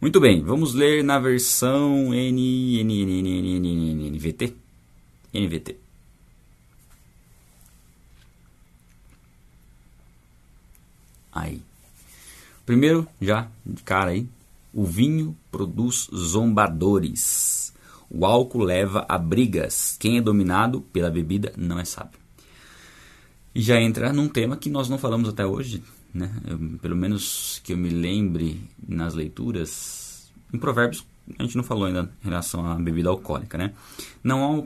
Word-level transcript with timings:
Muito 0.00 0.20
bem, 0.20 0.44
vamos 0.44 0.74
ler 0.74 1.02
na 1.02 1.18
versão 1.18 2.14
N, 2.14 2.80
N, 2.80 3.02
N, 3.02 3.18
N, 3.18 3.28
N, 3.36 3.56
N, 3.56 3.90
N, 3.90 4.10
NVT. 4.12 4.54
NVT. 5.34 5.76
Aí. 11.32 11.60
Primeiro, 12.64 13.08
já 13.20 13.48
de 13.66 13.82
cara 13.82 14.12
aí, 14.12 14.28
o 14.72 14.84
vinho 14.84 15.36
produz 15.50 16.08
zombadores. 16.14 17.74
O 18.08 18.24
álcool 18.24 18.62
leva 18.62 19.04
a 19.08 19.18
brigas. 19.18 19.96
Quem 19.98 20.18
é 20.18 20.20
dominado 20.20 20.80
pela 20.80 21.10
bebida 21.10 21.52
não 21.56 21.76
é 21.76 21.84
sábio. 21.84 22.20
E 23.52 23.60
já 23.60 23.80
entra 23.80 24.12
num 24.12 24.28
tema 24.28 24.56
que 24.56 24.70
nós 24.70 24.88
não 24.88 24.96
falamos 24.96 25.28
até 25.28 25.44
hoje, 25.44 25.82
né? 26.12 26.30
Eu, 26.46 26.58
pelo 26.80 26.96
menos 26.96 27.60
que 27.64 27.72
eu 27.72 27.76
me 27.76 27.90
lembre 27.90 28.60
nas 28.86 29.14
leituras. 29.14 30.30
Em 30.52 30.58
Provérbios 30.58 31.04
a 31.38 31.42
gente 31.42 31.56
não 31.56 31.64
falou 31.64 31.84
ainda 31.84 32.10
em 32.22 32.28
relação 32.28 32.64
à 32.64 32.74
bebida 32.76 33.08
alcoólica, 33.08 33.58
né? 33.58 33.74
Não 34.22 34.42
há 34.42 34.48
uma 34.48 34.62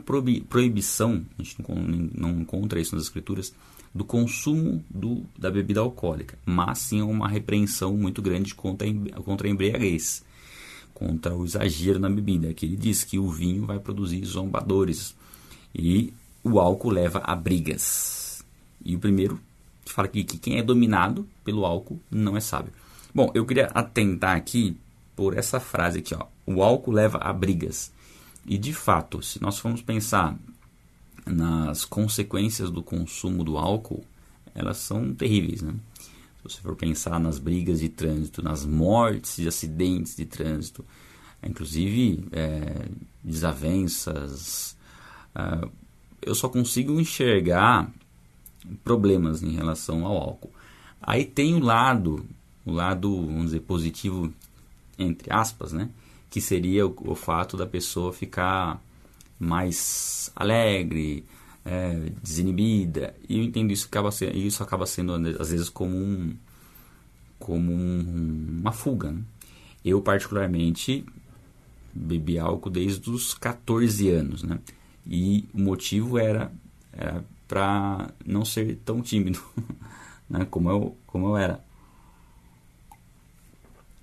proibição, 0.47 1.25
a 1.37 1.43
gente 1.43 1.57
não, 1.67 1.75
não 2.13 2.41
encontra 2.41 2.79
isso 2.79 2.95
nas 2.95 3.05
escrituras, 3.05 3.53
do 3.93 4.03
consumo 4.03 4.83
do, 4.89 5.23
da 5.37 5.51
bebida 5.51 5.79
alcoólica, 5.79 6.37
mas 6.45 6.79
sim 6.79 7.01
uma 7.01 7.27
repreensão 7.27 7.95
muito 7.95 8.21
grande 8.21 8.55
contra, 8.55 8.87
contra 9.23 9.47
a 9.47 9.51
embriaguez, 9.51 10.23
contra 10.93 11.35
o 11.35 11.45
exagero 11.45 11.99
na 11.99 12.09
bebida, 12.09 12.53
que 12.53 12.65
ele 12.65 12.75
diz 12.75 13.03
que 13.03 13.19
o 13.19 13.29
vinho 13.29 13.65
vai 13.65 13.79
produzir 13.79 14.23
zombadores 14.25 15.15
e 15.75 16.13
o 16.43 16.59
álcool 16.59 16.89
leva 16.89 17.19
a 17.19 17.35
brigas. 17.35 18.43
E 18.83 18.95
o 18.95 18.99
primeiro 18.99 19.39
fala 19.85 20.07
aqui 20.07 20.23
que 20.23 20.37
quem 20.37 20.57
é 20.57 20.63
dominado 20.63 21.27
pelo 21.43 21.65
álcool 21.65 21.99
não 22.09 22.37
é 22.37 22.39
sábio. 22.39 22.73
Bom, 23.13 23.31
eu 23.33 23.45
queria 23.45 23.67
atentar 23.67 24.35
aqui 24.35 24.77
por 25.15 25.37
essa 25.37 25.59
frase 25.59 25.99
aqui, 25.99 26.15
ó. 26.15 26.25
O 26.45 26.63
álcool 26.63 26.91
leva 26.91 27.17
a 27.19 27.31
brigas. 27.31 27.91
E 28.45 28.57
de 28.57 28.73
fato, 28.73 29.21
se 29.21 29.41
nós 29.41 29.59
formos 29.59 29.81
pensar 29.81 30.37
nas 31.25 31.85
consequências 31.85 32.69
do 32.69 32.83
consumo 32.83 33.43
do 33.43 33.57
álcool, 33.57 34.03
elas 34.53 34.77
são 34.77 35.13
terríveis, 35.13 35.61
né? 35.61 35.73
Se 36.37 36.43
você 36.43 36.61
for 36.61 36.75
pensar 36.75 37.19
nas 37.19 37.39
brigas 37.39 37.79
de 37.79 37.87
trânsito, 37.87 38.41
nas 38.41 38.65
mortes 38.65 39.37
de 39.37 39.47
acidentes 39.47 40.15
de 40.15 40.25
trânsito, 40.25 40.83
inclusive 41.41 42.25
é, 42.31 42.87
desavenças, 43.23 44.75
é, 45.33 45.67
eu 46.21 46.35
só 46.35 46.49
consigo 46.49 46.99
enxergar 46.99 47.89
problemas 48.83 49.41
em 49.41 49.51
relação 49.51 50.05
ao 50.05 50.17
álcool. 50.17 50.51
Aí 51.03 51.25
tem 51.25 51.55
o 51.55 51.59
lado, 51.59 52.25
o 52.65 52.71
lado, 52.71 53.25
vamos 53.27 53.45
dizer, 53.45 53.59
positivo, 53.61 54.33
entre 54.97 55.31
aspas, 55.31 55.73
né? 55.73 55.89
Que 56.29 56.39
seria 56.41 56.87
o, 56.87 56.95
o 57.05 57.15
fato 57.15 57.57
da 57.57 57.67
pessoa 57.67 58.13
ficar 58.13 58.81
mais 59.39 60.31
alegre, 60.35 61.25
é, 61.65 62.09
desinibida. 62.21 63.15
E 63.27 63.37
eu 63.37 63.43
entendo 63.43 63.71
isso 63.71 63.87
acaba 63.87 64.11
sendo, 64.11 64.37
isso 64.37 64.63
acaba 64.63 64.85
sendo 64.85 65.13
às 65.39 65.51
vezes 65.51 65.69
como 65.69 65.95
um 65.95 66.35
como 67.39 67.73
um, 67.73 68.59
uma 68.61 68.71
fuga. 68.71 69.11
Né? 69.11 69.21
Eu 69.83 70.01
particularmente 70.01 71.05
bebi 71.93 72.39
álcool 72.39 72.69
desde 72.69 73.09
os 73.09 73.33
14 73.33 74.09
anos, 74.09 74.43
né? 74.43 74.59
E 75.05 75.45
o 75.53 75.59
motivo 75.59 76.17
era, 76.17 76.51
era 76.91 77.23
para 77.47 78.09
não 78.25 78.45
ser 78.45 78.77
tão 78.85 79.01
tímido, 79.01 79.39
né? 80.29 80.45
Como 80.49 80.69
eu 80.69 80.97
como 81.05 81.29
eu 81.29 81.37
era. 81.37 81.63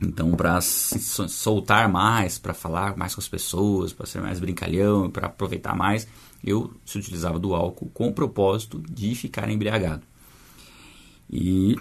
Então, 0.03 0.33
para 0.33 0.61
soltar 0.63 1.87
mais, 1.89 2.39
para 2.39 2.55
falar 2.55 2.97
mais 2.97 3.15
com 3.15 3.21
as 3.21 3.29
pessoas, 3.29 3.93
para 3.93 4.07
ser 4.07 4.23
mais 4.23 4.41
brincalhão, 4.41 5.11
para 5.11 5.27
aproveitar 5.27 5.77
mais, 5.77 6.09
eu 6.43 6.73
se 6.87 6.99
utilizava 6.99 7.39
do 7.39 7.55
álcool 7.55 7.91
com 7.93 8.09
o 8.09 8.15
propósito 8.15 8.83
de 8.91 9.15
ficar 9.15 9.51
embriagado. 9.51 10.03
E 11.31 11.77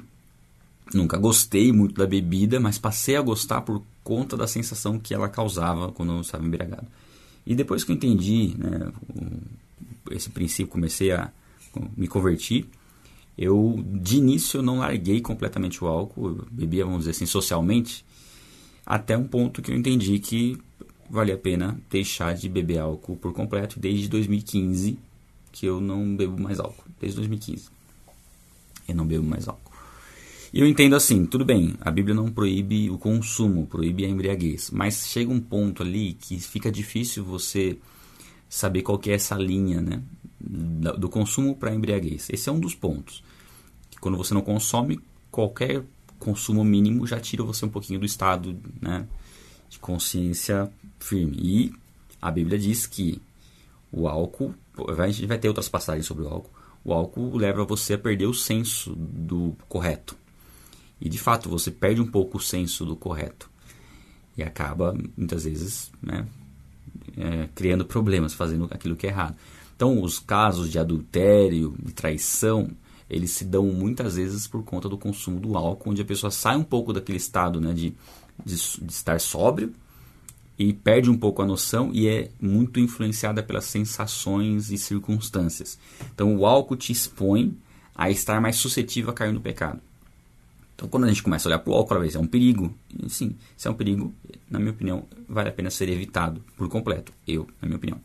nunca 0.93 1.17
gostei 1.17 1.71
muito 1.71 1.95
da 1.95 2.05
bebida, 2.05 2.59
mas 2.59 2.77
passei 2.77 3.15
a 3.15 3.21
gostar 3.21 3.61
por 3.61 3.81
conta 4.03 4.35
da 4.35 4.47
sensação 4.47 4.99
que 4.99 5.13
ela 5.13 5.29
causava 5.29 5.91
quando 5.91 6.13
eu 6.13 6.21
estava 6.21 6.45
embriagado. 6.45 6.87
E 7.45 7.55
depois 7.55 7.85
que 7.85 7.91
eu 7.91 7.95
entendi 7.95 8.53
né, 8.57 8.91
esse 10.11 10.29
princípio, 10.29 10.71
comecei 10.71 11.11
a 11.11 11.31
me 11.95 12.07
convertir, 12.07 12.67
eu 13.41 13.81
de 13.85 14.17
início 14.17 14.61
não 14.61 14.79
larguei 14.79 15.21
completamente 15.21 15.81
o 15.81 15.87
álcool, 15.87 16.45
bebia, 16.51 16.83
vamos 16.83 16.99
dizer 16.99 17.11
assim, 17.11 17.25
socialmente, 17.25 18.03
até 18.85 19.17
um 19.17 19.25
ponto 19.25 19.61
que 19.61 19.71
eu 19.71 19.77
entendi 19.77 20.19
que 20.19 20.57
vale 21.09 21.31
a 21.31 21.37
pena 21.37 21.79
deixar 21.89 22.35
de 22.35 22.49
beber 22.49 22.79
álcool 22.79 23.15
por 23.15 23.31
completo. 23.31 23.79
Desde 23.79 24.09
2015 24.09 24.99
que 25.53 25.65
eu 25.65 25.79
não 25.79 26.17
bebo 26.17 26.39
mais 26.41 26.59
álcool. 26.59 26.83
Desde 26.99 27.15
2015 27.15 27.69
eu 28.89 28.95
não 28.95 29.05
bebo 29.05 29.25
mais 29.25 29.47
álcool. 29.47 29.71
E 30.51 30.59
eu 30.59 30.67
entendo 30.67 30.97
assim, 30.97 31.25
tudo 31.25 31.45
bem, 31.45 31.75
a 31.79 31.89
Bíblia 31.89 32.13
não 32.13 32.29
proíbe 32.29 32.89
o 32.89 32.97
consumo, 32.97 33.67
proíbe 33.67 34.03
a 34.03 34.09
embriaguez, 34.09 34.69
mas 34.71 35.07
chega 35.07 35.31
um 35.31 35.39
ponto 35.39 35.81
ali 35.81 36.13
que 36.19 36.39
fica 36.39 36.69
difícil 36.69 37.23
você 37.23 37.77
saber 38.49 38.81
qual 38.81 38.97
que 38.97 39.11
é 39.11 39.13
essa 39.13 39.35
linha, 39.35 39.79
né, 39.79 40.01
do 40.39 41.07
consumo 41.07 41.55
para 41.55 41.69
a 41.69 41.75
embriaguez. 41.75 42.27
Esse 42.31 42.49
é 42.49 42.51
um 42.51 42.59
dos 42.59 42.73
pontos. 42.73 43.23
Quando 44.01 44.17
você 44.17 44.33
não 44.33 44.41
consome, 44.41 44.99
qualquer 45.29 45.83
consumo 46.17 46.63
mínimo 46.63 47.05
já 47.05 47.19
tira 47.19 47.43
você 47.43 47.65
um 47.65 47.69
pouquinho 47.69 47.99
do 47.99 48.05
estado 48.05 48.59
né, 48.81 49.07
de 49.69 49.77
consciência 49.79 50.71
firme. 50.99 51.37
E 51.39 51.73
a 52.21 52.31
Bíblia 52.31 52.57
diz 52.57 52.87
que 52.87 53.21
o 53.91 54.07
álcool, 54.07 54.53
a 54.97 55.07
gente 55.07 55.25
vai 55.25 55.37
ter 55.37 55.47
outras 55.47 55.69
passagens 55.69 56.05
sobre 56.05 56.23
o 56.23 56.27
álcool, 56.27 56.51
o 56.83 56.93
álcool 56.93 57.37
leva 57.37 57.65
você 57.65 57.93
a 57.93 57.97
perder 57.97 58.25
o 58.25 58.33
senso 58.33 58.95
do 58.95 59.55
correto. 59.67 60.17
E 60.99 61.07
de 61.07 61.17
fato, 61.17 61.49
você 61.49 61.71
perde 61.71 62.01
um 62.01 62.07
pouco 62.07 62.37
o 62.37 62.41
senso 62.41 62.85
do 62.85 62.95
correto. 62.95 63.49
E 64.37 64.43
acaba, 64.43 64.95
muitas 65.17 65.43
vezes, 65.43 65.91
né, 66.01 66.25
é, 67.17 67.49
criando 67.53 67.85
problemas, 67.85 68.33
fazendo 68.33 68.67
aquilo 68.71 68.95
que 68.95 69.07
é 69.07 69.09
errado. 69.09 69.35
Então, 69.75 70.01
os 70.01 70.19
casos 70.19 70.69
de 70.69 70.77
adultério, 70.77 71.73
de 71.81 71.93
traição, 71.93 72.69
eles 73.09 73.31
se 73.31 73.45
dão 73.45 73.65
muitas 73.65 74.15
vezes 74.15 74.47
por 74.47 74.63
conta 74.63 74.87
do 74.87 74.97
consumo 74.97 75.39
do 75.39 75.57
álcool, 75.57 75.91
onde 75.91 76.01
a 76.01 76.05
pessoa 76.05 76.29
sai 76.29 76.57
um 76.57 76.63
pouco 76.63 76.93
daquele 76.93 77.17
estado 77.17 77.59
né, 77.59 77.73
de, 77.73 77.95
de, 78.45 78.55
de 78.55 78.91
estar 78.91 79.19
sóbrio 79.19 79.73
e 80.59 80.73
perde 80.73 81.09
um 81.09 81.17
pouco 81.17 81.41
a 81.41 81.45
noção 81.45 81.89
e 81.93 82.07
é 82.07 82.29
muito 82.39 82.81
influenciada 82.81 83.41
pelas 83.41 83.63
sensações 83.63 84.69
e 84.69 84.77
circunstâncias. 84.77 85.79
Então 86.13 86.35
o 86.35 86.45
álcool 86.45 86.75
te 86.75 86.91
expõe 86.91 87.57
a 87.95 88.09
estar 88.11 88.41
mais 88.41 88.57
suscetível 88.57 89.09
a 89.09 89.13
cair 89.13 89.33
no 89.33 89.39
pecado. 89.39 89.79
Então 90.79 90.87
quando 90.87 91.03
a 91.03 91.07
gente 91.09 91.21
começa 91.21 91.45
a 91.45 91.49
olhar 91.49 91.59
para 91.59 91.73
o 91.73 91.75
álcool, 91.75 91.95
é 91.95 92.17
um 92.17 92.25
perigo. 92.25 92.73
E, 92.97 93.09
sim, 93.09 93.35
se 93.57 93.67
é 93.67 93.71
um 93.71 93.73
perigo, 93.73 94.13
na 94.49 94.59
minha 94.59 94.71
opinião, 94.71 95.05
vale 95.27 95.49
a 95.49 95.51
pena 95.51 95.69
ser 95.69 95.89
evitado 95.89 96.41
por 96.55 96.69
completo. 96.69 97.11
Eu, 97.27 97.45
na 97.61 97.67
minha 97.67 97.75
opinião. 97.75 97.99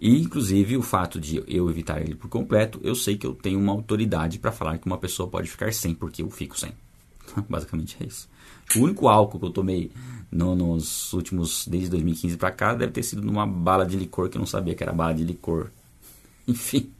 E, 0.00 0.20
inclusive, 0.20 0.76
o 0.76 0.82
fato 0.82 1.20
de 1.20 1.40
eu 1.46 1.70
evitar 1.70 2.02
ele 2.02 2.16
por 2.16 2.28
completo, 2.28 2.80
eu 2.82 2.96
sei 2.96 3.16
que 3.16 3.24
eu 3.24 3.32
tenho 3.32 3.60
uma 3.60 3.72
autoridade 3.72 4.40
para 4.40 4.50
falar 4.50 4.78
que 4.78 4.86
uma 4.86 4.98
pessoa 4.98 5.28
pode 5.28 5.48
ficar 5.48 5.72
sem, 5.72 5.94
porque 5.94 6.20
eu 6.20 6.28
fico 6.30 6.58
sem. 6.58 6.72
Basicamente 7.48 7.96
é 8.00 8.06
isso. 8.06 8.28
O 8.74 8.80
único 8.80 9.06
álcool 9.06 9.38
que 9.38 9.46
eu 9.46 9.50
tomei 9.50 9.92
no, 10.32 10.56
nos 10.56 11.12
últimos, 11.12 11.64
desde 11.68 11.90
2015 11.90 12.36
para 12.36 12.50
cá, 12.50 12.74
deve 12.74 12.90
ter 12.90 13.04
sido 13.04 13.22
numa 13.22 13.46
bala 13.46 13.86
de 13.86 13.96
licor 13.96 14.28
que 14.28 14.36
eu 14.36 14.40
não 14.40 14.46
sabia 14.46 14.74
que 14.74 14.82
era 14.82 14.92
bala 14.92 15.14
de 15.14 15.22
licor. 15.22 15.70
Enfim, 16.48 16.90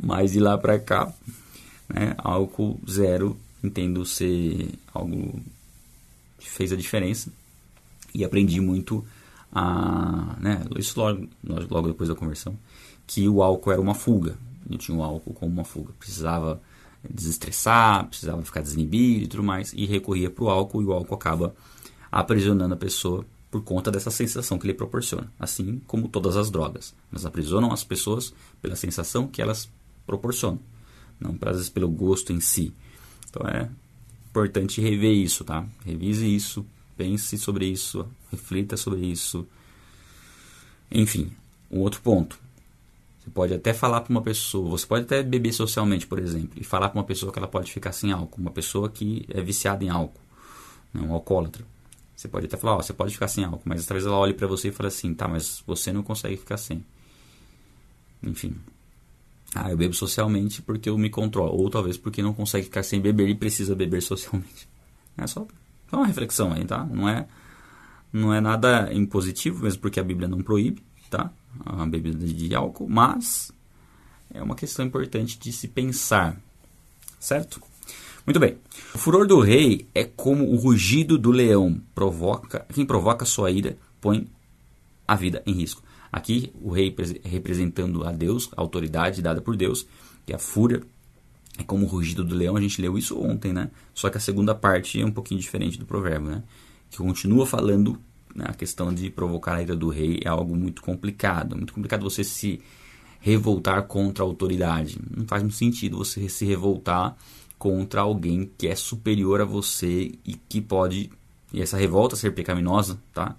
mas 0.00 0.30
de 0.30 0.38
lá 0.38 0.56
para 0.56 0.78
cá, 0.78 1.12
né, 1.88 2.14
álcool 2.18 2.78
zero 2.88 3.36
entendo 3.66 4.04
ser 4.04 4.70
algo 4.92 5.40
que 6.38 6.48
fez 6.48 6.72
a 6.72 6.76
diferença 6.76 7.32
e 8.14 8.24
aprendi 8.24 8.60
muito 8.60 9.04
a, 9.52 10.36
né, 10.40 10.64
isso 10.76 10.98
logo, 10.98 11.28
logo 11.70 11.88
depois 11.88 12.08
da 12.08 12.14
conversão, 12.14 12.56
que 13.06 13.28
o 13.28 13.42
álcool 13.42 13.72
era 13.72 13.80
uma 13.80 13.94
fuga. 13.94 14.36
Eu 14.68 14.78
tinha 14.78 14.96
o 14.96 15.02
álcool 15.02 15.32
como 15.32 15.52
uma 15.52 15.64
fuga. 15.64 15.92
Precisava 15.98 16.60
desestressar, 17.08 18.06
precisava 18.06 18.42
ficar 18.42 18.60
desinibido 18.60 19.24
e 19.24 19.28
tudo 19.28 19.42
mais, 19.42 19.72
e 19.72 19.86
recorria 19.86 20.28
para 20.28 20.44
o 20.44 20.50
álcool, 20.50 20.82
e 20.82 20.86
o 20.86 20.92
álcool 20.92 21.14
acaba 21.14 21.54
aprisionando 22.10 22.74
a 22.74 22.76
pessoa 22.76 23.24
por 23.50 23.62
conta 23.62 23.90
dessa 23.90 24.10
sensação 24.10 24.58
que 24.58 24.66
ele 24.66 24.74
proporciona, 24.74 25.32
assim 25.38 25.80
como 25.86 26.08
todas 26.08 26.36
as 26.36 26.50
drogas. 26.50 26.94
Elas 27.10 27.24
aprisionam 27.24 27.72
as 27.72 27.84
pessoas 27.84 28.34
pela 28.60 28.76
sensação 28.76 29.26
que 29.28 29.40
elas 29.40 29.70
proporcionam, 30.06 30.58
não 31.20 31.36
pelo 31.72 31.88
gosto 31.88 32.32
em 32.32 32.40
si. 32.40 32.74
Então 33.36 33.48
é 33.48 33.68
importante 34.30 34.80
rever 34.80 35.12
isso, 35.12 35.44
tá? 35.44 35.66
Revise 35.84 36.34
isso, 36.34 36.66
pense 36.96 37.36
sobre 37.36 37.66
isso, 37.66 38.08
reflita 38.32 38.76
sobre 38.76 39.04
isso. 39.06 39.46
Enfim, 40.90 41.30
um 41.70 41.80
outro 41.80 42.00
ponto. 42.00 42.38
Você 43.20 43.30
pode 43.30 43.52
até 43.52 43.74
falar 43.74 44.00
para 44.00 44.10
uma 44.10 44.22
pessoa, 44.22 44.70
você 44.70 44.86
pode 44.86 45.04
até 45.04 45.22
beber 45.22 45.52
socialmente, 45.52 46.06
por 46.06 46.18
exemplo, 46.18 46.52
e 46.56 46.64
falar 46.64 46.88
para 46.88 46.98
uma 46.98 47.04
pessoa 47.04 47.32
que 47.32 47.38
ela 47.38 47.48
pode 47.48 47.72
ficar 47.72 47.92
sem 47.92 48.12
álcool, 48.12 48.40
uma 48.40 48.52
pessoa 48.52 48.88
que 48.88 49.26
é 49.28 49.42
viciada 49.42 49.84
em 49.84 49.88
álcool, 49.88 50.20
né, 50.94 51.02
um 51.02 51.12
alcoólatra. 51.12 51.64
Você 52.14 52.28
pode 52.28 52.46
até 52.46 52.56
falar, 52.56 52.76
ó, 52.76 52.82
você 52.82 52.94
pode 52.94 53.12
ficar 53.12 53.28
sem 53.28 53.44
álcool, 53.44 53.62
mas 53.64 53.84
talvez 53.84 54.06
ela 54.06 54.16
olhe 54.16 54.32
para 54.32 54.46
você 54.46 54.68
e 54.68 54.72
fale 54.72 54.88
assim, 54.88 55.12
tá, 55.12 55.28
mas 55.28 55.62
você 55.66 55.92
não 55.92 56.02
consegue 56.02 56.36
ficar 56.36 56.56
sem. 56.56 56.84
Enfim. 58.22 58.56
Ah, 59.58 59.70
eu 59.70 59.76
bebo 59.76 59.94
socialmente 59.94 60.60
porque 60.60 60.90
eu 60.90 60.98
me 60.98 61.08
controlo. 61.08 61.56
Ou 61.56 61.70
talvez 61.70 61.96
porque 61.96 62.22
não 62.22 62.34
consegue 62.34 62.64
ficar 62.64 62.82
sem 62.82 63.00
beber 63.00 63.26
e 63.28 63.34
precisa 63.34 63.74
beber 63.74 64.02
socialmente. 64.04 64.68
É 65.16 65.26
só, 65.26 65.46
só 65.90 65.96
uma 65.96 66.06
reflexão 66.06 66.52
aí, 66.52 66.64
tá? 66.64 66.84
Não 66.84 67.08
é, 67.08 67.26
não 68.12 68.34
é 68.34 68.40
nada 68.40 68.92
impositivo, 68.92 69.64
mesmo 69.64 69.80
porque 69.80 69.98
a 69.98 70.04
Bíblia 70.04 70.28
não 70.28 70.42
proíbe, 70.42 70.82
tá? 71.08 71.32
A 71.64 71.86
bebida 71.86 72.26
de 72.26 72.54
álcool, 72.54 72.86
mas 72.86 73.50
é 74.30 74.42
uma 74.42 74.54
questão 74.54 74.84
importante 74.84 75.38
de 75.38 75.50
se 75.50 75.68
pensar, 75.68 76.36
certo? 77.18 77.62
Muito 78.26 78.38
bem. 78.38 78.58
O 78.94 78.98
furor 78.98 79.26
do 79.26 79.40
rei 79.40 79.88
é 79.94 80.04
como 80.04 80.50
o 80.50 80.56
rugido 80.56 81.16
do 81.16 81.30
leão. 81.30 81.80
Provoca, 81.94 82.66
quem 82.74 82.84
provoca 82.84 83.24
sua 83.24 83.50
ira 83.50 83.78
põe 84.02 84.26
a 85.08 85.14
vida 85.14 85.42
em 85.46 85.52
risco. 85.52 85.82
Aqui 86.16 86.50
o 86.62 86.70
rei 86.70 86.96
representando 87.24 88.02
a 88.02 88.10
Deus, 88.10 88.48
a 88.56 88.62
autoridade 88.62 89.20
dada 89.20 89.42
por 89.42 89.54
Deus, 89.54 89.86
e 90.26 90.32
a 90.32 90.38
fúria 90.38 90.82
é 91.58 91.62
como 91.62 91.84
o 91.84 91.86
rugido 91.86 92.24
do 92.24 92.34
leão. 92.34 92.56
A 92.56 92.60
gente 92.62 92.80
leu 92.80 92.96
isso 92.96 93.20
ontem, 93.20 93.52
né? 93.52 93.70
Só 93.92 94.08
que 94.08 94.16
a 94.16 94.20
segunda 94.20 94.54
parte 94.54 94.98
é 94.98 95.04
um 95.04 95.10
pouquinho 95.10 95.38
diferente 95.38 95.78
do 95.78 95.84
provérbio, 95.84 96.30
né? 96.30 96.42
Que 96.88 96.96
continua 96.96 97.44
falando 97.44 98.00
né, 98.34 98.46
a 98.48 98.54
questão 98.54 98.94
de 98.94 99.10
provocar 99.10 99.56
a 99.56 99.62
ira 99.62 99.76
do 99.76 99.90
rei 99.90 100.18
é 100.24 100.28
algo 100.30 100.56
muito 100.56 100.80
complicado. 100.80 101.54
Muito 101.54 101.74
complicado 101.74 102.02
você 102.02 102.24
se 102.24 102.62
revoltar 103.20 103.82
contra 103.82 104.24
a 104.24 104.26
autoridade. 104.26 104.98
Não 105.14 105.26
faz 105.26 105.42
muito 105.42 105.56
sentido 105.56 105.98
você 105.98 106.30
se 106.30 106.46
revoltar 106.46 107.14
contra 107.58 108.00
alguém 108.00 108.50
que 108.56 108.68
é 108.68 108.74
superior 108.74 109.42
a 109.42 109.44
você 109.44 110.12
e 110.24 110.34
que 110.48 110.62
pode 110.62 111.10
e 111.52 111.60
essa 111.60 111.76
revolta 111.76 112.16
ser 112.16 112.30
pecaminosa, 112.30 112.98
tá? 113.12 113.36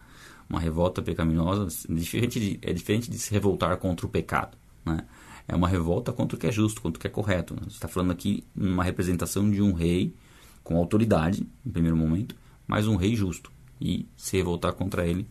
Uma 0.49 0.59
revolta 0.59 1.01
pecaminosa 1.01 1.67
é 1.89 1.93
diferente 1.93 2.39
de, 2.39 2.59
é 2.61 2.73
diferente 2.73 3.11
de 3.11 3.17
se 3.17 3.31
revoltar 3.31 3.75
contra 3.77 4.05
o 4.05 4.09
pecado, 4.09 4.57
né? 4.85 5.05
É 5.47 5.55
uma 5.55 5.67
revolta 5.67 6.11
contra 6.11 6.35
o 6.35 6.39
que 6.39 6.47
é 6.47 6.51
justo, 6.51 6.81
contra 6.81 6.97
o 6.97 7.01
que 7.01 7.07
é 7.07 7.09
correto. 7.09 7.55
Né? 7.55 7.61
Está 7.69 7.87
falando 7.87 8.11
aqui 8.11 8.43
uma 8.53 8.83
representação 8.83 9.49
de 9.49 9.61
um 9.61 9.71
rei 9.71 10.13
com 10.61 10.75
autoridade, 10.75 11.47
em 11.65 11.69
primeiro 11.69 11.95
momento, 11.95 12.35
mas 12.67 12.85
um 12.85 12.97
rei 12.97 13.15
justo. 13.15 13.49
E 13.79 14.05
se 14.17 14.35
revoltar 14.35 14.73
contra 14.73 15.07
ele, 15.07 15.25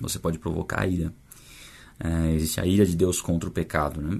você 0.00 0.18
pode 0.18 0.38
provocar 0.38 0.82
a 0.82 0.86
ira. 0.86 1.12
É, 1.98 2.32
existe 2.32 2.58
a 2.60 2.64
ira 2.64 2.86
de 2.86 2.96
Deus 2.96 3.20
contra 3.20 3.46
o 3.46 3.52
pecado, 3.52 4.00
né? 4.00 4.18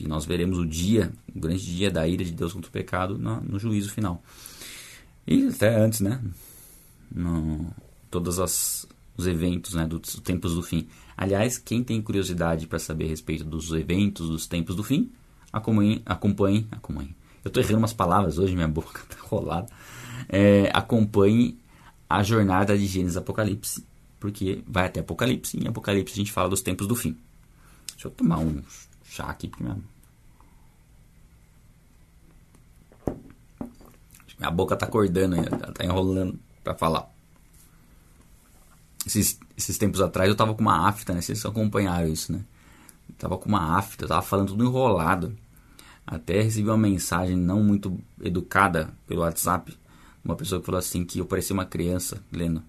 E 0.00 0.08
nós 0.08 0.24
veremos 0.24 0.58
o 0.58 0.66
dia, 0.66 1.12
o 1.32 1.38
grande 1.38 1.64
dia 1.64 1.88
da 1.88 2.08
ira 2.08 2.24
de 2.24 2.32
Deus 2.32 2.52
contra 2.52 2.68
o 2.68 2.72
pecado 2.72 3.16
no, 3.16 3.40
no 3.42 3.58
juízo 3.60 3.92
final. 3.92 4.20
E 5.24 5.46
até 5.46 5.76
antes, 5.76 6.00
né? 6.00 6.20
No, 7.14 7.72
todos 8.10 8.40
as, 8.40 8.88
os 9.16 9.26
eventos 9.26 9.74
né, 9.74 9.86
dos 9.86 10.14
tempos 10.20 10.54
do 10.54 10.62
fim. 10.62 10.88
Aliás, 11.16 11.58
quem 11.58 11.82
tem 11.82 12.00
curiosidade 12.00 12.66
para 12.66 12.78
saber 12.78 13.04
a 13.04 13.08
respeito 13.08 13.44
dos 13.44 13.72
eventos 13.72 14.28
dos 14.28 14.46
tempos 14.46 14.74
do 14.74 14.82
fim, 14.82 15.10
acompanhe, 15.52 16.02
acompanhe, 16.06 16.66
acompanhe. 16.70 17.14
Eu 17.44 17.48
estou 17.48 17.62
errando 17.62 17.78
umas 17.78 17.92
palavras 17.92 18.38
hoje, 18.38 18.54
minha 18.54 18.68
boca 18.68 19.00
está 19.00 19.22
rolada. 19.26 19.68
É, 20.28 20.70
acompanhe 20.72 21.58
a 22.08 22.22
jornada 22.22 22.76
de 22.76 22.86
Gênesis 22.86 23.16
Apocalipse, 23.16 23.84
porque 24.20 24.62
vai 24.66 24.86
até 24.86 25.00
Apocalipse, 25.00 25.58
e 25.58 25.64
em 25.64 25.68
Apocalipse 25.68 26.14
a 26.14 26.16
gente 26.16 26.32
fala 26.32 26.48
dos 26.48 26.62
tempos 26.62 26.86
do 26.86 26.94
fim. 26.94 27.16
Deixa 27.92 28.08
eu 28.08 28.10
tomar 28.10 28.38
um 28.38 28.62
chá 29.04 29.24
aqui, 29.24 29.48
porque 29.48 29.64
minha 29.64 29.78
Minha 34.42 34.50
boca 34.50 34.74
tá 34.74 34.86
acordando 34.86 35.36
ainda, 35.36 35.56
tá 35.72 35.84
enrolando 35.84 36.36
para 36.64 36.74
falar. 36.74 37.08
Esses, 39.06 39.38
esses 39.56 39.76
tempos 39.78 40.00
atrás 40.00 40.28
eu 40.28 40.36
tava 40.36 40.54
com 40.54 40.60
uma 40.60 40.88
afta, 40.88 41.12
né? 41.12 41.20
Vocês 41.20 41.44
acompanharam 41.44 42.08
isso, 42.08 42.32
né? 42.32 42.44
Eu 43.08 43.14
tava 43.16 43.38
com 43.38 43.48
uma 43.48 43.76
afta, 43.76 44.04
eu 44.04 44.08
tava 44.08 44.22
falando 44.22 44.48
tudo 44.48 44.64
enrolado. 44.64 45.36
Até 46.06 46.42
recebi 46.42 46.68
uma 46.68 46.76
mensagem 46.76 47.36
não 47.36 47.62
muito 47.62 47.98
educada 48.20 48.92
pelo 49.06 49.22
WhatsApp. 49.22 49.76
Uma 50.24 50.36
pessoa 50.36 50.60
que 50.60 50.66
falou 50.66 50.78
assim 50.78 51.04
que 51.04 51.18
eu 51.18 51.26
parecia 51.26 51.54
uma 51.54 51.64
criança 51.64 52.22
lendo. 52.32 52.62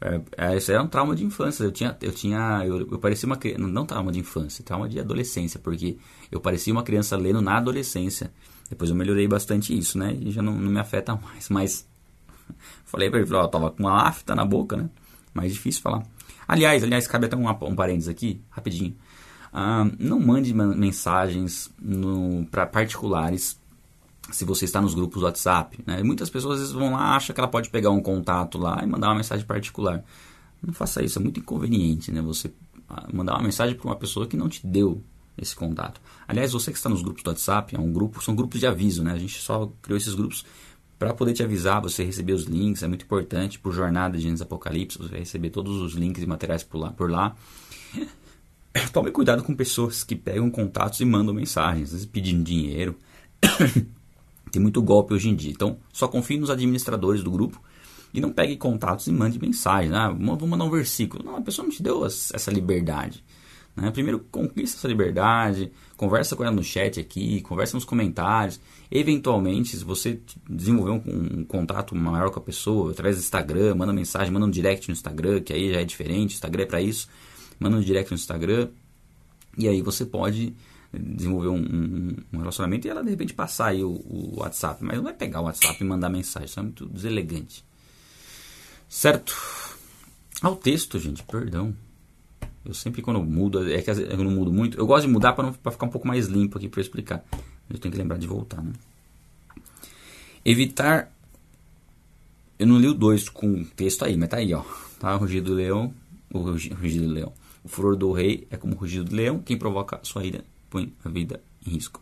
É, 0.00 0.20
é, 0.36 0.56
isso 0.56 0.72
é 0.72 0.80
um 0.80 0.88
trauma 0.88 1.14
de 1.14 1.24
infância. 1.24 1.64
Eu 1.64 1.70
tinha, 1.70 1.96
eu 2.00 2.12
tinha, 2.12 2.62
eu, 2.66 2.80
eu 2.90 2.98
parecia 2.98 3.26
uma 3.26 3.36
criança, 3.36 3.60
não 3.60 3.86
trauma 3.86 4.10
de 4.10 4.18
infância, 4.18 4.64
trauma 4.64 4.88
de 4.88 4.98
adolescência, 4.98 5.60
porque 5.60 5.96
eu 6.30 6.40
parecia 6.40 6.72
uma 6.72 6.82
criança 6.82 7.16
lendo 7.16 7.40
na 7.40 7.56
adolescência. 7.56 8.32
Depois 8.68 8.90
eu 8.90 8.96
melhorei 8.96 9.28
bastante 9.28 9.76
isso, 9.76 9.98
né? 9.98 10.16
E 10.20 10.30
já 10.30 10.42
não, 10.42 10.54
não 10.54 10.70
me 10.70 10.80
afeta 10.80 11.14
mais. 11.14 11.48
Mas 11.48 11.86
falei 12.84 13.10
pra 13.10 13.20
ele, 13.20 13.34
ó, 13.34 13.46
tava 13.46 13.70
com 13.70 13.84
uma 13.84 14.08
afta 14.08 14.34
na 14.34 14.44
boca, 14.44 14.76
né? 14.76 14.90
Mais 15.34 15.52
difícil 15.52 15.82
falar. 15.82 16.02
Aliás, 16.46 16.82
aliás, 16.82 17.06
cabe 17.06 17.26
até 17.26 17.36
um, 17.36 17.48
um 17.48 17.74
parênteses 17.74 18.08
aqui, 18.08 18.40
rapidinho. 18.50 18.94
Ah, 19.52 19.86
não 19.98 20.18
mande 20.18 20.54
mensagens 20.54 21.70
para 22.50 22.66
particulares 22.66 23.60
se 24.30 24.44
você 24.44 24.64
está 24.64 24.80
nos 24.80 24.94
grupos 24.94 25.20
do 25.20 25.26
WhatsApp. 25.26 25.78
Né? 25.86 26.02
Muitas 26.02 26.30
pessoas 26.30 26.54
às 26.54 26.60
vezes 26.60 26.74
vão 26.74 26.92
lá, 26.92 27.16
acham 27.16 27.34
que 27.34 27.40
ela 27.40 27.48
pode 27.48 27.70
pegar 27.70 27.90
um 27.90 28.00
contato 28.00 28.58
lá 28.58 28.80
e 28.82 28.86
mandar 28.86 29.08
uma 29.08 29.16
mensagem 29.16 29.44
particular. 29.44 30.02
Não 30.62 30.72
faça 30.72 31.02
isso, 31.02 31.18
é 31.18 31.22
muito 31.22 31.40
inconveniente, 31.40 32.12
né? 32.12 32.22
Você 32.22 32.52
ah, 32.88 33.08
mandar 33.12 33.34
uma 33.34 33.42
mensagem 33.42 33.74
para 33.76 33.86
uma 33.86 33.96
pessoa 33.96 34.26
que 34.26 34.36
não 34.36 34.48
te 34.48 34.64
deu 34.64 35.02
esse 35.36 35.56
contato. 35.56 36.00
Aliás, 36.28 36.52
você 36.52 36.70
que 36.70 36.76
está 36.76 36.88
nos 36.88 37.02
grupos 37.02 37.22
do 37.22 37.30
WhatsApp, 37.30 37.74
é 37.74 37.80
um 37.80 37.92
grupo, 37.92 38.22
são 38.22 38.34
grupos 38.34 38.60
de 38.60 38.66
aviso, 38.66 39.02
né? 39.02 39.12
A 39.12 39.18
gente 39.18 39.40
só 39.40 39.70
criou 39.82 39.96
esses 39.96 40.14
grupos 40.14 40.44
para 41.02 41.14
poder 41.14 41.32
te 41.32 41.42
avisar, 41.42 41.82
você 41.82 42.04
receber 42.04 42.32
os 42.32 42.44
links, 42.44 42.84
é 42.84 42.86
muito 42.86 43.04
importante 43.04 43.58
por 43.58 43.72
jornada 43.72 44.16
de 44.16 44.22
Gênesis 44.22 44.40
Apocalipse, 44.40 44.98
você 44.98 45.08
vai 45.08 45.18
receber 45.18 45.50
todos 45.50 45.80
os 45.80 45.94
links 45.94 46.22
e 46.22 46.26
materiais 46.26 46.62
por 46.62 46.78
lá. 46.78 46.92
Por 46.92 47.10
lá. 47.10 47.34
Tome 48.92 49.10
cuidado 49.10 49.42
com 49.42 49.52
pessoas 49.52 50.04
que 50.04 50.14
pegam 50.14 50.48
contatos 50.48 51.00
e 51.00 51.04
mandam 51.04 51.34
mensagens, 51.34 51.88
às 51.88 51.92
vezes 51.92 52.06
pedindo 52.06 52.44
dinheiro. 52.44 52.96
Tem 54.52 54.62
muito 54.62 54.80
golpe 54.80 55.12
hoje 55.12 55.28
em 55.28 55.34
dia. 55.34 55.50
Então, 55.50 55.76
só 55.92 56.06
confie 56.06 56.38
nos 56.38 56.50
administradores 56.50 57.24
do 57.24 57.32
grupo 57.32 57.60
e 58.14 58.20
não 58.20 58.30
pegue 58.30 58.56
contatos 58.56 59.08
e 59.08 59.12
mande 59.12 59.40
mensagens. 59.40 59.92
Ah, 59.92 60.08
vou 60.08 60.46
mandar 60.46 60.66
um 60.66 60.70
versículo. 60.70 61.24
Não, 61.24 61.36
a 61.36 61.42
pessoa 61.42 61.66
não 61.66 61.72
te 61.72 61.82
deu 61.82 62.06
essa 62.06 62.50
liberdade. 62.52 63.24
Né? 63.74 63.90
Primeiro, 63.90 64.20
conquista 64.30 64.76
essa 64.76 64.88
liberdade, 64.88 65.72
conversa 65.96 66.36
com 66.36 66.44
ela 66.44 66.54
no 66.54 66.62
chat 66.62 67.00
aqui, 67.00 67.40
conversa 67.40 67.76
nos 67.76 67.84
comentários. 67.84 68.60
Eventualmente, 68.90 69.76
se 69.76 69.84
você 69.84 70.20
desenvolver 70.48 70.90
um, 70.90 71.40
um, 71.40 71.44
contato 71.44 71.94
maior 71.94 72.30
com 72.30 72.38
a 72.38 72.42
pessoa, 72.42 72.90
através 72.90 73.16
do 73.16 73.20
Instagram, 73.20 73.74
manda 73.74 73.92
mensagem, 73.92 74.30
manda 74.30 74.46
um 74.46 74.50
direct 74.50 74.88
no 74.88 74.92
Instagram, 74.92 75.40
que 75.40 75.52
aí 75.52 75.72
já 75.72 75.80
é 75.80 75.84
diferente, 75.84 76.34
Instagram 76.34 76.64
é 76.64 76.66
para 76.66 76.82
isso. 76.82 77.08
Manda 77.58 77.76
um 77.76 77.80
direct 77.80 78.10
no 78.10 78.16
Instagram 78.16 78.68
e 79.56 79.68
aí 79.68 79.80
você 79.80 80.04
pode 80.04 80.54
desenvolver 80.92 81.48
um, 81.48 81.56
um, 81.56 82.16
um, 82.34 82.38
relacionamento 82.38 82.86
e 82.86 82.90
ela 82.90 83.02
de 83.02 83.10
repente 83.10 83.32
passar 83.32 83.68
aí 83.68 83.82
o, 83.82 83.92
o, 83.92 84.40
WhatsApp. 84.40 84.84
Mas 84.84 84.96
não 84.96 85.04
vai 85.04 85.14
pegar 85.14 85.40
o 85.40 85.44
WhatsApp 85.44 85.76
e 85.80 85.84
mandar 85.84 86.10
mensagem, 86.10 86.46
isso 86.46 86.60
é 86.60 86.62
muito 86.62 86.86
deselegante. 86.86 87.64
Certo? 88.88 89.34
Ao 90.42 90.54
texto, 90.54 90.98
gente, 90.98 91.22
perdão. 91.22 91.74
Eu 92.64 92.74
sempre 92.74 93.02
quando 93.02 93.20
mudo, 93.22 93.70
é 93.70 93.82
que 93.82 93.90
eu 93.90 94.18
não 94.18 94.30
mudo 94.30 94.52
muito. 94.52 94.78
Eu 94.78 94.86
gosto 94.86 95.06
de 95.06 95.12
mudar 95.12 95.32
para 95.32 95.52
ficar 95.52 95.86
um 95.86 95.90
pouco 95.90 96.06
mais 96.06 96.26
limpo 96.26 96.58
aqui 96.58 96.68
para 96.68 96.80
explicar. 96.80 97.24
Eu 97.68 97.78
tenho 97.78 97.92
que 97.92 97.98
lembrar 97.98 98.18
de 98.18 98.26
voltar, 98.26 98.62
né? 98.62 98.72
Evitar. 100.44 101.12
Eu 102.58 102.66
não 102.66 102.78
li 102.78 102.86
o 102.86 102.94
2 102.94 103.28
com 103.30 103.64
texto 103.64 104.04
aí, 104.04 104.16
mas 104.16 104.28
tá 104.28 104.36
aí, 104.36 104.54
ó. 104.54 104.62
Tá? 105.00 105.16
O 105.16 105.18
rugido 105.18 105.50
do 105.50 105.54
leão. 105.54 105.92
O 106.32 106.38
rugido 106.38 107.06
do 107.06 107.12
leão. 107.12 107.32
O 107.64 107.68
furor 107.68 107.96
do 107.96 108.12
rei 108.12 108.46
é 108.50 108.56
como 108.56 108.74
o 108.74 108.78
rugido 108.78 109.04
do 109.04 109.16
leão. 109.16 109.40
Quem 109.40 109.56
provoca 109.56 109.98
sua 110.02 110.24
ira 110.24 110.44
põe 110.70 110.92
a 111.04 111.08
vida 111.08 111.40
em 111.66 111.70
risco. 111.70 112.00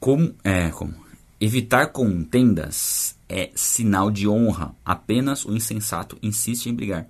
Como. 0.00 0.34
É, 0.42 0.70
como. 0.70 0.94
Evitar 1.40 1.88
contendas 1.88 3.16
é 3.28 3.50
sinal 3.54 4.10
de 4.10 4.26
honra. 4.26 4.74
Apenas 4.84 5.44
o 5.44 5.54
insensato 5.54 6.18
insiste 6.22 6.66
em 6.66 6.74
brigar. 6.74 7.06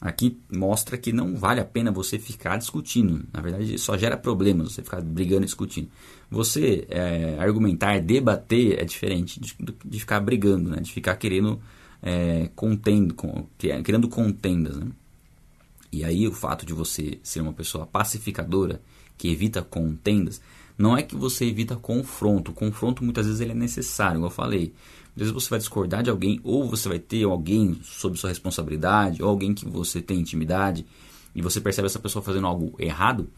Aqui 0.00 0.38
mostra 0.52 0.98
que 0.98 1.12
não 1.12 1.36
vale 1.36 1.58
a 1.60 1.64
pena 1.64 1.90
você 1.90 2.18
ficar 2.18 2.58
discutindo. 2.58 3.24
Na 3.32 3.40
verdade, 3.40 3.78
só 3.78 3.96
gera 3.96 4.16
problemas 4.16 4.72
você 4.72 4.82
ficar 4.82 5.00
brigando 5.00 5.42
e 5.42 5.46
discutindo. 5.46 5.88
Você 6.30 6.86
é, 6.90 7.36
argumentar, 7.38 8.00
debater 8.00 8.78
é 8.78 8.84
diferente 8.84 9.40
de, 9.40 9.56
de, 9.84 10.00
ficar 10.00 10.20
brigando, 10.20 10.70
né? 10.70 10.80
de 10.80 10.92
ficar 10.92 11.16
querendo 11.16 11.60
é, 12.02 12.50
contendo, 12.54 13.14
criando 13.82 14.08
contendas. 14.08 14.76
Né? 14.76 14.86
E 15.90 16.04
aí 16.04 16.28
o 16.28 16.32
fato 16.32 16.66
de 16.66 16.74
você 16.74 17.18
ser 17.22 17.40
uma 17.40 17.54
pessoa 17.54 17.86
pacificadora 17.86 18.82
que 19.16 19.30
evita 19.30 19.62
contendas, 19.62 20.42
não 20.76 20.96
é 20.96 21.02
que 21.02 21.16
você 21.16 21.46
evita 21.46 21.74
confronto. 21.74 22.50
O 22.50 22.54
confronto 22.54 23.02
muitas 23.02 23.24
vezes 23.24 23.40
ele 23.40 23.52
é 23.52 23.54
necessário, 23.54 24.16
como 24.16 24.26
eu 24.26 24.30
falei. 24.30 24.74
Às 25.16 25.20
vezes 25.20 25.32
você 25.32 25.50
vai 25.50 25.58
discordar 25.58 26.02
de 26.02 26.10
alguém, 26.10 26.40
ou 26.44 26.68
você 26.68 26.88
vai 26.88 26.98
ter 26.98 27.24
alguém 27.24 27.80
sob 27.82 28.16
sua 28.18 28.30
responsabilidade, 28.30 29.22
ou 29.22 29.28
alguém 29.28 29.54
que 29.54 29.66
você 29.66 30.00
tem 30.00 30.20
intimidade, 30.20 30.86
e 31.34 31.42
você 31.42 31.60
percebe 31.60 31.86
essa 31.86 31.98
pessoa 31.98 32.22
fazendo 32.22 32.46
algo 32.46 32.74
errado. 32.78 33.28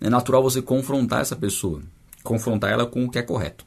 É 0.00 0.10
natural 0.10 0.42
você 0.42 0.60
confrontar 0.60 1.20
essa 1.20 1.36
pessoa, 1.36 1.80
confrontar 2.22 2.70
ela 2.70 2.84
com 2.84 3.04
o 3.04 3.10
que 3.10 3.18
é 3.18 3.22
correto, 3.22 3.64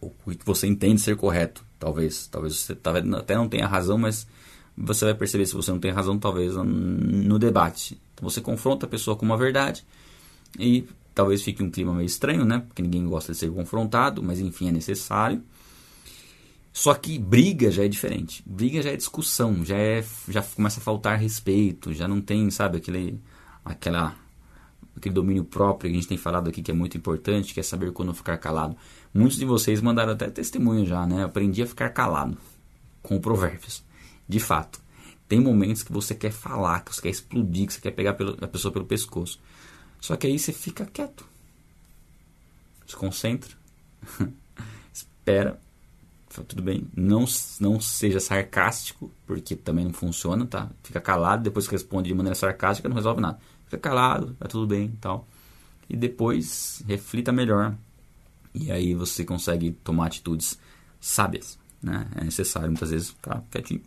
o 0.00 0.10
que 0.30 0.44
você 0.44 0.66
entende 0.66 1.00
ser 1.00 1.16
correto, 1.16 1.64
Talvez, 1.82 2.28
talvez 2.28 2.54
você 2.54 2.74
até 2.74 3.34
não 3.34 3.48
tenha 3.48 3.66
razão, 3.66 3.98
mas 3.98 4.24
você 4.78 5.04
vai 5.04 5.14
perceber 5.14 5.46
se 5.46 5.52
você 5.52 5.72
não 5.72 5.80
tem 5.80 5.90
razão, 5.90 6.16
talvez 6.16 6.54
no 6.54 7.40
debate. 7.40 8.00
Então 8.14 8.30
você 8.30 8.40
confronta 8.40 8.86
a 8.86 8.88
pessoa 8.88 9.16
com 9.16 9.26
uma 9.26 9.36
verdade 9.36 9.84
e 10.56 10.86
talvez 11.12 11.42
fique 11.42 11.60
um 11.60 11.68
clima 11.68 11.92
meio 11.92 12.06
estranho, 12.06 12.44
né? 12.44 12.60
Porque 12.60 12.82
ninguém 12.82 13.04
gosta 13.04 13.32
de 13.32 13.38
ser 13.38 13.50
confrontado, 13.50 14.22
mas 14.22 14.38
enfim, 14.38 14.68
é 14.68 14.70
necessário. 14.70 15.42
Só 16.72 16.94
que 16.94 17.18
briga 17.18 17.70
já 17.70 17.84
é 17.84 17.88
diferente. 17.88 18.42
Briga 18.46 18.80
já 18.80 18.90
é 18.90 18.96
discussão, 18.96 19.64
já 19.64 19.76
é 19.76 20.04
já 20.28 20.42
começa 20.42 20.80
a 20.80 20.82
faltar 20.82 21.18
respeito, 21.18 21.92
já 21.92 22.08
não 22.08 22.20
tem, 22.20 22.50
sabe, 22.50 22.78
aquele 22.78 23.20
aquela 23.64 24.16
aquele 24.96 25.14
domínio 25.14 25.44
próprio 25.44 25.90
que 25.90 25.96
a 25.96 26.00
gente 26.00 26.08
tem 26.08 26.18
falado 26.18 26.48
aqui 26.48 26.62
que 26.62 26.70
é 26.70 26.74
muito 26.74 26.96
importante, 26.96 27.52
que 27.52 27.60
é 27.60 27.62
saber 27.62 27.92
quando 27.92 28.14
ficar 28.14 28.38
calado. 28.38 28.76
Muitos 29.12 29.38
de 29.38 29.44
vocês 29.44 29.80
mandaram 29.80 30.12
até 30.12 30.30
testemunho 30.30 30.86
já, 30.86 31.06
né? 31.06 31.24
aprendi 31.24 31.62
a 31.62 31.66
ficar 31.66 31.90
calado 31.90 32.38
com 33.02 33.20
provérbios. 33.20 33.84
De 34.26 34.40
fato, 34.40 34.80
tem 35.28 35.40
momentos 35.40 35.82
que 35.82 35.92
você 35.92 36.14
quer 36.14 36.32
falar, 36.32 36.84
que 36.84 36.94
você 36.94 37.02
quer 37.02 37.10
explodir, 37.10 37.66
que 37.66 37.74
você 37.74 37.80
quer 37.80 37.90
pegar 37.90 38.16
a 38.40 38.48
pessoa 38.48 38.72
pelo 38.72 38.84
pescoço. 38.86 39.40
Só 40.00 40.16
que 40.16 40.26
aí 40.26 40.38
você 40.38 40.52
fica 40.52 40.86
quieto. 40.86 41.26
Se 42.86 42.96
concentra. 42.96 43.50
Espera. 44.92 45.58
Tudo 46.48 46.62
bem. 46.62 46.86
Não, 46.96 47.24
não 47.60 47.80
seja 47.80 48.20
sarcástico, 48.20 49.10
porque 49.26 49.54
também 49.54 49.84
não 49.84 49.92
funciona, 49.92 50.46
tá? 50.46 50.70
Fica 50.82 51.00
calado, 51.00 51.42
depois 51.42 51.66
responde 51.66 52.08
de 52.08 52.14
maneira 52.14 52.34
sarcástica, 52.34 52.88
não 52.88 52.96
resolve 52.96 53.20
nada. 53.20 53.38
Fica 53.64 53.78
calado, 53.78 54.34
tá 54.38 54.48
tudo 54.48 54.66
bem 54.66 54.96
tal. 55.00 55.26
E 55.88 55.96
depois 55.96 56.82
reflita 56.86 57.32
melhor. 57.32 57.74
E 58.54 58.70
aí 58.70 58.94
você 58.94 59.24
consegue 59.24 59.72
tomar 59.72 60.06
atitudes 60.06 60.58
sábias. 61.00 61.58
Né? 61.82 62.06
É 62.16 62.24
necessário 62.24 62.68
muitas 62.68 62.90
vezes 62.90 63.10
ficar 63.10 63.42
quietinho. 63.50 63.82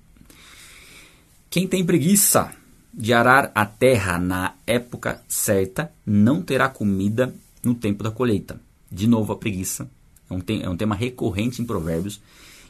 Quem 1.49 1.67
tem 1.67 1.85
preguiça 1.85 2.51
de 2.93 3.13
arar 3.13 3.51
a 3.55 3.65
terra 3.65 4.17
na 4.17 4.55
época 4.65 5.23
certa 5.27 5.91
não 6.05 6.41
terá 6.41 6.69
comida 6.69 7.33
no 7.63 7.73
tempo 7.73 8.03
da 8.03 8.11
colheita. 8.11 8.59
De 8.91 9.07
novo, 9.07 9.33
a 9.33 9.37
preguiça 9.37 9.89
é 10.29 10.33
um, 10.33 10.41
é 10.61 10.69
um 10.69 10.77
tema 10.77 10.95
recorrente 10.95 11.61
em 11.61 11.65
Provérbios 11.65 12.21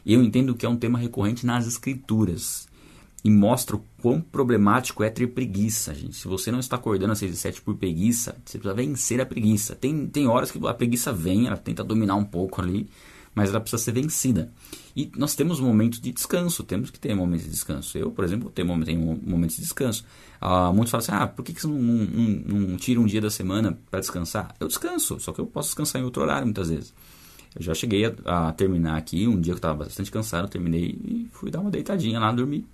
e 0.04 0.14
eu 0.14 0.22
entendo 0.22 0.54
que 0.54 0.64
é 0.64 0.68
um 0.68 0.76
tema 0.76 0.98
recorrente 0.98 1.44
nas 1.44 1.66
Escrituras 1.66 2.68
e 3.24 3.30
mostra 3.30 3.74
o 3.74 3.82
quão 4.00 4.20
problemático 4.20 5.02
é 5.02 5.10
ter 5.10 5.26
preguiça, 5.26 5.92
gente. 5.92 6.14
Se 6.14 6.28
você 6.28 6.52
não 6.52 6.60
está 6.60 6.76
acordando 6.76 7.12
às 7.12 7.18
6 7.18 7.34
e 7.34 7.36
7 7.36 7.60
por 7.60 7.74
preguiça, 7.74 8.36
você 8.44 8.56
precisa 8.56 8.72
vencer 8.72 9.20
a 9.20 9.26
preguiça. 9.26 9.74
Tem, 9.74 10.06
tem 10.06 10.28
horas 10.28 10.52
que 10.52 10.64
a 10.64 10.72
preguiça 10.72 11.12
vem, 11.12 11.48
ela 11.48 11.56
tenta 11.56 11.82
dominar 11.82 12.14
um 12.14 12.24
pouco 12.24 12.62
ali, 12.62 12.88
mas 13.34 13.50
ela 13.50 13.60
precisa 13.60 13.82
ser 13.82 13.90
vencida. 13.90 14.52
E 14.94 15.10
nós 15.16 15.34
temos 15.34 15.58
momentos 15.58 16.00
de 16.00 16.12
descanso, 16.12 16.62
temos 16.62 16.88
que 16.88 17.00
ter 17.00 17.16
momentos 17.16 17.46
de 17.46 17.50
descanso. 17.50 17.98
Eu, 17.98 18.12
por 18.12 18.24
exemplo, 18.24 18.48
tenho, 18.48 18.68
momentos 18.68 19.56
de 19.56 19.62
descanso. 19.62 20.04
Ah, 20.40 20.72
muitos 20.72 20.92
falam 20.92 21.04
assim, 21.04 21.12
ah, 21.12 21.26
por 21.26 21.44
que, 21.44 21.52
que 21.52 21.60
você 21.60 21.66
não, 21.66 21.76
não, 21.76 22.60
não 22.60 22.76
tira 22.76 23.00
um 23.00 23.06
dia 23.06 23.20
da 23.20 23.30
semana 23.30 23.76
para 23.90 23.98
descansar? 23.98 24.54
Eu 24.60 24.68
descanso, 24.68 25.18
só 25.18 25.32
que 25.32 25.40
eu 25.40 25.46
posso 25.46 25.70
descansar 25.70 26.00
em 26.00 26.04
outro 26.04 26.22
horário 26.22 26.46
muitas 26.46 26.68
vezes. 26.68 26.94
Eu 27.56 27.62
já 27.62 27.74
cheguei 27.74 28.04
a, 28.24 28.48
a 28.48 28.52
terminar 28.52 28.96
aqui, 28.98 29.26
um 29.26 29.40
dia 29.40 29.52
que 29.52 29.52
eu 29.52 29.56
estava 29.56 29.84
bastante 29.84 30.10
cansado, 30.10 30.48
terminei 30.48 30.98
e 31.02 31.28
fui 31.32 31.50
dar 31.50 31.60
uma 31.60 31.70
deitadinha 31.70 32.20
lá, 32.20 32.30
dormir. 32.30 32.66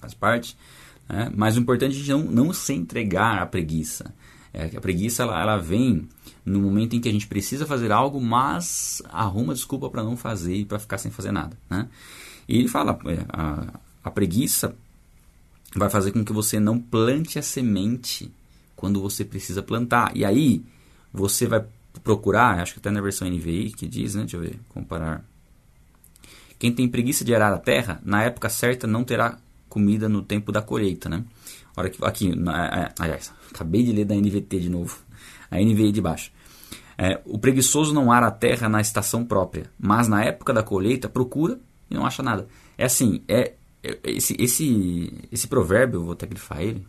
Faz 0.00 0.14
parte. 0.14 0.56
Né? 1.08 1.30
Mas 1.34 1.56
o 1.56 1.60
importante 1.60 2.00
é 2.00 2.12
não, 2.12 2.22
não 2.22 2.52
se 2.52 2.72
entregar 2.72 3.42
à 3.42 3.46
preguiça. 3.46 4.14
É, 4.54 4.76
a 4.76 4.80
preguiça 4.80 5.24
ela, 5.24 5.40
ela 5.40 5.56
vem 5.56 6.08
no 6.44 6.60
momento 6.60 6.94
em 6.94 7.00
que 7.00 7.08
a 7.08 7.12
gente 7.12 7.26
precisa 7.26 7.66
fazer 7.66 7.90
algo, 7.90 8.20
mas 8.20 9.02
arruma 9.10 9.52
desculpa 9.52 9.90
para 9.90 10.04
não 10.04 10.16
fazer 10.16 10.54
e 10.54 10.64
para 10.64 10.78
ficar 10.78 10.98
sem 10.98 11.10
fazer 11.10 11.32
nada. 11.32 11.58
Né? 11.68 11.88
E 12.48 12.58
ele 12.58 12.68
fala, 12.68 12.98
é, 13.06 13.24
a, 13.28 13.80
a 14.04 14.10
preguiça 14.10 14.74
vai 15.74 15.90
fazer 15.90 16.12
com 16.12 16.24
que 16.24 16.32
você 16.32 16.60
não 16.60 16.78
plante 16.78 17.38
a 17.38 17.42
semente 17.42 18.32
quando 18.76 19.02
você 19.02 19.24
precisa 19.24 19.62
plantar. 19.62 20.16
E 20.16 20.24
aí 20.24 20.62
você 21.12 21.46
vai 21.46 21.64
procurar, 22.00 22.60
acho 22.60 22.74
que 22.74 22.78
até 22.78 22.90
na 22.90 23.00
versão 23.00 23.28
NVI 23.28 23.72
que 23.72 23.86
diz, 23.86 24.14
né? 24.14 24.22
Deixa 24.22 24.36
eu 24.36 24.40
ver, 24.40 24.58
comparar. 24.68 25.24
Quem 26.58 26.72
tem 26.72 26.88
preguiça 26.88 27.24
de 27.24 27.34
arar 27.34 27.52
a 27.52 27.58
terra, 27.58 28.00
na 28.04 28.22
época 28.22 28.48
certa 28.48 28.86
não 28.86 29.04
terá 29.04 29.38
comida 29.68 30.08
no 30.08 30.22
tempo 30.22 30.50
da 30.50 30.62
colheita, 30.62 31.08
né? 31.08 31.24
Hora 31.76 31.90
que, 31.90 32.02
aqui, 32.04 32.34
na, 32.34 32.92
aliás, 32.98 33.32
acabei 33.52 33.82
de 33.82 33.92
ler 33.92 34.06
da 34.06 34.14
NVT 34.14 34.60
de 34.60 34.70
novo, 34.70 34.98
a 35.50 35.60
NVI 35.60 35.92
de 35.92 36.00
baixo. 36.00 36.32
É, 36.98 37.20
o 37.26 37.38
preguiçoso 37.38 37.92
não 37.92 38.10
ara 38.10 38.28
a 38.28 38.30
terra 38.30 38.68
na 38.68 38.80
estação 38.80 39.24
própria, 39.24 39.70
mas 39.78 40.08
na 40.08 40.24
época 40.24 40.54
da 40.54 40.62
colheita 40.62 41.08
procura 41.08 41.60
e 41.90 41.94
não 41.94 42.06
acha 42.06 42.22
nada. 42.22 42.48
É 42.78 42.86
assim, 42.86 43.22
é, 43.28 43.52
é 43.82 43.98
esse, 44.04 44.34
esse, 44.38 45.12
esse 45.30 45.46
provérbio, 45.46 46.02
vou 46.02 46.14
até 46.14 46.26
grifar 46.26 46.62
ele, 46.62 46.86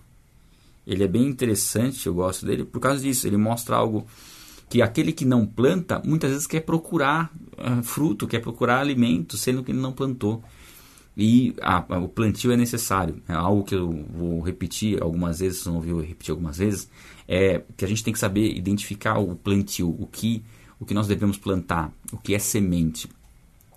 ele 0.85 1.03
é 1.03 1.07
bem 1.07 1.27
interessante, 1.27 2.07
eu 2.07 2.13
gosto 2.13 2.45
dele, 2.45 2.63
por 2.63 2.79
causa 2.79 3.01
disso, 3.01 3.27
ele 3.27 3.35
mostra 3.35 3.75
algo 3.75 4.07
que 4.69 4.81
aquele 4.81 5.13
que 5.13 5.25
não 5.25 5.45
planta, 5.45 6.01
muitas 6.03 6.31
vezes 6.31 6.47
quer 6.47 6.61
procurar 6.61 7.31
uh, 7.53 7.81
fruto, 7.83 8.27
quer 8.27 8.39
procurar 8.39 8.79
alimento, 8.79 9.37
sendo 9.37 9.63
que 9.63 9.71
ele 9.71 9.79
não 9.79 9.93
plantou. 9.93 10.43
E 11.15 11.55
a, 11.61 11.95
a, 11.95 11.99
o 11.99 12.07
plantio 12.09 12.51
é 12.51 12.57
necessário. 12.57 13.21
É 13.27 13.33
algo 13.33 13.63
que 13.63 13.73
eu 13.73 14.05
vou 14.13 14.41
repetir 14.41 15.01
algumas 15.01 15.39
vezes, 15.39 15.61
se 15.61 15.67
não 15.67 15.75
ouviu 15.75 15.99
repetir 15.99 16.31
algumas 16.31 16.57
vezes, 16.57 16.89
é 17.27 17.61
que 17.75 17.83
a 17.83 17.87
gente 17.87 18.03
tem 18.03 18.13
que 18.13 18.19
saber 18.19 18.55
identificar 18.55 19.17
o 19.17 19.35
plantio, 19.35 19.89
o 19.89 20.05
que, 20.05 20.43
o 20.79 20.85
que 20.85 20.93
nós 20.93 21.07
devemos 21.07 21.37
plantar, 21.37 21.91
o 22.11 22.17
que 22.17 22.35
é 22.35 22.39
semente. 22.39 23.09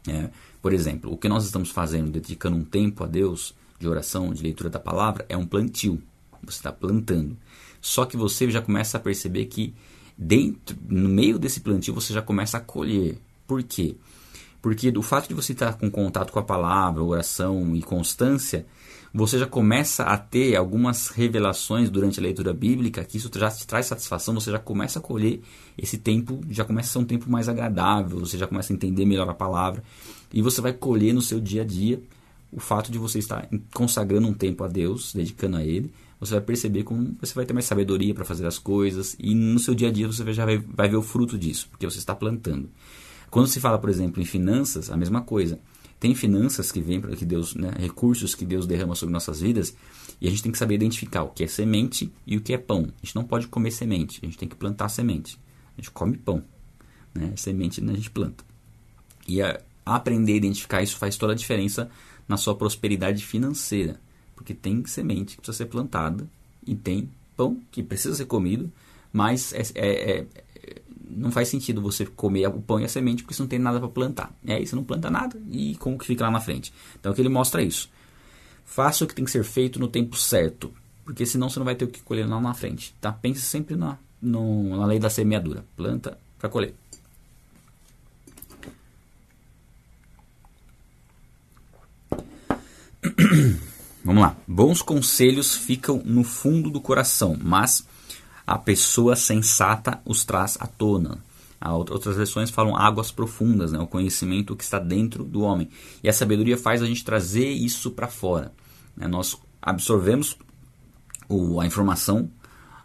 É, 0.07 0.29
por 0.61 0.73
exemplo, 0.73 1.13
o 1.13 1.17
que 1.17 1.29
nós 1.29 1.45
estamos 1.45 1.71
fazendo, 1.71 2.11
dedicando 2.11 2.57
um 2.57 2.65
tempo 2.65 3.05
a 3.05 3.07
Deus, 3.07 3.55
de 3.79 3.89
oração, 3.89 4.33
de 4.35 4.43
leitura 4.43 4.69
da 4.69 4.79
palavra, 4.79 5.25
é 5.29 5.37
um 5.37 5.47
plantio. 5.47 6.03
Você 6.43 6.59
está 6.59 6.73
plantando. 6.73 7.37
Só 7.81 8.05
que 8.05 8.17
você 8.17 8.51
já 8.51 8.61
começa 8.61 8.99
a 8.99 9.01
perceber 9.01 9.47
que 9.47 9.75
dentro, 10.23 10.77
no 10.87 11.09
meio 11.09 11.39
desse 11.39 11.61
plantio 11.61 11.95
você 11.95 12.13
já 12.13 12.21
começa 12.21 12.59
a 12.59 12.61
colher. 12.61 13.17
Por 13.47 13.63
quê? 13.63 13.97
Porque 14.61 14.91
o 14.91 15.03
fato 15.03 15.29
de 15.29 15.35
você 15.35 15.53
estar 15.53 15.79
com 15.79 15.91
contato 15.91 16.31
com 16.31 16.39
a 16.39 16.43
palavra, 16.43 17.03
oração 17.03 17.75
e 17.75 17.81
constância, 17.81 18.67
você 19.15 19.39
já 19.39 19.47
começa 19.47 20.05
a 20.05 20.19
ter 20.19 20.55
algumas 20.55 21.09
revelações 21.09 21.89
durante 21.89 22.21
a 22.21 22.23
leitura 22.23 22.53
bíblica 22.53 23.03
que 23.03 23.17
isso 23.17 23.31
já 23.35 23.51
te 23.51 23.67
traz 23.67 23.87
satisfação, 23.87 24.35
você 24.35 24.51
já 24.51 24.59
começa 24.59 24.99
a 24.99 25.03
colher 25.03 25.41
esse 25.79 25.97
tempo, 25.97 26.39
já 26.51 26.67
começa 26.67 26.91
a 26.91 26.93
ser 26.93 26.99
um 26.99 27.05
tempo 27.05 27.31
mais 27.31 27.49
agradável, 27.49 28.21
você 28.21 28.37
já 28.37 28.47
começa 28.47 28.75
a 28.75 28.77
entender 28.77 29.07
melhor 29.07 29.29
a 29.29 29.35
palavra 29.35 29.83
e 30.33 30.43
você 30.43 30.61
vai 30.61 30.75
colher 30.75 31.15
no 31.15 31.23
seu 31.23 31.41
dia 31.41 31.63
a 31.63 31.65
dia 31.65 32.01
o 32.53 32.61
fato 32.61 32.93
de 32.93 32.99
você 32.99 33.19
estar 33.19 33.49
consagrando 33.73 34.29
um 34.29 34.35
tempo 34.35 34.63
a 34.65 34.69
Deus, 34.69 35.15
dedicando 35.15 35.57
a 35.57 35.65
Ele, 35.65 35.91
você 36.21 36.35
vai 36.35 36.43
perceber 36.43 36.85
como 36.85 37.17
você 37.19 37.33
vai 37.33 37.47
ter 37.47 37.55
mais 37.55 37.65
sabedoria 37.65 38.15
para 38.15 38.27
fazer 38.27 38.47
as 38.47 38.59
coisas 38.59 39.17
e 39.19 39.35
no 39.35 39.59
seu 39.59 39.75
dia 39.75 39.89
a 39.89 39.91
dia 39.91 40.07
você 40.07 40.31
já 40.33 40.45
vai, 40.45 40.59
vai 40.59 40.89
ver 40.89 40.97
o 40.97 41.03
fruto 41.03 41.39
disso, 41.39 41.67
porque 41.71 41.89
você 41.89 41.99
está 41.99 42.15
plantando. 42.15 42.69
Quando 43.31 43.49
se 43.49 43.59
fala, 43.59 43.79
por 43.79 43.89
exemplo, 43.89 44.21
em 44.21 44.27
finanças, 44.27 44.91
a 44.91 44.97
mesma 44.97 45.23
coisa. 45.23 45.59
Tem 45.99 46.15
finanças 46.15 46.73
que 46.73 46.81
vêm 46.81 47.01
para 47.01 47.15
que 47.15 47.27
Deus, 47.27 47.55
né, 47.55 47.73
recursos 47.79 48.35
que 48.35 48.45
Deus 48.45 48.67
derrama 48.67 48.95
sobre 48.95 49.13
nossas 49.13 49.41
vidas, 49.41 49.77
e 50.21 50.27
a 50.27 50.31
gente 50.31 50.43
tem 50.43 50.51
que 50.51 50.59
saber 50.59 50.75
identificar 50.75 51.23
o 51.23 51.29
que 51.29 51.45
é 51.45 51.47
semente 51.47 52.11
e 52.27 52.37
o 52.37 52.41
que 52.41 52.55
é 52.55 52.59
pão. 52.59 52.89
A 53.03 53.05
gente 53.05 53.15
não 53.15 53.25
pode 53.25 53.49
comer 53.49 53.71
semente, 53.71 54.19
a 54.23 54.27
gente 54.27 54.39
tem 54.39 54.49
que 54.49 54.57
plantar 54.57 54.89
semente. 54.89 55.39
A 55.77 55.81
gente 55.81 55.91
come 55.91 56.17
pão, 56.17 56.43
né? 57.15 57.33
Semente 57.37 57.83
a 57.83 57.95
gente 57.95 58.11
planta. 58.11 58.43
E 59.29 59.43
a, 59.43 59.61
aprender 59.85 60.33
a 60.33 60.37
identificar 60.37 60.83
isso 60.83 60.97
faz 60.97 61.17
toda 61.17 61.35
a 61.35 61.37
diferença 61.37 61.91
na 62.27 62.37
sua 62.37 62.55
prosperidade 62.55 63.25
financeira, 63.25 64.01
porque 64.41 64.55
tem 64.55 64.83
semente 64.87 65.37
que 65.37 65.43
precisa 65.43 65.59
ser 65.59 65.67
plantada 65.67 66.27
e 66.67 66.75
tem 66.75 67.11
pão 67.37 67.61
que 67.71 67.83
precisa 67.83 68.15
ser 68.15 68.25
comido, 68.25 68.73
mas 69.13 69.53
é, 69.53 69.61
é, 69.75 70.21
é 70.21 70.27
não 71.11 71.31
faz 71.31 71.49
sentido 71.49 71.83
você 71.83 72.07
comer 72.07 72.47
o 72.47 72.63
pão 72.63 72.81
e 72.81 72.85
a 72.85 72.89
semente 72.89 73.23
porque 73.23 73.35
você 73.35 73.43
não 73.43 73.49
tem 73.49 73.59
nada 73.59 73.79
para 73.79 73.91
plantar. 73.91 74.35
E 74.43 74.51
aí 74.51 74.67
você 74.67 74.75
não 74.75 74.83
planta 74.83 75.11
nada 75.11 75.39
e 75.51 75.75
como 75.75 75.99
que 75.99 76.07
fica 76.07 76.25
lá 76.25 76.31
na 76.31 76.41
frente. 76.41 76.73
Então 76.99 77.13
que 77.13 77.21
ele 77.21 77.29
mostra 77.29 77.61
isso. 77.63 77.91
Faça 78.65 79.05
o 79.05 79.07
que 79.07 79.15
tem 79.15 79.27
que 79.27 79.31
ser 79.31 79.45
feito 79.45 79.79
no 79.79 79.89
tempo 79.89 80.17
certo, 80.17 80.73
porque 81.05 81.27
senão 81.27 81.51
você 81.51 81.59
não 81.59 81.67
vai 81.67 81.75
ter 81.75 81.85
o 81.85 81.89
que 81.89 82.01
colher 82.01 82.27
lá 82.27 82.41
na 82.41 82.55
frente. 82.55 82.95
Tá? 82.99 83.13
Pense 83.13 83.43
sempre 83.43 83.77
na, 83.77 83.99
no, 84.23 84.75
na 84.75 84.87
lei 84.87 84.99
da 84.99 85.11
semeadura. 85.11 85.67
Planta 85.77 86.17
para 86.39 86.49
colher. 86.49 86.75
Vamos 94.11 94.25
lá. 94.25 94.37
Bons 94.45 94.83
conselhos 94.83 95.55
ficam 95.55 96.03
no 96.05 96.25
fundo 96.25 96.69
do 96.69 96.81
coração, 96.81 97.39
mas 97.41 97.87
a 98.45 98.59
pessoa 98.59 99.15
sensata 99.15 100.01
os 100.05 100.25
traz 100.25 100.59
à 100.59 100.67
tona. 100.67 101.23
Outras 101.65 102.17
versões 102.17 102.51
falam 102.51 102.77
águas 102.77 103.13
profundas, 103.13 103.71
né? 103.71 103.79
o 103.79 103.87
conhecimento 103.87 104.57
que 104.57 104.65
está 104.65 104.81
dentro 104.81 105.23
do 105.23 105.43
homem. 105.43 105.71
E 106.03 106.09
a 106.09 106.13
sabedoria 106.13 106.59
faz 106.59 106.83
a 106.83 106.87
gente 106.87 107.05
trazer 107.05 107.51
isso 107.51 107.93
para 107.93 108.09
fora. 108.09 108.53
Né? 108.97 109.07
Nós 109.07 109.37
absorvemos 109.63 110.37
o, 111.29 111.61
a 111.61 111.67
informação, 111.67 112.29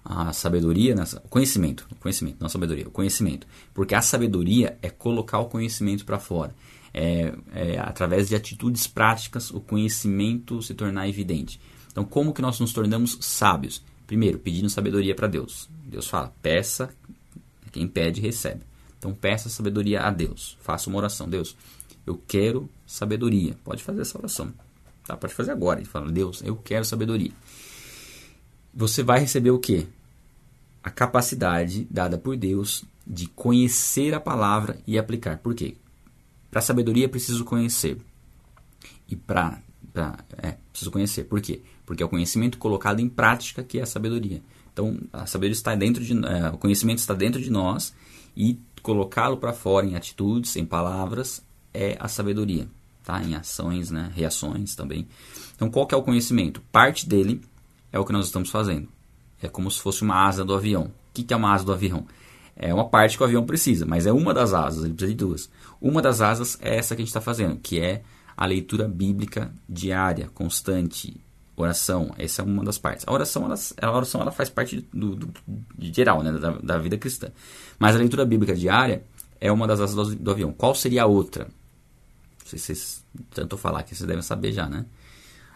a 0.03 0.31
sabedoria, 0.31 0.93
né? 0.93 1.05
o 1.23 1.27
conhecimento, 1.27 1.87
o 1.91 1.95
conhecimento, 1.95 2.37
não 2.39 2.45
a 2.45 2.51
sabedoria, 2.51 2.87
o 2.87 2.91
conhecimento. 2.91 3.47
Porque 3.73 3.95
a 3.95 4.01
sabedoria 4.03 4.77
é 4.79 4.91
colocar 4.91 5.39
o 5.39 5.45
conhecimento 5.45 6.05
para 6.05 6.19
fora. 6.19 6.53
É, 6.97 7.33
é, 7.53 7.77
através 7.77 8.29
de 8.29 8.35
atitudes 8.35 8.87
práticas 8.87 9.51
o 9.51 9.59
conhecimento 9.59 10.61
se 10.61 10.73
tornar 10.73 11.09
evidente. 11.09 11.59
Então, 11.91 12.05
como 12.05 12.33
que 12.33 12.41
nós 12.41 12.57
nos 12.57 12.71
tornamos 12.71 13.17
sábios? 13.19 13.83
Primeiro, 14.07 14.39
pedindo 14.39 14.69
sabedoria 14.69 15.13
para 15.13 15.27
Deus. 15.27 15.69
Deus 15.83 16.07
fala, 16.07 16.33
peça, 16.41 16.89
quem 17.73 17.85
pede 17.85 18.21
recebe. 18.21 18.61
Então, 18.97 19.13
peça 19.13 19.49
sabedoria 19.49 20.03
a 20.03 20.09
Deus. 20.09 20.57
Faça 20.61 20.89
uma 20.89 20.97
oração. 20.97 21.27
Deus, 21.27 21.57
eu 22.07 22.17
quero 22.27 22.69
sabedoria. 22.87 23.57
Pode 23.63 23.83
fazer 23.83 24.01
essa 24.01 24.17
oração. 24.17 24.53
Tá? 25.05 25.17
Pode 25.17 25.33
fazer 25.33 25.51
agora. 25.51 25.81
E 25.81 25.85
fala, 25.85 26.09
Deus, 26.09 26.41
eu 26.45 26.55
quero 26.55 26.85
sabedoria. 26.85 27.31
Você 28.73 29.03
vai 29.03 29.19
receber 29.19 29.51
o 29.51 29.59
quê? 29.59 29.85
A 30.81 30.89
capacidade 30.89 31.85
dada 31.91 32.17
por 32.17 32.37
Deus 32.37 32.85
de 33.05 33.27
conhecer 33.27 34.13
a 34.13 34.19
palavra 34.19 34.77
e 34.87 34.97
aplicar. 34.97 35.39
Por 35.39 35.53
quê? 35.53 35.75
Para 36.55 36.61
sabedoria, 36.61 37.09
preciso 37.09 37.43
conhecer. 37.43 37.97
E 39.09 39.15
para. 39.17 39.61
É, 40.41 40.55
preciso 40.71 40.89
conhecer. 40.89 41.25
Por 41.25 41.41
quê? 41.41 41.61
porque 41.85 42.01
é 42.01 42.05
o 42.05 42.09
conhecimento 42.09 42.57
colocado 42.57 43.01
em 43.01 43.09
prática 43.09 43.61
que 43.61 43.77
é 43.77 43.83
a 43.83 43.85
sabedoria. 43.85 44.41
Então, 44.71 44.97
a 45.11 45.25
sabedoria 45.25 45.51
está 45.51 45.75
dentro 45.75 46.01
de, 46.01 46.13
é, 46.25 46.47
o 46.47 46.57
conhecimento 46.57 46.99
está 46.99 47.13
dentro 47.13 47.41
de 47.41 47.49
nós 47.49 47.93
e 48.37 48.57
colocá-lo 48.81 49.35
para 49.35 49.51
fora 49.51 49.85
em 49.85 49.97
atitudes, 49.97 50.55
em 50.55 50.65
palavras, 50.65 51.43
é 51.73 51.97
a 51.99 52.07
sabedoria, 52.07 52.69
tá? 53.03 53.21
Em 53.21 53.35
ações, 53.35 53.91
né? 53.91 54.09
reações 54.15 54.75
também. 54.75 55.09
Então, 55.57 55.69
qual 55.69 55.85
que 55.85 55.93
é 55.93 55.97
o 55.97 56.03
conhecimento? 56.03 56.61
Parte 56.71 57.05
dele 57.05 57.41
é 57.91 57.99
o 57.99 58.05
que 58.05 58.13
nós 58.13 58.27
estamos 58.27 58.49
fazendo. 58.49 58.87
É 59.41 59.49
como 59.49 59.69
se 59.69 59.81
fosse 59.81 60.03
uma 60.03 60.25
asa 60.25 60.45
do 60.45 60.55
avião. 60.55 60.85
O 60.85 61.13
que, 61.13 61.21
que 61.21 61.33
é 61.33 61.37
uma 61.37 61.53
asa 61.53 61.65
do 61.65 61.73
avião? 61.73 62.05
É 62.55 62.73
uma 62.73 62.87
parte 62.87 63.17
que 63.17 63.23
o 63.23 63.25
avião 63.25 63.45
precisa, 63.45 63.85
mas 63.85 64.05
é 64.05 64.13
uma 64.13 64.33
das 64.33 64.53
asas, 64.53 64.85
ele 64.85 64.93
precisa 64.93 65.11
de 65.11 65.17
duas. 65.17 65.49
Uma 65.81 66.01
das 66.01 66.21
asas 66.21 66.57
é 66.61 66.77
essa 66.77 66.95
que 66.95 67.01
a 67.01 67.03
gente 67.03 67.09
está 67.09 67.21
fazendo, 67.21 67.57
que 67.57 67.79
é 67.79 68.01
a 68.35 68.45
leitura 68.45 68.87
bíblica 68.87 69.51
diária, 69.67 70.29
constante, 70.33 71.19
oração, 71.55 72.13
essa 72.17 72.41
é 72.41 72.45
uma 72.45 72.63
das 72.63 72.77
partes. 72.77 73.05
A 73.07 73.13
oração, 73.13 73.45
ela, 73.45 73.55
a 73.81 73.91
oração 73.91 74.21
ela 74.21 74.31
faz 74.31 74.49
parte 74.49 74.87
do, 74.93 75.15
do 75.15 75.33
geral, 75.79 76.21
né, 76.23 76.31
da, 76.33 76.51
da, 76.51 76.77
vida 76.77 76.97
cristã. 76.97 77.29
Mas 77.79 77.95
a 77.95 77.99
leitura 77.99 78.25
bíblica 78.25 78.55
diária 78.55 79.03
é 79.39 79.51
uma 79.51 79.67
das 79.67 79.79
asas 79.79 79.95
do, 79.95 80.15
do 80.15 80.31
avião. 80.31 80.51
Qual 80.53 80.75
seria 80.75 81.03
a 81.03 81.05
outra? 81.05 81.45
Não 81.45 82.47
sei 82.47 82.59
se 82.59 82.65
vocês 82.65 83.05
tanto 83.31 83.57
falar 83.57 83.83
que 83.83 83.95
vocês 83.95 84.07
devem 84.07 84.21
saber 84.21 84.51
já, 84.51 84.67
né? 84.67 84.85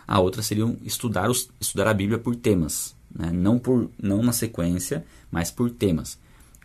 A 0.07 0.19
outra 0.19 0.41
seria 0.41 0.65
estudar, 0.83 1.29
os, 1.29 1.49
estudar 1.59 1.87
a 1.87 1.93
Bíblia 1.93 2.17
por 2.17 2.35
temas, 2.35 2.95
né? 3.13 3.31
não, 3.31 3.59
por, 3.59 3.91
não 4.01 4.23
na 4.23 4.31
sequência, 4.31 5.05
mas 5.29 5.51
por 5.51 5.69
temas. 5.69 6.17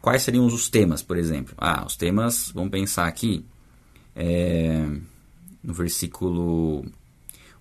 Quais 0.05 0.21
seriam 0.21 0.45
os 0.45 0.69
temas, 0.69 1.03
por 1.03 1.17
exemplo? 1.17 1.55
Ah, 1.57 1.83
os 1.87 1.97
temas, 1.97 2.53
vamos 2.55 2.71
pensar 2.71 3.09
aqui, 3.09 3.43
é, 4.15 4.87
no 5.63 5.73
versículo 5.73 6.85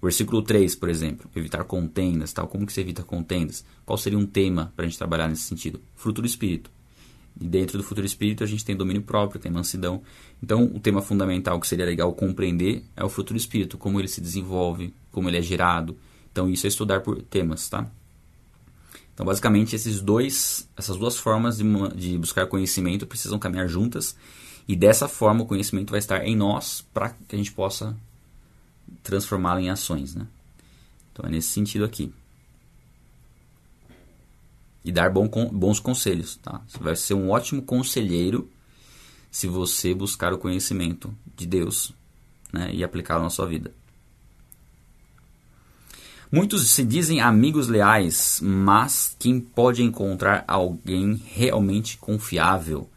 Versículo 0.01 0.41
3, 0.41 0.75
por 0.75 0.89
exemplo, 0.89 1.31
evitar 1.33 1.63
contendas, 1.63 2.33
tal. 2.33 2.49
Como 2.49 2.65
que 2.65 2.73
se 2.73 2.81
evita 2.81 3.01
contendas? 3.01 3.63
Qual 3.85 3.97
seria 3.97 4.19
um 4.19 4.25
tema 4.25 4.73
para 4.75 4.83
a 4.83 4.89
gente 4.89 4.97
trabalhar 4.97 5.29
nesse 5.29 5.43
sentido? 5.43 5.79
Fruto 5.95 6.21
do 6.21 6.27
Espírito. 6.27 6.69
E 7.39 7.47
dentro 7.47 7.77
do 7.77 7.83
fruto 7.85 8.01
do 8.01 8.05
Espírito 8.05 8.43
a 8.43 8.47
gente 8.47 8.65
tem 8.65 8.75
domínio 8.75 9.03
próprio, 9.03 9.39
tem 9.39 9.49
mansidão. 9.49 10.01
Então, 10.43 10.65
o 10.65 10.81
tema 10.81 11.01
fundamental 11.01 11.57
que 11.61 11.67
seria 11.67 11.85
legal 11.85 12.11
compreender 12.11 12.83
é 12.97 13.05
o 13.05 13.09
fruto 13.09 13.31
do 13.31 13.37
Espírito, 13.37 13.77
como 13.77 14.01
ele 14.01 14.09
se 14.09 14.19
desenvolve, 14.19 14.93
como 15.13 15.29
ele 15.29 15.37
é 15.37 15.41
gerado. 15.41 15.97
Então, 16.29 16.49
isso 16.49 16.67
é 16.67 16.67
estudar 16.67 16.99
por 16.99 17.21
temas, 17.21 17.69
tá? 17.69 17.89
Então, 19.13 19.25
basicamente, 19.25 19.75
esses 19.75 20.01
dois, 20.01 20.67
essas 20.75 20.97
duas 20.97 21.17
formas 21.17 21.57
de, 21.57 21.63
de 21.95 22.17
buscar 22.17 22.47
conhecimento 22.47 23.05
precisam 23.05 23.37
caminhar 23.37 23.67
juntas. 23.67 24.15
E 24.67 24.75
dessa 24.75 25.07
forma, 25.07 25.43
o 25.43 25.45
conhecimento 25.45 25.91
vai 25.91 25.99
estar 25.99 26.25
em 26.25 26.35
nós 26.35 26.85
para 26.93 27.09
que 27.09 27.35
a 27.35 27.37
gente 27.37 27.51
possa 27.51 27.95
transformá-lo 29.03 29.59
em 29.59 29.69
ações. 29.69 30.15
Né? 30.15 30.27
Então 31.11 31.25
é 31.25 31.29
nesse 31.29 31.49
sentido 31.49 31.85
aqui. 31.85 32.11
E 34.83 34.91
dar 34.91 35.11
bom, 35.11 35.27
bons 35.51 35.79
conselhos. 35.79 36.37
Tá? 36.37 36.61
Você 36.67 36.79
vai 36.79 36.95
ser 36.95 37.13
um 37.13 37.29
ótimo 37.29 37.61
conselheiro 37.61 38.49
se 39.29 39.47
você 39.47 39.93
buscar 39.93 40.33
o 40.33 40.37
conhecimento 40.37 41.15
de 41.35 41.45
Deus 41.45 41.93
né? 42.51 42.73
e 42.73 42.83
aplicá-lo 42.83 43.23
na 43.23 43.29
sua 43.29 43.45
vida. 43.45 43.71
Muitos 46.35 46.67
se 46.71 46.83
dizem 46.83 47.21
amigos 47.21 47.67
leais, 47.67 48.39
mas 48.41 49.15
quem 49.19 49.39
pode 49.39 49.83
encontrar 49.83 50.43
alguém 50.47 51.21
realmente 51.27 51.95
confiável? 51.95 52.89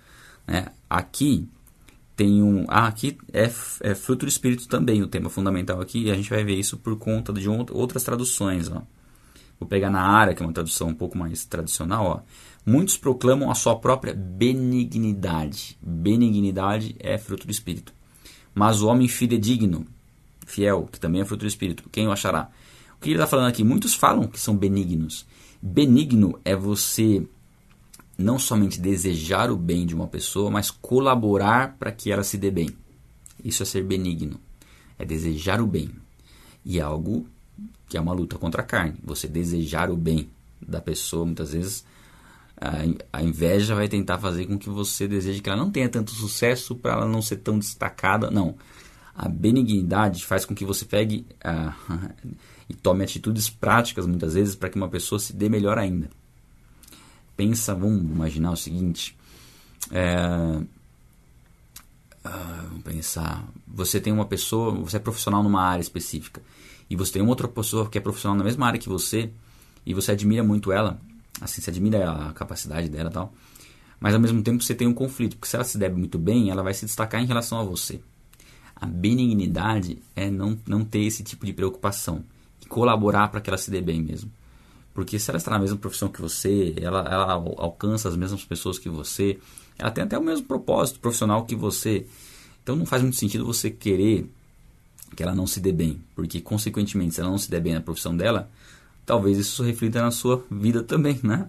Né? 0.47 0.69
Aqui 0.89 1.47
tem 2.17 2.43
um. 2.43 2.65
Ah, 2.67 2.87
aqui 2.87 3.19
é, 3.35 3.43
é 3.83 3.95
fruto 3.95 4.25
do 4.25 4.31
espírito 4.31 4.67
também, 4.67 5.03
o 5.03 5.07
tema 5.07 5.29
fundamental 5.29 5.83
aqui, 5.83 6.05
e 6.05 6.11
a 6.11 6.15
gente 6.15 6.31
vai 6.31 6.43
ver 6.45 6.59
isso 6.59 6.79
por 6.79 6.97
conta 6.97 7.31
de 7.31 7.47
outras 7.47 8.03
traduções. 8.05 8.71
Ó. 8.71 8.81
Vou 9.61 9.69
pegar 9.69 9.91
na 9.91 10.01
área, 10.01 10.35
que 10.35 10.43
é 10.43 10.47
uma 10.47 10.55
tradução 10.55 10.89
um 10.89 10.95
pouco 10.95 11.19
mais 11.19 11.45
tradicional. 11.45 12.07
Ó. 12.07 12.21
Muitos 12.65 12.97
proclamam 12.97 13.51
a 13.51 13.55
sua 13.55 13.77
própria 13.77 14.15
benignidade. 14.15 15.77
Benignidade 15.83 16.97
é 16.99 17.19
fruto 17.19 17.47
do 17.47 17.53
espírito. 17.53 17.93
Mas 18.55 18.81
o 18.81 18.89
homem 18.89 19.09
fidedigno, 19.09 19.87
fiel, 20.47 20.89
que 20.91 20.99
também 20.99 21.21
é 21.21 21.25
fruto 21.27 21.45
do 21.45 21.49
espírito, 21.49 21.87
quem 21.93 22.09
o 22.09 22.13
achará? 22.13 22.49
Que 23.07 23.13
ele 23.13 23.19
está 23.19 23.29
falando 23.29 23.47
aqui? 23.47 23.63
Muitos 23.63 23.95
falam 23.95 24.27
que 24.27 24.41
são 24.41 24.57
benignos. 24.57 25.25
Benigno 25.63 26.41
é 26.45 26.57
você 26.57 27.25
não 28.19 28.37
somente 28.37 28.81
desejar 28.81 29.49
o 29.49 29.57
bem 29.57 29.87
de 29.87 29.95
uma 29.95 30.09
pessoa, 30.09 30.51
mas 30.51 30.73
colaborar 30.73 31.77
para 31.79 31.93
que 31.93 32.11
ela 32.11 32.25
se 32.25 32.37
dê 32.37 32.51
bem. 32.51 32.69
Isso 33.45 33.63
é 33.63 33.67
ser 33.67 33.85
benigno. 33.85 34.41
É 34.99 35.05
desejar 35.05 35.61
o 35.61 35.69
bem. 35.69 35.93
E 36.65 36.81
é 36.81 36.83
algo 36.83 37.29
que 37.89 37.97
é 37.97 38.01
uma 38.01 38.13
luta 38.13 38.39
contra 38.39 38.63
a 38.63 38.65
carne. 38.65 38.97
Você 39.05 39.29
desejar 39.29 39.89
o 39.89 39.97
bem 39.97 40.29
da 40.61 40.81
pessoa, 40.81 41.25
muitas 41.25 41.53
vezes 41.53 41.85
a, 43.13 43.23
inveja 43.23 43.77
vai 43.77 43.87
tentar 43.87 44.19
fazer 44.19 44.47
com 44.47 44.59
que 44.59 44.69
você 44.69 45.07
deseje 45.07 45.41
que 45.41 45.49
ela 45.49 45.63
não 45.63 45.71
tenha 45.71 45.89
tanto 45.89 46.11
sucesso 46.11 46.75
para 46.75 46.95
ela 46.95 47.07
não 47.07 47.23
ser 47.23 47.37
tão 47.37 47.57
destacada. 47.57 48.33
Não. 48.33 48.57
A 49.15 49.29
benignidade 49.29 50.27
faz 50.27 50.45
com 50.45 50.57
que 50.57 50.65
você 50.65 50.85
pegue 50.85 51.25
e 52.69 52.75
tome 52.75 53.05
atitudes 53.05 53.49
práticas, 53.49 54.07
muitas 54.07 54.35
vezes, 54.35 54.55
para 54.55 54.69
que 54.69 54.77
uma 54.77 54.89
pessoa 54.89 55.19
se 55.19 55.33
dê 55.33 55.49
melhor 55.49 55.79
ainda 55.79 56.09
pensa, 57.37 57.75
vamos 57.75 58.03
imaginar 58.03 58.53
o 58.53 58.57
seguinte, 58.57 59.17
é, 59.91 60.17
uh, 62.25 62.69
vamos 62.69 62.83
pensar, 62.83 63.47
você 63.67 64.01
tem 64.01 64.13
uma 64.13 64.25
pessoa, 64.25 64.73
você 64.73 64.97
é 64.97 65.01
profissional 65.01 65.43
numa 65.43 65.63
área 65.63 65.83
específica 65.83 66.41
e 66.89 66.97
você 66.97 67.13
tem 67.13 67.23
uma 67.23 67.31
outra 67.31 67.47
pessoa 67.47 67.89
que 67.89 67.99
é 67.99 68.01
profissional 68.01 68.37
na 68.37 68.45
mesma 68.45 68.67
área 68.67 68.81
que 68.81 68.89
você 68.89 69.31
e 69.85 69.93
você 69.93 70.13
admira 70.13 70.43
muito 70.43 70.73
ela, 70.73 70.99
assim, 71.41 71.61
você 71.61 71.71
admira 71.71 72.11
a 72.11 72.33
capacidade 72.33 72.89
dela 72.89 73.11
tal, 73.11 73.33
mas 74.01 74.15
ao 74.15 74.21
mesmo 74.21 74.43
tempo 74.43 74.65
você 74.65 74.75
tem 74.75 74.89
um 74.89 74.95
conflito, 74.95 75.37
porque 75.37 75.49
se 75.49 75.57
ela 75.57 75.65
se 75.65 75.77
deve 75.77 75.95
muito 75.95 76.19
bem, 76.19 76.51
ela 76.51 76.63
vai 76.63 76.73
se 76.73 76.87
destacar 76.87 77.23
em 77.23 77.27
relação 77.27 77.61
a 77.61 77.65
você. 77.65 78.01
A 78.75 78.85
benignidade 78.85 79.99
é 80.15 80.31
não, 80.31 80.59
não 80.67 80.85
ter 80.85 81.01
esse 81.01 81.23
tipo 81.23 81.47
de 81.47 81.53
preocupação 81.53 82.23
e 82.63 82.67
colaborar 82.67 83.29
para 83.29 83.41
que 83.41 83.51
ela 83.51 83.59
se 83.59 83.71
dê 83.71 83.81
bem 83.81 84.03
mesmo. 84.03 84.31
Porque 84.95 85.19
se 85.19 85.31
ela 85.31 85.37
está 85.37 85.51
na 85.51 85.59
mesma 85.59 85.77
profissão 85.77 86.09
que 86.09 86.21
você, 86.21 86.75
ela, 86.81 87.01
ela 87.01 87.33
alcança 87.33 88.09
as 88.09 88.17
mesmas 88.17 88.45
pessoas 88.45 88.79
que 88.79 88.89
você, 88.89 89.39
ela 89.79 89.91
tem 89.91 90.05
até 90.05 90.19
o 90.19 90.23
mesmo 90.23 90.47
propósito 90.47 91.01
profissional 91.01 91.45
que 91.45 91.55
você. 91.55 92.07
Então 92.63 92.75
não 92.75 92.87
faz 92.87 93.03
muito 93.03 93.17
sentido 93.17 93.45
você 93.45 93.71
querer 93.71 94.31
que 95.15 95.23
ela 95.23 95.35
não 95.35 95.47
se 95.47 95.61
dê 95.61 95.73
bem, 95.73 96.01
porque 96.15 96.41
consequentemente, 96.41 97.15
se 97.15 97.21
ela 97.21 97.31
não 97.31 97.39
se 97.39 97.51
der 97.51 97.61
bem 97.61 97.75
na 97.75 97.81
profissão 97.81 98.17
dela, 98.17 98.51
talvez 99.05 99.39
isso 99.39 99.63
reflita 99.63 100.03
na 100.03 100.11
sua 100.11 100.45
vida 100.51 100.83
também, 100.83 101.21
né? 101.23 101.49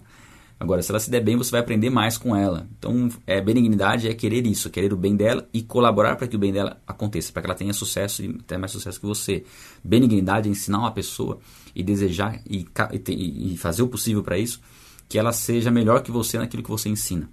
Agora, 0.60 0.82
se 0.82 0.90
ela 0.90 0.98
se 0.98 1.08
der 1.08 1.22
bem, 1.22 1.36
você 1.36 1.52
vai 1.52 1.60
aprender 1.60 1.88
mais 1.88 2.18
com 2.18 2.34
ela. 2.34 2.66
Então, 2.76 3.08
é, 3.26 3.40
benignidade 3.40 4.08
é 4.08 4.14
querer 4.14 4.44
isso, 4.44 4.68
querer 4.68 4.92
o 4.92 4.96
bem 4.96 5.14
dela 5.14 5.48
e 5.52 5.62
colaborar 5.62 6.16
para 6.16 6.26
que 6.26 6.34
o 6.34 6.38
bem 6.38 6.52
dela 6.52 6.80
aconteça, 6.84 7.32
para 7.32 7.42
que 7.42 7.46
ela 7.46 7.54
tenha 7.54 7.72
sucesso 7.72 8.24
e 8.24 8.32
tenha 8.42 8.58
mais 8.58 8.72
sucesso 8.72 8.98
que 8.98 9.06
você. 9.06 9.44
Benignidade 9.84 10.48
é 10.48 10.50
ensinar 10.50 10.78
uma 10.80 10.90
pessoa 10.90 11.38
e 11.76 11.82
desejar 11.82 12.40
e, 12.44 12.66
e, 13.06 13.52
e 13.52 13.56
fazer 13.56 13.82
o 13.82 13.88
possível 13.88 14.22
para 14.22 14.36
isso, 14.36 14.60
que 15.08 15.16
ela 15.16 15.32
seja 15.32 15.70
melhor 15.70 16.02
que 16.02 16.10
você 16.10 16.38
naquilo 16.38 16.64
que 16.64 16.70
você 16.70 16.88
ensina. 16.88 17.30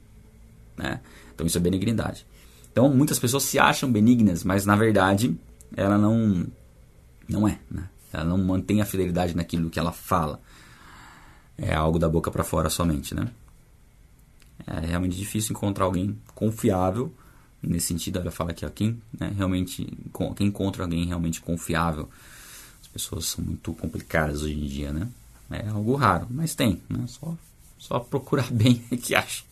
Né? 0.78 1.02
Então, 1.34 1.48
isso 1.48 1.58
é 1.58 1.62
benignidade. 1.62 2.28
Então, 2.72 2.94
muitas 2.94 3.18
pessoas 3.18 3.44
se 3.44 3.58
acham 3.58 3.92
benignas, 3.92 4.44
mas 4.44 4.68
na 4.68 4.76
verdade, 4.76 5.36
ela 5.76 5.98
não, 5.98 6.46
não 7.28 7.48
é. 7.48 7.58
Né? 7.72 7.90
Ela 8.14 8.24
não 8.24 8.38
mantém 8.38 8.82
a 8.82 8.86
fidelidade 8.86 9.36
naquilo 9.36 9.72
que 9.72 9.80
ela 9.80 9.92
fala 9.92 10.40
é 11.58 11.74
algo 11.74 11.98
da 12.00 12.10
boca 12.10 12.30
para 12.32 12.44
fora 12.44 12.70
somente, 12.70 13.14
né? 13.14 13.30
É 14.66 14.80
realmente 14.80 15.16
difícil 15.16 15.54
encontrar 15.54 15.86
alguém 15.86 16.18
confiável 16.34 17.14
nesse 17.62 17.88
sentido. 17.88 18.20
Ela 18.20 18.32
fala 18.32 18.52
aqui, 18.52 18.66
ó, 18.66 18.70
quem 18.70 19.02
né, 19.18 19.34
realmente 19.36 19.86
quem 20.36 20.48
encontra 20.48 20.84
alguém 20.84 21.06
realmente 21.06 21.42
confiável. 21.42 22.10
As 22.82 22.88
pessoas 22.88 23.26
são 23.26 23.44
muito 23.44 23.74
complicadas 23.74 24.42
hoje 24.42 24.54
em 24.54 24.66
dia, 24.66 24.92
né? 24.92 25.08
É 25.52 25.68
algo 25.68 25.96
raro, 25.96 26.28
mas 26.30 26.56
tem, 26.56 26.82
né? 26.90 27.06
Só 27.08 27.36
só 27.78 28.00
procurar 28.00 28.50
bem 28.52 28.76
que 28.76 29.14
acha. 29.14 29.44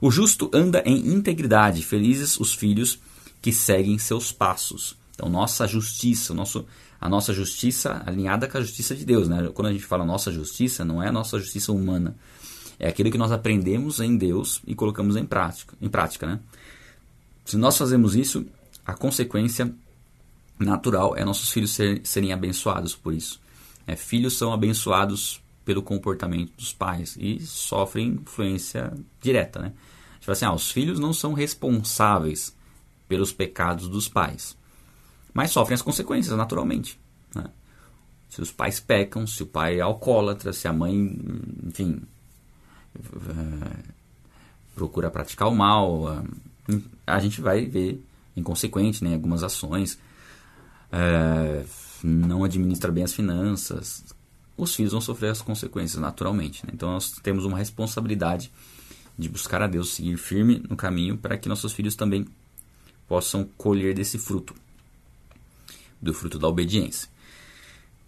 O 0.00 0.10
justo 0.10 0.50
anda 0.52 0.82
em 0.86 1.08
integridade, 1.08 1.84
felizes 1.84 2.40
os 2.40 2.54
filhos 2.54 2.98
que 3.42 3.52
seguem 3.52 3.98
seus 3.98 4.32
passos. 4.32 4.96
Então, 5.14 5.28
nossa 5.28 5.66
justiça, 5.66 6.32
nosso, 6.32 6.64
a 7.00 7.08
nossa 7.08 7.32
justiça 7.32 8.02
alinhada 8.04 8.46
com 8.46 8.58
a 8.58 8.60
justiça 8.60 8.94
de 8.94 9.04
Deus. 9.04 9.28
Né? 9.28 9.48
Quando 9.54 9.68
a 9.68 9.72
gente 9.72 9.84
fala 9.84 10.04
nossa 10.04 10.30
justiça, 10.30 10.84
não 10.84 11.02
é 11.02 11.08
a 11.08 11.12
nossa 11.12 11.38
justiça 11.38 11.72
humana. 11.72 12.14
É 12.78 12.88
aquilo 12.88 13.10
que 13.10 13.18
nós 13.18 13.32
aprendemos 13.32 14.00
em 14.00 14.16
Deus 14.16 14.60
e 14.66 14.74
colocamos 14.74 15.16
em 15.16 15.24
prática. 15.24 15.74
Em 15.80 15.88
prática 15.88 16.26
né? 16.26 16.40
Se 17.44 17.56
nós 17.56 17.76
fazemos 17.76 18.14
isso, 18.14 18.46
a 18.86 18.94
consequência 18.94 19.74
natural 20.58 21.16
é 21.16 21.24
nossos 21.24 21.50
filhos 21.50 21.72
ser, 21.72 22.00
serem 22.04 22.32
abençoados 22.32 22.94
por 22.94 23.12
isso. 23.12 23.40
É, 23.86 23.96
filhos 23.96 24.36
são 24.36 24.52
abençoados 24.52 25.42
pelo 25.64 25.82
comportamento 25.82 26.52
dos 26.56 26.72
pais 26.72 27.16
e 27.18 27.40
sofrem 27.40 28.20
influência 28.22 28.92
direta. 29.20 29.60
Né? 29.60 29.72
Tipo 30.20 30.32
assim, 30.32 30.44
ah, 30.44 30.52
os 30.52 30.70
filhos 30.70 30.98
não 30.98 31.12
são 31.12 31.32
responsáveis 31.32 32.54
pelos 33.08 33.32
pecados 33.32 33.88
dos 33.88 34.06
pais, 34.06 34.56
mas 35.32 35.50
sofrem 35.50 35.74
as 35.74 35.82
consequências 35.82 36.36
naturalmente. 36.36 36.98
Né? 37.34 37.44
Se 38.28 38.40
os 38.40 38.50
pais 38.50 38.80
pecam, 38.80 39.26
se 39.26 39.42
o 39.42 39.46
pai 39.46 39.78
é 39.78 39.80
alcoólatra, 39.80 40.52
se 40.52 40.68
a 40.68 40.72
mãe, 40.72 40.94
enfim, 41.64 42.02
é, 42.96 44.00
procura 44.74 45.10
praticar 45.10 45.48
o 45.48 45.54
mal, 45.54 46.24
a 47.06 47.18
gente 47.18 47.40
vai 47.40 47.66
ver 47.66 48.02
inconsequente, 48.36 49.02
né, 49.04 49.14
algumas 49.14 49.42
ações, 49.42 49.98
é, 50.92 51.64
não 52.02 52.44
administra 52.44 52.90
bem 52.90 53.04
as 53.04 53.12
finanças, 53.12 54.04
os 54.56 54.74
filhos 54.74 54.92
vão 54.92 55.00
sofrer 55.00 55.30
as 55.30 55.42
consequências 55.42 56.00
naturalmente. 56.00 56.64
Né? 56.66 56.72
Então 56.74 56.90
nós 56.90 57.12
temos 57.22 57.44
uma 57.44 57.58
responsabilidade 57.58 58.50
de 59.18 59.28
buscar 59.28 59.62
a 59.62 59.66
Deus, 59.66 59.94
seguir 59.94 60.16
firme 60.16 60.62
no 60.68 60.76
caminho 60.76 61.16
para 61.16 61.36
que 61.36 61.48
nossos 61.48 61.72
filhos 61.72 61.94
também 61.94 62.26
possam 63.06 63.44
colher 63.56 63.94
desse 63.94 64.18
fruto, 64.18 64.54
do 66.00 66.14
fruto 66.14 66.38
da 66.38 66.48
obediência. 66.48 67.08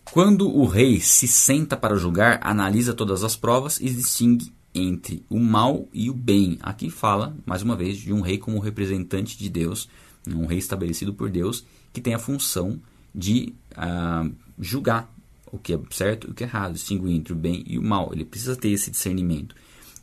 Quando 0.05 0.49
o 0.49 0.67
rei 0.67 1.01
se 1.01 1.27
senta 1.27 1.77
para 1.77 1.97
julgar, 1.97 2.41
analisa 2.43 2.93
todas 2.93 3.25
as 3.25 3.37
provas 3.37 3.81
e 3.81 3.89
distingue 3.89 4.53
entre 4.75 5.23
o 5.29 5.39
mal 5.39 5.89
e 5.93 6.11
o 6.11 6.15
bem. 6.15 6.59
Aqui 6.63 6.91
fala, 6.91 7.37
mais 7.47 7.63
uma 7.63 7.77
vez, 7.77 7.99
de 7.99 8.13
um 8.13 8.21
rei 8.21 8.39
como 8.39 8.59
representante 8.59 9.39
de 9.39 9.49
Deus, 9.49 9.89
um 10.27 10.47
rei 10.47 10.59
estabelecido 10.59 11.13
por 11.13 11.31
Deus, 11.31 11.65
que 11.93 12.01
tem 12.01 12.15
a 12.15 12.19
função 12.19 12.81
de 13.15 13.53
uh, 13.73 14.33
julgar 14.59 15.13
o 15.51 15.59
que 15.59 15.75
é 15.75 15.81
certo 15.91 16.27
e 16.27 16.31
o 16.31 16.35
que 16.35 16.45
é 16.45 16.47
errado, 16.47 16.73
distinguir 16.73 17.15
entre 17.15 17.33
o 17.33 17.37
bem 17.37 17.63
e 17.67 17.79
o 17.79 17.83
mal. 17.83 18.11
Ele 18.13 18.25
precisa 18.25 18.57
ter 18.57 18.71
esse 18.71 18.91
discernimento. 18.91 19.55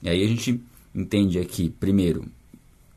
E 0.02 0.10
aí 0.10 0.24
a 0.24 0.28
gente 0.28 0.62
entende 0.94 1.40
aqui, 1.40 1.70
primeiro, 1.70 2.26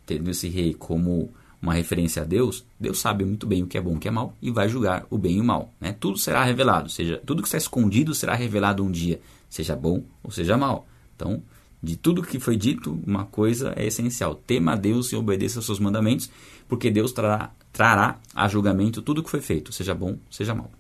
tendo 0.06 0.30
esse 0.30 0.48
rei 0.48 0.74
como 0.74 1.32
uma 1.62 1.74
referência 1.74 2.22
a 2.22 2.24
Deus, 2.24 2.64
Deus 2.78 2.98
sabe 2.98 3.24
muito 3.24 3.46
bem 3.46 3.62
o 3.62 3.68
que 3.68 3.78
é 3.78 3.80
bom 3.80 3.92
e 3.92 3.96
o 3.96 4.00
que 4.00 4.08
é 4.08 4.10
mal 4.10 4.34
e 4.42 4.50
vai 4.50 4.68
julgar 4.68 5.06
o 5.08 5.16
bem 5.16 5.36
e 5.36 5.40
o 5.40 5.44
mal. 5.44 5.72
Né? 5.80 5.94
Tudo 5.98 6.18
será 6.18 6.42
revelado, 6.42 6.90
seja, 6.90 7.22
tudo 7.24 7.40
que 7.40 7.46
está 7.46 7.56
escondido 7.56 8.14
será 8.14 8.34
revelado 8.34 8.84
um 8.84 8.90
dia, 8.90 9.20
seja 9.48 9.76
bom 9.76 10.02
ou 10.24 10.30
seja 10.32 10.56
mal. 10.56 10.86
Então, 11.14 11.40
de 11.80 11.96
tudo 11.96 12.22
que 12.22 12.40
foi 12.40 12.56
dito, 12.56 13.00
uma 13.06 13.24
coisa 13.24 13.72
é 13.76 13.86
essencial: 13.86 14.34
tema 14.34 14.72
a 14.72 14.76
Deus 14.76 15.12
e 15.12 15.16
obedeça 15.16 15.60
aos 15.60 15.66
seus 15.66 15.78
mandamentos, 15.78 16.28
porque 16.68 16.90
Deus 16.90 17.12
trará, 17.12 17.52
trará 17.72 18.18
a 18.34 18.48
julgamento 18.48 19.00
tudo 19.00 19.22
que 19.22 19.30
foi 19.30 19.40
feito, 19.40 19.72
seja 19.72 19.94
bom, 19.94 20.18
seja 20.30 20.54
mal. 20.54 20.70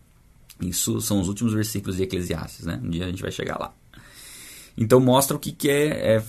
Isso 0.60 1.00
são 1.00 1.20
os 1.20 1.28
últimos 1.28 1.52
versículos 1.54 1.96
de 1.96 2.04
Eclesiastes, 2.04 2.66
né? 2.66 2.80
Um 2.82 2.90
dia 2.90 3.04
a 3.04 3.08
gente 3.08 3.22
vai 3.22 3.32
chegar 3.32 3.58
lá. 3.58 3.72
Então 4.76 5.00
mostra 5.00 5.36
o 5.36 5.40
que, 5.40 5.52
que 5.52 5.68
é, 5.68 6.16
é 6.16 6.24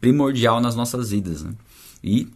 primordial 0.00 0.60
nas 0.60 0.74
nossas 0.74 1.10
vidas, 1.10 1.42
né? 1.42 1.52
E 2.02 2.28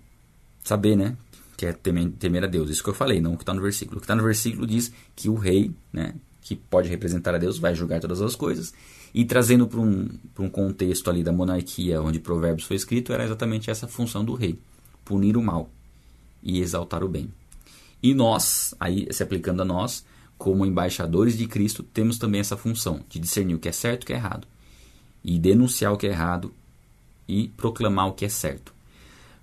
saber, 0.71 0.97
né? 0.97 1.17
Que 1.57 1.67
é 1.67 1.73
temer, 1.73 2.11
temer 2.13 2.45
a 2.45 2.47
Deus. 2.47 2.71
Isso 2.71 2.83
que 2.83 2.91
eu 2.91 2.95
falei, 2.95 3.21
não 3.21 3.35
o 3.35 3.37
que 3.37 3.43
está 3.43 3.53
no 3.53 3.61
versículo. 3.61 3.99
O 3.99 4.01
que 4.01 4.05
está 4.05 4.15
no 4.15 4.23
versículo 4.23 4.67
diz 4.67 4.93
que 5.15 5.29
o 5.29 5.35
rei, 5.35 5.73
né? 5.93 6.15
Que 6.41 6.57
pode 6.57 6.89
representar 6.89 7.35
a 7.35 7.39
Deus, 7.39 7.59
vai 7.59 7.75
julgar 7.75 8.01
todas 8.01 8.21
as 8.23 8.35
coisas 8.35 8.73
e 9.13 9.25
trazendo 9.25 9.67
para 9.67 9.81
um, 9.81 10.09
um 10.39 10.49
contexto 10.49 11.11
ali 11.11 11.23
da 11.23 11.33
monarquia, 11.33 12.01
onde 12.01 12.21
Provérbios 12.21 12.67
foi 12.67 12.77
escrito, 12.77 13.13
era 13.13 13.25
exatamente 13.25 13.71
essa 13.71 13.89
função 13.89 14.25
do 14.25 14.35
rei: 14.35 14.59
punir 15.05 15.37
o 15.37 15.43
mal 15.43 15.69
e 16.43 16.61
exaltar 16.61 17.03
o 17.03 17.09
bem. 17.09 17.29
E 18.03 18.15
nós, 18.15 18.75
aí 18.79 19.07
se 19.11 19.23
aplicando 19.23 19.61
a 19.61 19.65
nós, 19.65 20.05
como 20.39 20.65
embaixadores 20.65 21.37
de 21.37 21.47
Cristo, 21.47 21.83
temos 21.83 22.17
também 22.17 22.41
essa 22.41 22.57
função 22.57 23.05
de 23.09 23.19
discernir 23.19 23.55
o 23.55 23.59
que 23.59 23.69
é 23.69 23.73
certo 23.73 24.03
e 24.03 24.05
o 24.05 24.07
que 24.07 24.13
é 24.13 24.17
errado, 24.17 24.47
e 25.23 25.39
denunciar 25.39 25.93
o 25.93 25.99
que 25.99 26.07
é 26.07 26.11
errado 26.11 26.55
e 27.29 27.49
proclamar 27.49 28.07
o 28.09 28.13
que 28.13 28.25
é 28.25 28.29
certo. 28.29 28.73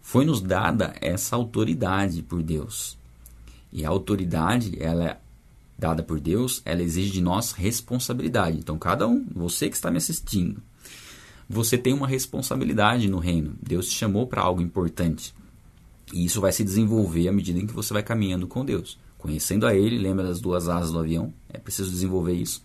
Foi-nos 0.08 0.40
dada 0.40 0.96
essa 1.02 1.36
autoridade 1.36 2.24
por 2.24 2.42
Deus. 2.42 2.98
E 3.74 3.84
a 3.84 3.90
autoridade, 3.90 4.82
ela 4.82 5.04
é 5.04 5.18
dada 5.78 6.02
por 6.02 6.18
Deus, 6.18 6.62
ela 6.64 6.82
exige 6.82 7.12
de 7.12 7.20
nós 7.20 7.52
responsabilidade. 7.52 8.58
Então, 8.58 8.80
cada 8.80 9.06
um, 9.06 9.28
você 9.36 9.68
que 9.68 9.76
está 9.76 9.92
me 9.92 9.98
assistindo, 9.98 10.64
você 11.50 11.78
tem 11.78 11.92
uma 11.92 12.08
responsabilidade 12.08 13.10
no 13.10 13.20
reino. 13.20 13.58
Deus 13.62 13.90
te 13.90 13.96
chamou 13.96 14.26
para 14.26 14.42
algo 14.42 14.62
importante. 14.62 15.36
E 16.14 16.24
isso 16.24 16.40
vai 16.40 16.54
se 16.54 16.64
desenvolver 16.64 17.28
à 17.28 17.34
medida 17.34 17.60
em 17.60 17.68
que 17.68 17.74
você 17.74 17.94
vai 17.94 18.02
caminhando 18.02 18.48
com 18.48 18.64
Deus. 18.64 18.98
Conhecendo 19.18 19.68
a 19.68 19.76
Ele, 19.76 19.98
lembra 19.98 20.26
das 20.26 20.40
duas 20.40 20.70
asas 20.70 20.94
do 20.94 21.00
avião? 21.00 21.34
É 21.52 21.58
preciso 21.58 21.92
desenvolver 21.92 22.34
isso 22.34 22.64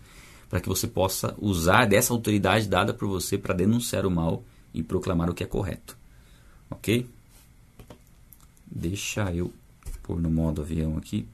para 0.49 0.61
que 0.61 0.69
você 0.69 0.87
possa 0.87 1.35
usar 1.37 1.83
dessa 1.87 2.13
autoridade 2.13 2.69
dada 2.69 2.93
por 2.93 3.09
você 3.09 3.37
para 3.37 3.53
denunciar 3.53 4.05
o 4.05 4.11
mal 4.11 4.45
e 4.73 4.81
proclamar 4.81 5.29
o 5.29 5.33
que 5.33 5.43
é 5.43 5.47
correto. 5.47 5.97
Ok? 6.71 7.05
Deixa 8.75 9.33
eu 9.33 9.53
pôr 10.01 10.19
no 10.19 10.29
modo 10.29 10.61
avião 10.61 10.97
aqui 10.97 11.27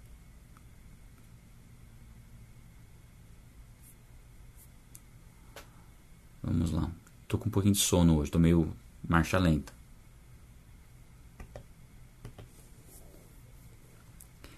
Vamos 6.50 6.72
lá. 6.72 6.90
Tô 7.28 7.38
com 7.38 7.48
um 7.48 7.52
pouquinho 7.52 7.76
de 7.76 7.80
sono 7.80 8.18
hoje, 8.18 8.32
tô 8.32 8.40
meio 8.40 8.72
marcha 9.08 9.38
lenta. 9.38 9.72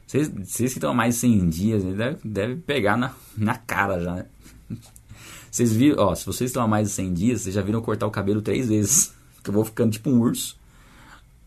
Vocês, 0.08 0.28
vocês 0.28 0.72
que 0.72 0.78
estão 0.78 0.92
há 0.92 0.94
mais 0.94 1.16
de 1.16 1.22
100 1.22 1.50
dias, 1.50 1.84
deve, 1.84 2.20
deve 2.24 2.56
pegar 2.58 2.98
na, 2.98 3.14
na 3.38 3.58
cara 3.58 4.00
já, 4.00 4.16
né? 4.16 4.26
Vocês 5.50 5.74
viram, 5.74 6.02
ó, 6.04 6.16
se 6.16 6.26
vocês 6.26 6.50
estão 6.50 6.64
há 6.64 6.68
mais 6.68 6.88
de 6.88 6.94
100 6.94 7.14
dias, 7.14 7.42
vocês 7.42 7.56
já 7.56 7.62
viram 7.62 7.82
cortar 7.82 8.08
o 8.08 8.12
cabelo 8.12 8.42
três 8.42 8.70
vezes. 8.70 9.14
Que 9.44 9.50
eu 9.50 9.56
vou 9.56 9.66
ficando 9.66 9.92
tipo 9.92 10.08
um 10.08 10.20
urso. 10.20 10.56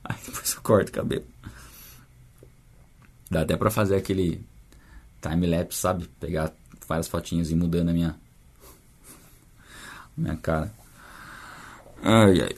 Aí 0.08 0.16
depois 0.24 0.54
eu 0.54 0.60
corto 0.60 0.90
o 0.90 0.94
cabelo. 0.94 1.24
Dá 3.30 3.40
até 3.40 3.56
pra 3.56 3.70
fazer 3.70 3.96
aquele 3.96 4.44
time-lapse, 5.20 5.78
sabe? 5.78 6.08
Pegar 6.20 6.52
várias 6.86 7.08
fotinhas 7.08 7.50
e 7.50 7.54
mudando 7.54 7.88
a 7.88 7.92
minha, 7.92 8.16
minha 10.16 10.36
cara. 10.36 10.72
Ai, 12.02 12.42
ai. 12.42 12.56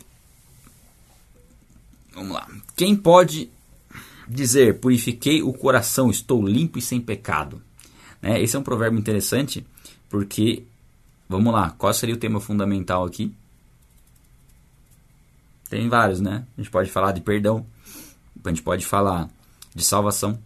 Vamos 2.13 2.33
lá. 2.33 2.49
Quem 2.75 2.97
pode 2.97 3.49
dizer, 4.27 4.81
purifiquei 4.81 5.43
o 5.43 5.53
coração, 5.53 6.11
estou 6.11 6.45
limpo 6.45 6.79
e 6.79 6.83
sem 6.83 7.01
pecado? 7.01 7.63
Né? 8.21 8.43
Esse 8.43 8.57
é 8.57 8.59
um 8.59 8.63
provérbio 8.63 8.99
interessante, 8.99 9.65
porque, 10.09 10.65
vamos 11.29 11.53
lá, 11.53 11.71
qual 11.71 11.93
seria 11.95 12.15
o 12.15 12.19
tema 12.19 12.41
fundamental 12.41 13.05
aqui? 13.05 13.33
Tem 15.69 15.89
vários, 15.89 16.21
né? 16.21 16.47
A 16.57 16.61
gente 16.61 16.71
pode 16.71 16.91
falar 16.91 17.13
de 17.13 17.21
perdão, 17.21 17.67
a 18.45 18.49
gente 18.49 18.63
pode 18.63 18.87
falar 18.87 19.29
de 19.75 19.85
salvação, 19.85 20.39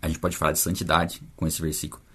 a 0.00 0.08
gente 0.08 0.18
pode 0.18 0.36
falar 0.36 0.52
de 0.52 0.58
santidade 0.58 1.22
com 1.36 1.46
esse 1.46 1.60
versículo 1.60 2.06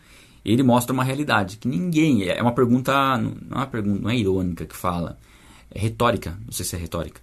ele 0.43 0.63
mostra 0.63 0.91
uma 0.91 1.03
realidade 1.03 1.57
que 1.57 1.67
ninguém. 1.67 2.27
É 2.27 2.41
uma 2.41 2.53
pergunta. 2.53 2.91
Não 3.17 3.33
é 3.51 3.55
uma 3.55 3.67
pergunta, 3.67 4.01
não 4.01 4.09
é 4.09 4.17
irônica 4.17 4.65
que 4.65 4.75
fala. 4.75 5.17
É 5.69 5.79
retórica, 5.79 6.37
não 6.45 6.51
sei 6.51 6.65
se 6.65 6.75
é 6.75 6.79
retórica. 6.79 7.21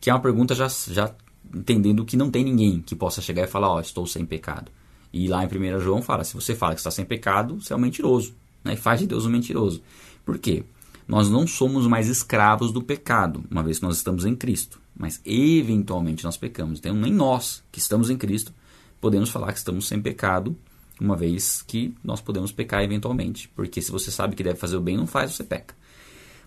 Que 0.00 0.10
é 0.10 0.12
uma 0.12 0.20
pergunta 0.20 0.54
já, 0.54 0.68
já 0.68 1.14
entendendo 1.54 2.04
que 2.04 2.16
não 2.16 2.30
tem 2.30 2.44
ninguém 2.44 2.80
que 2.80 2.94
possa 2.94 3.22
chegar 3.22 3.44
e 3.44 3.46
falar, 3.46 3.70
ó, 3.70 3.76
oh, 3.76 3.80
estou 3.80 4.06
sem 4.06 4.26
pecado. 4.26 4.70
E 5.12 5.28
lá 5.28 5.42
em 5.44 5.46
1 5.46 5.80
João 5.80 6.02
fala, 6.02 6.24
se 6.24 6.34
você 6.34 6.54
fala 6.54 6.74
que 6.74 6.80
está 6.80 6.90
sem 6.90 7.04
pecado, 7.04 7.58
você 7.60 7.72
é 7.72 7.76
um 7.76 7.78
mentiroso. 7.78 8.34
Né? 8.62 8.74
E 8.74 8.76
faz 8.76 9.00
de 9.00 9.06
Deus 9.06 9.24
um 9.24 9.30
mentiroso. 9.30 9.80
Por 10.24 10.38
quê? 10.38 10.64
Nós 11.06 11.30
não 11.30 11.46
somos 11.46 11.86
mais 11.86 12.08
escravos 12.08 12.72
do 12.72 12.82
pecado, 12.82 13.44
uma 13.50 13.62
vez 13.62 13.78
que 13.78 13.84
nós 13.84 13.96
estamos 13.96 14.24
em 14.24 14.34
Cristo. 14.34 14.80
Mas 14.96 15.20
eventualmente 15.24 16.24
nós 16.24 16.36
pecamos. 16.36 16.78
Então 16.78 16.94
nem 16.94 17.12
nós 17.12 17.62
que 17.70 17.78
estamos 17.78 18.10
em 18.10 18.16
Cristo 18.16 18.52
podemos 19.00 19.30
falar 19.30 19.52
que 19.52 19.58
estamos 19.58 19.86
sem 19.86 20.00
pecado 20.00 20.56
uma 21.00 21.16
vez 21.16 21.62
que 21.62 21.94
nós 22.02 22.20
podemos 22.20 22.50
pecar 22.50 22.82
eventualmente, 22.82 23.48
porque 23.54 23.82
se 23.82 23.92
você 23.92 24.10
sabe 24.10 24.34
que 24.34 24.42
deve 24.42 24.58
fazer 24.58 24.76
o 24.76 24.80
bem, 24.80 24.96
não 24.96 25.06
faz, 25.06 25.34
você 25.34 25.44
peca. 25.44 25.74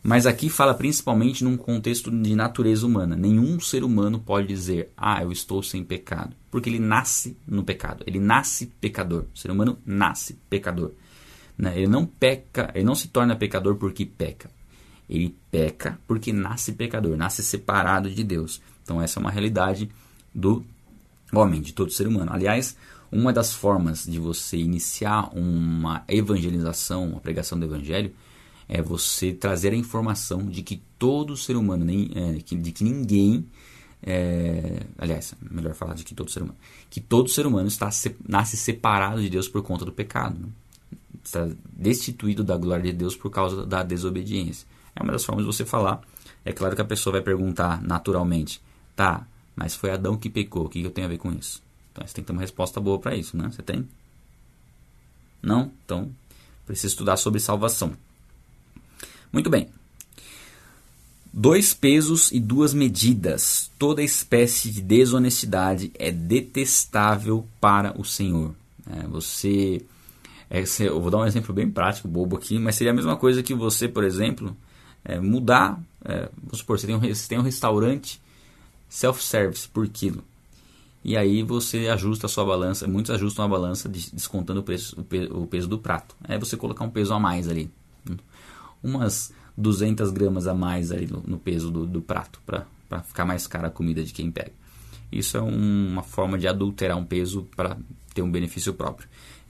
Mas 0.01 0.25
aqui 0.25 0.49
fala 0.49 0.73
principalmente 0.73 1.43
num 1.43 1.57
contexto 1.57 2.09
de 2.09 2.35
natureza 2.35 2.85
humana. 2.85 3.15
Nenhum 3.15 3.59
ser 3.59 3.83
humano 3.83 4.19
pode 4.19 4.47
dizer, 4.47 4.91
ah, 4.95 5.21
eu 5.21 5.31
estou 5.31 5.61
sem 5.61 5.83
pecado, 5.83 6.35
porque 6.49 6.69
ele 6.69 6.79
nasce 6.79 7.37
no 7.45 7.63
pecado, 7.63 8.03
ele 8.07 8.19
nasce 8.19 8.67
pecador. 8.79 9.25
O 9.33 9.37
ser 9.37 9.51
humano 9.51 9.77
nasce 9.85 10.39
pecador. 10.49 10.91
Né? 11.59 11.73
Ele 11.75 11.87
não 11.87 12.05
peca, 12.05 12.71
ele 12.73 12.85
não 12.85 12.95
se 12.95 13.09
torna 13.09 13.35
pecador 13.35 13.75
porque 13.75 14.05
peca. 14.05 14.49
Ele 15.09 15.35
peca 15.51 15.99
porque 16.07 16.31
nasce 16.31 16.71
pecador, 16.71 17.17
nasce 17.17 17.43
separado 17.43 18.09
de 18.09 18.23
Deus. 18.23 18.61
Então 18.81 19.01
essa 19.01 19.19
é 19.19 19.21
uma 19.21 19.29
realidade 19.29 19.89
do 20.33 20.63
homem, 21.33 21.61
de 21.61 21.73
todo 21.73 21.91
ser 21.91 22.07
humano. 22.07 22.31
Aliás, 22.31 22.77
Uma 23.11 23.33
das 23.33 23.53
formas 23.53 24.05
de 24.05 24.19
você 24.19 24.57
iniciar 24.57 25.35
uma 25.35 26.03
evangelização, 26.07 27.09
uma 27.09 27.19
pregação 27.19 27.59
do 27.59 27.65
evangelho, 27.65 28.13
é 28.67 28.81
você 28.83 29.33
trazer 29.33 29.73
a 29.73 29.75
informação 29.75 30.45
de 30.45 30.61
que 30.61 30.79
todo 30.99 31.35
ser 31.35 31.55
humano, 31.55 31.83
nem, 31.83 32.11
é, 32.13 32.33
de 32.33 32.71
que 32.71 32.83
ninguém, 32.83 33.47
é, 34.03 34.83
aliás, 34.95 35.33
melhor 35.41 35.73
falar 35.73 35.95
de 35.95 36.03
que 36.03 36.13
todo 36.13 36.29
ser 36.29 36.43
humano, 36.43 36.57
que 36.87 37.01
todo 37.01 37.29
ser 37.29 37.47
humano 37.47 37.67
está 37.67 37.89
nasce 38.27 38.55
separado 38.55 39.21
de 39.21 39.29
Deus 39.29 39.47
por 39.47 39.63
conta 39.63 39.83
do 39.85 39.91
pecado, 39.91 40.39
né? 40.39 40.47
Está 41.23 41.47
destituído 41.71 42.43
da 42.43 42.57
glória 42.57 42.91
de 42.91 42.93
Deus 42.93 43.15
por 43.15 43.29
causa 43.29 43.65
da 43.65 43.83
desobediência. 43.83 44.67
É 44.95 45.03
uma 45.03 45.11
das 45.11 45.23
formas 45.23 45.45
de 45.45 45.51
você 45.51 45.65
falar. 45.65 46.01
É 46.43 46.51
claro 46.51 46.75
que 46.75 46.81
a 46.81 46.85
pessoa 46.85 47.13
vai 47.13 47.21
perguntar 47.21 47.81
naturalmente, 47.81 48.61
tá? 48.95 49.25
Mas 49.55 49.75
foi 49.75 49.91
Adão 49.91 50.17
que 50.17 50.29
pecou, 50.29 50.65
o 50.65 50.69
que 50.69 50.83
eu 50.83 50.91
tenho 50.91 51.05
a 51.07 51.09
ver 51.09 51.17
com 51.17 51.31
isso? 51.31 51.61
Então 51.91 52.05
você 52.05 52.13
tem 52.13 52.23
que 52.23 52.27
ter 52.27 52.33
uma 52.33 52.41
resposta 52.41 52.79
boa 52.79 52.97
para 52.99 53.15
isso, 53.15 53.35
né? 53.35 53.49
Você 53.51 53.61
tem? 53.61 53.87
Não? 55.41 55.71
Então 55.85 56.09
precisa 56.65 56.87
estudar 56.87 57.17
sobre 57.17 57.39
salvação. 57.39 57.93
Muito 59.31 59.49
bem. 59.49 59.69
Dois 61.31 61.73
pesos 61.73 62.31
e 62.31 62.39
duas 62.39 62.73
medidas. 62.73 63.69
Toda 63.77 64.01
espécie 64.01 64.71
de 64.71 64.81
desonestidade 64.81 65.91
é 65.95 66.11
detestável 66.11 67.47
para 67.61 67.99
o 67.99 68.03
Senhor. 68.03 68.55
É, 68.89 69.07
você, 69.07 69.81
é, 70.49 70.63
eu 70.79 70.99
vou 70.99 71.11
dar 71.11 71.19
um 71.19 71.25
exemplo 71.25 71.53
bem 71.53 71.69
prático, 71.69 72.07
bobo 72.07 72.35
aqui, 72.35 72.57
mas 72.57 72.75
seria 72.75 72.91
a 72.91 72.95
mesma 72.95 73.15
coisa 73.15 73.43
que 73.43 73.53
você, 73.53 73.87
por 73.87 74.03
exemplo, 74.03 74.55
é, 75.05 75.19
mudar. 75.19 75.79
É, 76.03 76.29
vamos 76.41 76.59
supor, 76.59 76.79
você 76.79 76.87
tem 76.87 76.95
um, 76.95 76.99
você 76.99 77.27
tem 77.27 77.37
um 77.37 77.43
restaurante 77.43 78.21
self-service 78.87 79.67
por 79.67 79.87
quilo. 79.87 80.23
E 81.03 81.15
aí 81.15 81.43
você 81.43 81.87
ajusta 81.87 82.25
a 82.25 82.29
sua 82.29 82.43
balança, 82.43 82.87
muitos 82.87 83.11
ajustam 83.11 83.45
a 83.45 83.47
balança 83.47 83.87
descontando 83.87 84.59
o, 84.59 84.63
preço, 84.63 84.99
o 85.31 85.47
peso 85.47 85.67
do 85.67 85.77
prato. 85.77 86.15
É 86.27 86.37
você 86.37 86.57
colocar 86.57 86.83
um 86.83 86.89
peso 86.89 87.13
a 87.13 87.19
mais 87.19 87.47
ali. 87.47 87.71
Umas 88.83 89.31
200 89.57 90.11
gramas 90.11 90.47
a 90.47 90.53
mais 90.53 90.91
ali 90.91 91.07
no, 91.07 91.23
no 91.25 91.39
peso 91.39 91.71
do, 91.71 91.85
do 91.85 92.01
prato, 92.01 92.41
para 92.45 93.03
ficar 93.03 93.23
mais 93.23 93.47
cara 93.47 93.67
a 93.67 93.71
comida 93.71 94.03
de 94.03 94.11
quem 94.11 94.31
pega. 94.31 94.51
Isso 95.11 95.37
é 95.37 95.41
um, 95.41 95.87
uma 95.87 96.03
forma 96.03 96.37
de 96.37 96.47
adulterar 96.47 96.97
um 96.97 97.05
peso 97.05 97.47
para 97.55 97.77
ter 98.13 98.21
um 98.21 98.31
benefício 98.31 98.73
próprio. 98.73 99.07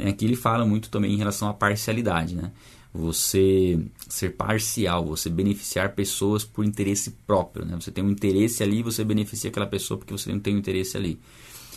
Aqui 0.07 0.25
ele 0.25 0.35
fala 0.35 0.65
muito 0.65 0.89
também 0.89 1.13
em 1.13 1.17
relação 1.17 1.49
à 1.49 1.53
parcialidade, 1.53 2.35
né? 2.35 2.51
você 2.93 3.79
ser 4.07 4.35
parcial, 4.35 5.05
você 5.05 5.29
beneficiar 5.29 5.93
pessoas 5.93 6.43
por 6.43 6.65
interesse 6.65 7.11
próprio. 7.25 7.65
Né? 7.65 7.75
Você 7.79 7.91
tem 7.91 8.03
um 8.03 8.09
interesse 8.09 8.63
ali, 8.63 8.81
você 8.81 9.03
beneficia 9.03 9.49
aquela 9.49 9.67
pessoa 9.67 9.97
porque 9.97 10.11
você 10.11 10.31
não 10.31 10.39
tem 10.39 10.55
um 10.55 10.57
interesse 10.57 10.97
ali. 10.97 11.19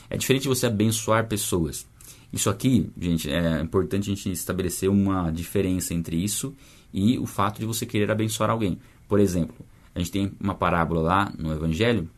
É 0.09 0.17
diferente 0.17 0.43
de 0.43 0.49
você 0.49 0.67
abençoar 0.67 1.27
pessoas. 1.29 1.87
Isso 2.33 2.49
aqui, 2.49 2.91
gente, 2.99 3.31
é 3.31 3.61
importante 3.61 4.11
a 4.11 4.15
gente 4.15 4.31
estabelecer 4.31 4.89
uma 4.89 5.31
diferença 5.31 5.93
entre 5.93 6.17
isso 6.17 6.55
e 6.93 7.19
o 7.19 7.27
fato 7.27 7.59
de 7.59 7.67
você 7.67 7.85
querer 7.85 8.11
abençoar 8.11 8.49
alguém. 8.49 8.79
Por 9.07 9.21
exemplo, 9.21 9.55
a 9.95 9.99
gente 9.99 10.11
tem 10.11 10.33
uma 10.41 10.55
parábola 10.55 11.03
lá 11.03 11.33
no 11.39 11.53
Evangelho, 11.53 12.09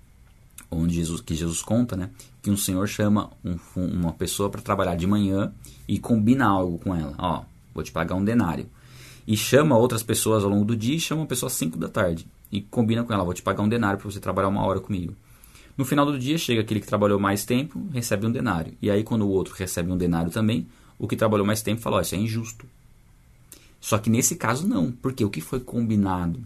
onde 0.74 0.94
Jesus, 0.94 1.20
que 1.20 1.34
Jesus 1.34 1.62
conta, 1.62 1.96
né, 1.96 2.10
que 2.42 2.50
um 2.50 2.56
senhor 2.56 2.86
chama 2.86 3.30
um, 3.44 3.56
uma 3.76 4.12
pessoa 4.12 4.50
para 4.50 4.60
trabalhar 4.60 4.96
de 4.96 5.06
manhã 5.06 5.52
e 5.88 5.98
combina 5.98 6.46
algo 6.46 6.78
com 6.78 6.94
ela. 6.94 7.14
Ó, 7.18 7.42
vou 7.74 7.82
te 7.82 7.92
pagar 7.92 8.14
um 8.14 8.24
denário 8.24 8.66
e 9.26 9.36
chama 9.36 9.76
outras 9.76 10.02
pessoas 10.02 10.44
ao 10.44 10.50
longo 10.50 10.64
do 10.64 10.76
dia 10.76 10.96
e 10.96 11.00
chama 11.00 11.22
uma 11.22 11.26
pessoa 11.26 11.48
às 11.48 11.54
5 11.54 11.78
da 11.78 11.88
tarde 11.88 12.26
e 12.52 12.60
combina 12.60 13.02
com 13.02 13.12
ela, 13.12 13.24
vou 13.24 13.34
te 13.34 13.42
pagar 13.42 13.62
um 13.62 13.68
denário 13.68 13.98
para 13.98 14.10
você 14.10 14.20
trabalhar 14.20 14.48
uma 14.48 14.64
hora 14.64 14.80
comigo. 14.80 15.14
No 15.76 15.84
final 15.84 16.06
do 16.06 16.18
dia 16.18 16.38
chega 16.38 16.60
aquele 16.60 16.80
que 16.80 16.86
trabalhou 16.86 17.18
mais 17.18 17.44
tempo, 17.44 17.88
recebe 17.92 18.26
um 18.26 18.30
denário. 18.30 18.74
E 18.80 18.90
aí 18.90 19.02
quando 19.02 19.22
o 19.22 19.28
outro 19.28 19.54
recebe 19.54 19.90
um 19.90 19.96
denário 19.96 20.30
também, 20.30 20.66
o 20.98 21.08
que 21.08 21.16
trabalhou 21.16 21.46
mais 21.46 21.62
tempo 21.62 21.80
fala, 21.80 21.96
oh, 21.96 22.00
isso 22.00 22.14
é 22.14 22.18
injusto. 22.18 22.66
Só 23.80 23.98
que 23.98 24.08
nesse 24.08 24.36
caso 24.36 24.66
não, 24.66 24.92
porque 24.92 25.24
o 25.24 25.30
que 25.30 25.40
foi 25.40 25.60
combinado, 25.60 26.40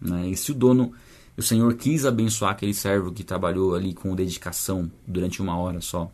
né? 0.00 0.28
E 0.28 0.36
se 0.36 0.52
o 0.52 0.54
dono, 0.54 0.92
o 1.36 1.42
senhor 1.42 1.74
quis 1.74 2.04
abençoar 2.04 2.52
aquele 2.52 2.74
servo 2.74 3.12
que 3.12 3.24
trabalhou 3.24 3.74
ali 3.74 3.94
com 3.94 4.14
dedicação 4.14 4.90
durante 5.06 5.40
uma 5.40 5.56
hora 5.56 5.80
só, 5.80 6.10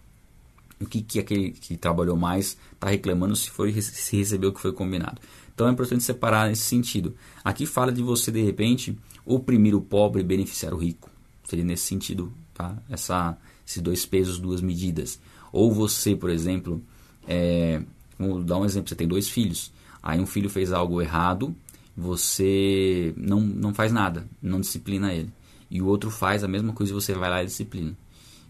o 0.81 0.87
que, 0.87 1.03
que 1.03 1.19
aquele 1.19 1.51
que 1.51 1.77
trabalhou 1.77 2.17
mais 2.17 2.57
está 2.73 2.89
reclamando 2.89 3.35
se 3.35 3.51
foi 3.51 3.73
se 3.81 4.17
recebeu 4.17 4.51
o 4.51 4.53
que 4.53 4.61
foi 4.61 4.73
combinado. 4.73 5.21
Então 5.53 5.67
é 5.67 5.73
importante 5.73 6.05
separar 6.05 6.49
nesse 6.49 6.63
sentido. 6.63 7.17
Aqui 7.45 7.67
fala 7.67 7.91
de 7.91 8.01
você, 8.01 8.31
de 8.31 8.41
repente, 8.43 8.97
oprimir 9.27 9.75
o 9.75 9.81
pobre 9.81 10.21
e 10.21 10.25
beneficiar 10.25 10.73
o 10.73 10.77
rico. 10.77 11.11
Seria 11.43 11.65
nesse 11.65 11.83
sentido, 11.85 12.33
tá? 12.55 12.77
Essa, 12.89 13.37
esses 13.67 13.83
dois 13.83 14.07
pesos, 14.07 14.39
duas 14.39 14.61
medidas. 14.61 15.19
Ou 15.51 15.73
você, 15.73 16.15
por 16.15 16.31
exemplo, 16.31 16.81
é, 17.27 17.83
vou 18.17 18.45
dar 18.45 18.59
um 18.59 18.65
exemplo, 18.65 18.89
você 18.89 18.95
tem 18.95 19.09
dois 19.09 19.29
filhos. 19.29 19.73
Aí 20.01 20.21
um 20.21 20.27
filho 20.27 20.49
fez 20.49 20.73
algo 20.73 21.03
errado, 21.03 21.53
você 21.99 23.13
não, 23.17 23.41
não 23.41 23.75
faz 23.75 23.93
nada, 23.93 24.25
não 24.41 24.61
disciplina 24.61 25.13
ele. 25.13 25.31
E 25.69 25.83
o 25.83 25.87
outro 25.87 26.11
faz 26.11 26.45
a 26.45 26.49
mesma 26.49 26.73
coisa 26.73 26.93
e 26.93 26.95
você 26.95 27.13
vai 27.13 27.29
lá 27.29 27.43
e 27.43 27.47
disciplina. 27.47 27.93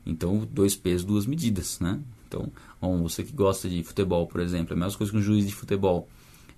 Então, 0.04 0.46
dois 0.52 0.76
pesos, 0.76 1.04
duas 1.04 1.26
medidas, 1.26 1.80
né? 1.80 1.98
Então, 2.26 2.52
bom, 2.78 3.02
você 3.02 3.24
que 3.24 3.32
gosta 3.32 3.66
de 3.66 3.82
futebol, 3.82 4.26
por 4.26 4.42
exemplo, 4.42 4.74
é 4.74 4.76
a 4.76 4.80
mesma 4.80 4.98
coisa 4.98 5.10
que 5.10 5.18
um 5.18 5.22
juiz 5.22 5.46
de 5.46 5.54
futebol. 5.54 6.06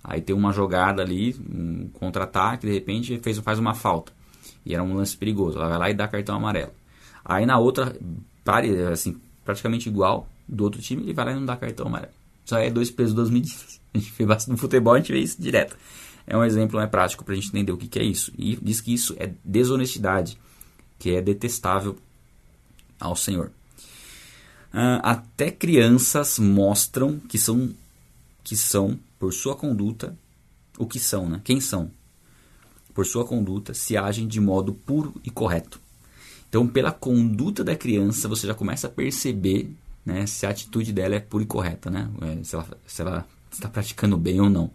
Aí 0.02 0.20
tem 0.20 0.34
uma 0.34 0.52
jogada 0.52 1.00
ali, 1.00 1.36
um 1.48 1.88
contra-ataque, 1.92 2.66
de 2.66 2.72
repente 2.72 3.20
fez, 3.20 3.38
faz 3.38 3.60
uma 3.60 3.74
falta. 3.74 4.12
E 4.66 4.74
era 4.74 4.82
um 4.82 4.94
lance 4.94 5.16
perigoso. 5.16 5.58
Ela 5.58 5.68
vai 5.68 5.78
lá 5.78 5.90
e 5.90 5.94
dá 5.94 6.08
cartão 6.08 6.34
amarelo. 6.34 6.72
Aí 7.24 7.46
na 7.46 7.56
outra, 7.56 7.96
assim, 8.92 9.16
praticamente 9.44 9.88
igual, 9.88 10.28
do 10.48 10.64
outro 10.64 10.82
time, 10.82 11.04
ele 11.04 11.14
vai 11.14 11.26
lá 11.26 11.32
e 11.32 11.34
não 11.36 11.46
dá 11.46 11.56
cartão 11.56 11.86
amarelo. 11.86 12.12
Só 12.44 12.58
é 12.58 12.68
dois 12.68 12.90
pesos, 12.90 13.14
duas 13.14 13.30
medidas. 13.30 13.80
A 13.94 13.98
gente 13.98 14.24
bastante 14.24 14.52
no 14.52 14.56
futebol, 14.56 14.94
a 14.94 14.98
gente 14.98 15.12
vê 15.12 15.18
isso 15.18 15.42
direto. 15.42 15.76
É 16.30 16.36
um 16.36 16.44
exemplo 16.44 16.78
é 16.78 16.86
prático 16.86 17.24
para 17.24 17.32
a 17.32 17.34
gente 17.34 17.48
entender 17.48 17.72
o 17.72 17.76
que, 17.76 17.88
que 17.88 17.98
é 17.98 18.04
isso. 18.04 18.32
E 18.38 18.56
diz 18.62 18.80
que 18.80 18.94
isso 18.94 19.16
é 19.18 19.32
desonestidade, 19.44 20.38
que 20.96 21.10
é 21.10 21.20
detestável 21.20 21.98
ao 23.00 23.16
Senhor. 23.16 23.50
Uh, 24.72 25.02
até 25.02 25.50
crianças 25.50 26.38
mostram 26.38 27.18
que 27.18 27.36
são, 27.36 27.74
que 28.44 28.56
são 28.56 28.96
por 29.18 29.32
sua 29.32 29.56
conduta, 29.56 30.16
o 30.78 30.86
que 30.86 31.00
são, 31.00 31.28
né? 31.28 31.40
Quem 31.42 31.60
são? 31.60 31.90
Por 32.94 33.04
sua 33.04 33.24
conduta, 33.24 33.74
se 33.74 33.96
agem 33.96 34.28
de 34.28 34.40
modo 34.40 34.72
puro 34.72 35.12
e 35.24 35.30
correto. 35.30 35.80
Então, 36.48 36.64
pela 36.64 36.92
conduta 36.92 37.64
da 37.64 37.74
criança, 37.74 38.28
você 38.28 38.46
já 38.46 38.54
começa 38.54 38.86
a 38.86 38.90
perceber 38.90 39.74
né, 40.06 40.26
se 40.26 40.46
a 40.46 40.50
atitude 40.50 40.92
dela 40.92 41.16
é 41.16 41.20
pura 41.20 41.42
e 41.42 41.46
correta, 41.46 41.90
né? 41.90 42.08
É, 42.22 42.44
se, 42.44 42.54
ela, 42.54 42.68
se 42.86 43.02
ela 43.02 43.26
está 43.50 43.68
praticando 43.68 44.16
bem 44.16 44.40
ou 44.40 44.48
não. 44.48 44.70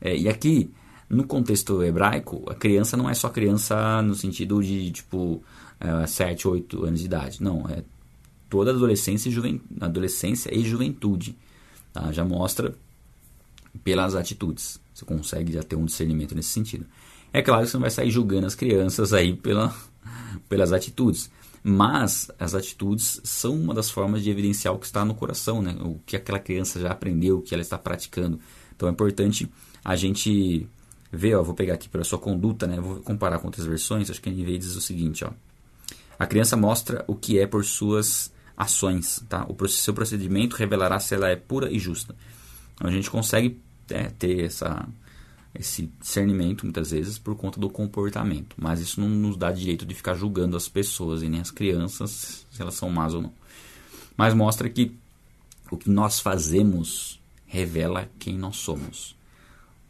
É, 0.00 0.16
e 0.16 0.28
aqui, 0.28 0.70
no 1.08 1.26
contexto 1.26 1.82
hebraico, 1.82 2.44
a 2.48 2.54
criança 2.54 2.96
não 2.96 3.08
é 3.08 3.14
só 3.14 3.28
criança 3.28 4.00
no 4.02 4.14
sentido 4.14 4.62
de, 4.62 4.90
tipo, 4.90 5.42
é, 5.80 6.06
7, 6.06 6.48
8 6.48 6.84
anos 6.84 7.00
de 7.00 7.06
idade. 7.06 7.42
Não, 7.42 7.68
é 7.68 7.82
toda 8.48 8.70
adolescência 8.70 9.28
e, 9.28 9.32
juven... 9.32 9.60
adolescência 9.80 10.54
e 10.54 10.64
juventude. 10.64 11.36
Tá? 11.92 12.10
Já 12.12 12.24
mostra 12.24 12.74
pelas 13.82 14.14
atitudes. 14.14 14.80
Você 14.94 15.04
consegue 15.04 15.52
já 15.52 15.62
ter 15.62 15.76
um 15.76 15.84
discernimento 15.84 16.34
nesse 16.34 16.50
sentido. 16.50 16.86
É 17.32 17.42
claro 17.42 17.64
que 17.64 17.70
você 17.70 17.76
não 17.76 17.82
vai 17.82 17.90
sair 17.90 18.10
julgando 18.10 18.46
as 18.46 18.54
crianças 18.54 19.12
aí 19.12 19.34
pela, 19.34 19.74
pelas 20.48 20.72
atitudes. 20.72 21.30
Mas 21.62 22.30
as 22.38 22.54
atitudes 22.54 23.20
são 23.24 23.54
uma 23.54 23.72
das 23.72 23.90
formas 23.90 24.22
de 24.22 24.30
evidenciar 24.30 24.74
o 24.74 24.78
que 24.78 24.86
está 24.86 25.04
no 25.04 25.14
coração, 25.14 25.62
né? 25.62 25.76
o 25.80 25.98
que 26.04 26.14
aquela 26.14 26.38
criança 26.38 26.78
já 26.78 26.90
aprendeu, 26.90 27.38
o 27.38 27.42
que 27.42 27.54
ela 27.54 27.62
está 27.62 27.78
praticando. 27.78 28.38
Então 28.76 28.88
é 28.88 28.92
importante 28.92 29.50
a 29.84 29.96
gente 29.96 30.68
ver, 31.14 31.36
ó, 31.36 31.42
vou 31.42 31.54
pegar 31.54 31.74
aqui 31.74 31.88
pela 31.88 32.04
sua 32.04 32.18
conduta, 32.18 32.66
né? 32.66 32.80
vou 32.80 33.00
comparar 33.00 33.38
com 33.38 33.46
outras 33.46 33.66
versões, 33.66 34.10
acho 34.10 34.20
que 34.20 34.28
a 34.28 34.32
NVI 34.32 34.58
diz 34.58 34.76
o 34.76 34.80
seguinte, 34.80 35.24
ó. 35.24 35.30
A 36.18 36.26
criança 36.26 36.56
mostra 36.56 37.04
o 37.06 37.14
que 37.14 37.38
é 37.38 37.46
por 37.46 37.64
suas 37.64 38.32
ações, 38.56 39.24
tá? 39.28 39.46
O 39.48 39.68
seu 39.68 39.92
procedimento 39.92 40.56
revelará 40.56 41.00
se 41.00 41.14
ela 41.14 41.28
é 41.28 41.36
pura 41.36 41.70
e 41.70 41.78
justa. 41.78 42.14
A 42.80 42.90
gente 42.90 43.10
consegue 43.10 43.60
é, 43.90 44.04
ter 44.10 44.44
essa, 44.44 44.88
esse 45.54 45.90
discernimento 46.00 46.64
muitas 46.64 46.90
vezes 46.90 47.18
por 47.18 47.36
conta 47.36 47.58
do 47.58 47.68
comportamento, 47.68 48.54
mas 48.56 48.80
isso 48.80 49.00
não 49.00 49.08
nos 49.08 49.36
dá 49.36 49.50
direito 49.50 49.84
de 49.84 49.94
ficar 49.94 50.14
julgando 50.14 50.56
as 50.56 50.68
pessoas 50.68 51.22
e 51.22 51.28
nem 51.28 51.40
as 51.40 51.50
crianças 51.50 52.46
se 52.50 52.62
elas 52.62 52.74
são 52.74 52.90
más 52.90 53.14
ou 53.14 53.22
não. 53.22 53.32
Mas 54.16 54.34
mostra 54.34 54.68
que 54.68 54.96
o 55.70 55.76
que 55.76 55.90
nós 55.90 56.20
fazemos 56.20 57.20
revela 57.46 58.08
quem 58.18 58.38
nós 58.38 58.56
somos. 58.56 59.13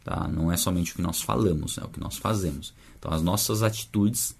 Tá? 0.05 0.27
Não 0.27 0.51
é 0.51 0.55
somente 0.55 0.91
o 0.91 0.95
que 0.95 1.01
nós 1.01 1.19
falamos, 1.19 1.79
é 1.79 1.83
o 1.83 1.89
que 1.89 1.99
nós 1.99 2.15
fazemos. 2.15 2.75
Então 2.99 3.11
as 3.11 3.23
nossas 3.23 3.63
atitudes 3.63 4.35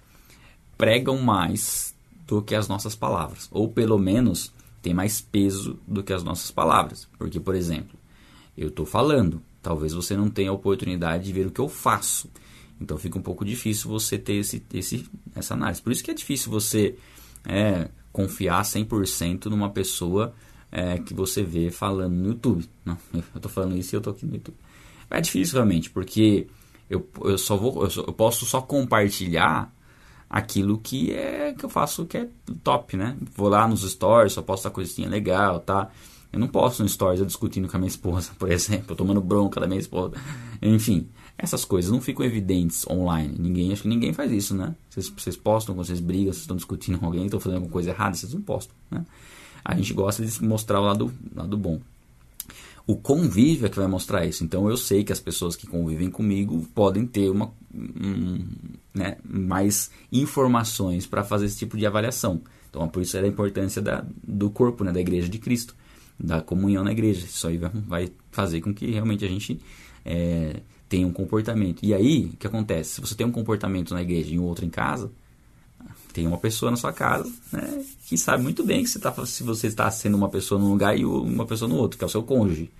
pregam 0.77 1.17
mais 1.17 1.95
do 2.27 2.39
que 2.39 2.53
as 2.53 2.67
nossas 2.67 2.95
palavras, 2.95 3.47
ou 3.51 3.67
pelo 3.67 3.97
menos 3.97 4.53
tem 4.79 4.93
mais 4.93 5.19
peso 5.19 5.79
do 5.87 6.03
que 6.03 6.13
as 6.13 6.23
nossas 6.23 6.51
palavras. 6.51 7.07
Porque, 7.17 7.39
por 7.39 7.55
exemplo, 7.55 7.97
eu 8.55 8.67
estou 8.67 8.85
falando. 8.85 9.41
Talvez 9.59 9.93
você 9.93 10.15
não 10.15 10.29
tenha 10.29 10.51
a 10.51 10.53
oportunidade 10.53 11.23
de 11.23 11.33
ver 11.33 11.47
o 11.47 11.51
que 11.51 11.59
eu 11.59 11.67
faço. 11.67 12.29
Então 12.79 12.95
fica 12.95 13.17
um 13.17 13.21
pouco 13.21 13.43
difícil 13.43 13.89
você 13.89 14.19
ter 14.19 14.35
esse, 14.35 14.63
esse, 14.71 15.09
essa 15.35 15.55
análise. 15.55 15.81
Por 15.81 15.91
isso 15.91 16.03
que 16.03 16.11
é 16.11 16.13
difícil 16.13 16.51
você 16.51 16.95
é, 17.43 17.89
confiar 18.11 18.61
100% 18.61 19.45
numa 19.45 19.71
pessoa 19.71 20.35
é, 20.71 20.99
que 20.99 21.15
você 21.15 21.41
vê 21.41 21.71
falando 21.71 22.13
no 22.13 22.27
YouTube. 22.27 22.69
Não, 22.85 22.95
eu 23.11 23.23
estou 23.35 23.49
falando 23.49 23.75
isso 23.75 23.95
e 23.95 23.97
eu 23.97 23.99
estou 23.99 24.13
aqui 24.13 24.27
no 24.27 24.35
YouTube. 24.35 24.57
É 25.09 25.21
difícil 25.21 25.55
realmente, 25.55 25.89
porque 25.89 26.47
eu, 26.89 27.07
eu 27.23 27.37
só 27.37 27.55
vou, 27.55 27.83
eu, 27.83 27.89
só, 27.89 28.01
eu, 28.01 28.13
posso 28.13 28.45
só 28.45 28.61
compartilhar 28.61 29.73
aquilo 30.29 30.77
que 30.79 31.11
é 31.13 31.53
que 31.53 31.65
eu 31.65 31.69
faço 31.69 32.05
que 32.05 32.17
é 32.17 32.27
top, 32.63 32.97
né? 32.97 33.15
Vou 33.35 33.49
lá 33.49 33.67
nos 33.67 33.89
stories, 33.89 34.33
só 34.33 34.41
posto 34.41 34.67
a 34.67 34.71
coisinha 34.71 35.07
legal, 35.07 35.59
tá? 35.59 35.89
Eu 36.31 36.39
não 36.39 36.47
posto 36.47 36.83
no 36.83 36.89
stories 36.89 37.19
eu 37.19 37.25
discutindo 37.25 37.67
com 37.67 37.77
a 37.77 37.79
minha 37.79 37.87
esposa, 37.87 38.31
por 38.37 38.51
exemplo, 38.51 38.95
tomando 38.95 39.21
bronca 39.21 39.59
da 39.59 39.67
minha 39.67 39.79
esposa. 39.79 40.15
Enfim, 40.61 41.07
essas 41.37 41.63
coisas 41.63 41.91
não 41.91 42.01
ficam 42.01 42.25
evidentes 42.25 42.85
online. 42.87 43.35
Ninguém, 43.37 43.71
acho 43.71 43.83
que 43.83 43.87
ninguém 43.87 44.13
faz 44.13 44.31
isso, 44.31 44.55
né? 44.55 44.75
Vocês, 44.89 45.09
vocês 45.09 45.37
postam 45.37 45.75
quando 45.75 45.85
vocês 45.87 45.99
brigam, 45.99 46.33
vocês 46.33 46.41
estão 46.41 46.55
discutindo 46.55 46.99
com 46.99 47.05
alguém, 47.05 47.25
estão 47.25 47.39
fazendo 47.39 47.57
alguma 47.57 47.71
coisa 47.71 47.91
errada, 47.91 48.15
vocês 48.15 48.33
não 48.33 48.41
postam, 48.41 48.75
né? 48.91 49.05
A 49.63 49.75
gente 49.75 49.93
gosta 49.93 50.23
de 50.23 50.43
mostrar 50.43 50.79
o 50.79 50.83
lado, 50.83 51.13
lado 51.33 51.57
bom. 51.57 51.79
O 52.87 52.95
convívio 52.95 53.65
é 53.65 53.69
que 53.69 53.77
vai 53.77 53.87
mostrar 53.87 54.25
isso. 54.25 54.43
Então 54.43 54.69
eu 54.69 54.77
sei 54.77 55.03
que 55.03 55.11
as 55.11 55.19
pessoas 55.19 55.55
que 55.55 55.65
convivem 55.65 56.09
comigo 56.09 56.67
podem 56.73 57.05
ter 57.05 57.29
uma, 57.29 57.51
um, 57.73 58.45
né, 58.93 59.17
mais 59.23 59.89
informações 60.11 61.07
para 61.07 61.23
fazer 61.23 61.45
esse 61.47 61.57
tipo 61.57 61.77
de 61.77 61.85
avaliação. 61.85 62.41
Então 62.69 62.87
por 62.87 63.01
isso 63.01 63.17
é 63.17 63.21
a 63.21 63.27
importância 63.27 63.81
da, 63.81 64.05
do 64.23 64.49
corpo, 64.51 64.83
né, 64.83 64.91
da 64.91 64.99
igreja 64.99 65.27
de 65.27 65.39
Cristo, 65.39 65.75
da 66.19 66.41
comunhão 66.41 66.83
na 66.83 66.91
igreja. 66.91 67.25
Isso 67.25 67.47
aí 67.47 67.57
vai 67.57 68.11
fazer 68.31 68.61
com 68.61 68.73
que 68.73 68.91
realmente 68.91 69.25
a 69.25 69.27
gente 69.27 69.59
é, 70.05 70.61
tenha 70.87 71.07
um 71.07 71.11
comportamento. 71.11 71.83
E 71.83 71.93
aí, 71.93 72.25
o 72.33 72.37
que 72.37 72.45
acontece? 72.45 72.95
Se 72.95 73.01
você 73.01 73.15
tem 73.15 73.25
um 73.25 73.31
comportamento 73.31 73.93
na 73.93 74.01
igreja 74.01 74.33
e 74.33 74.39
outro 74.39 74.63
em 74.63 74.69
casa, 74.69 75.11
tem 76.15 76.25
uma 76.25 76.37
pessoa 76.37 76.71
na 76.71 76.77
sua 76.77 76.93
casa 76.93 77.29
né, 77.51 77.85
que 78.07 78.17
sabe 78.17 78.41
muito 78.41 78.63
bem 78.63 78.81
que 78.81 78.89
você 78.89 78.97
tá, 78.97 79.13
se 79.25 79.43
você 79.43 79.67
está 79.67 79.91
sendo 79.91 80.15
uma 80.15 80.29
pessoa 80.29 80.59
num 80.59 80.69
lugar 80.69 80.97
e 80.97 81.03
uma 81.03 81.45
pessoa 81.45 81.67
no 81.67 81.75
outro, 81.75 81.97
que 81.97 82.05
é 82.05 82.07
o 82.07 82.09
seu 82.09 82.23
cônjuge. 82.23 82.71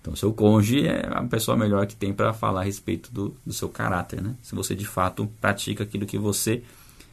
Então, 0.00 0.14
o 0.14 0.16
seu 0.16 0.32
cônjuge 0.32 0.86
é 0.86 1.06
a 1.06 1.22
pessoa 1.24 1.54
melhor 1.54 1.86
que 1.86 1.94
tem 1.94 2.14
para 2.14 2.32
falar 2.32 2.62
a 2.62 2.64
respeito 2.64 3.12
do, 3.12 3.36
do 3.44 3.52
seu 3.52 3.68
caráter, 3.68 4.22
né? 4.22 4.34
Se 4.42 4.54
você 4.54 4.74
de 4.74 4.86
fato 4.86 5.30
pratica 5.38 5.84
aquilo 5.84 6.06
que 6.06 6.16
você 6.16 6.62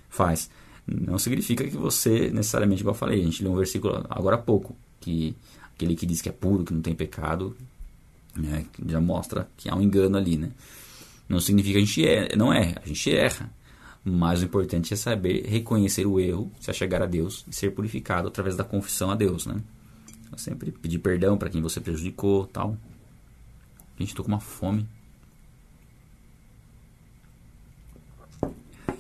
faz. 0.10 0.50
Não 0.88 1.18
significa 1.18 1.66
que 1.66 1.76
você, 1.76 2.30
necessariamente, 2.30 2.82
igual 2.82 2.96
eu 2.96 3.00
falei, 3.00 3.20
a 3.20 3.24
gente 3.26 3.44
leu 3.44 3.52
um 3.52 3.58
versículo 3.58 4.06
agora 4.10 4.38
há 4.38 4.40
pouco, 4.40 4.74
que 5.02 5.36
aquele 5.76 5.94
que 5.94 6.06
diz 6.06 6.22
que 6.22 6.30
é 6.30 6.32
puro, 6.32 6.64
que 6.64 6.74
não 6.74 6.82
tem 6.82 6.96
pecado, 6.96 7.54
né, 8.34 8.66
já 8.88 9.02
mostra 9.02 9.50
que 9.58 9.68
há 9.68 9.76
um 9.76 9.82
engano 9.82 10.16
ali, 10.16 10.38
né? 10.38 10.52
Não 11.28 11.42
significa 11.42 11.80
que 11.80 11.84
a 11.84 11.86
gente 11.86 12.08
é, 12.08 12.36
não 12.38 12.54
é, 12.54 12.76
a 12.82 12.88
gente 12.88 13.12
erra. 13.14 13.50
Mas 14.06 14.42
o 14.42 14.46
importante 14.46 14.94
é 14.94 14.98
saber 14.98 15.46
reconhecer 15.46 16.06
o 16.06 16.20
erro, 16.20 16.52
se 16.60 16.70
achegar 16.70 17.02
a 17.02 17.06
Deus 17.06 17.46
e 17.48 17.56
ser 17.56 17.72
purificado 17.72 18.28
através 18.28 18.56
da 18.58 18.64
confissão 18.64 19.10
a 19.10 19.16
Deus, 19.16 19.46
né? 19.46 19.62
Então, 20.26 20.38
sempre 20.38 20.72
pedir 20.72 21.00
perdão 21.00 21.38
para 21.38 21.50
quem 21.50 21.62
você 21.62 21.80
prejudicou, 21.80 22.46
tal. 22.48 22.78
Gente 23.98 24.14
tô 24.14 24.24
com 24.24 24.28
uma 24.28 24.42
fome. 24.42 24.86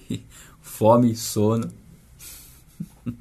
fome, 0.61 1.15
sono. 1.17 1.69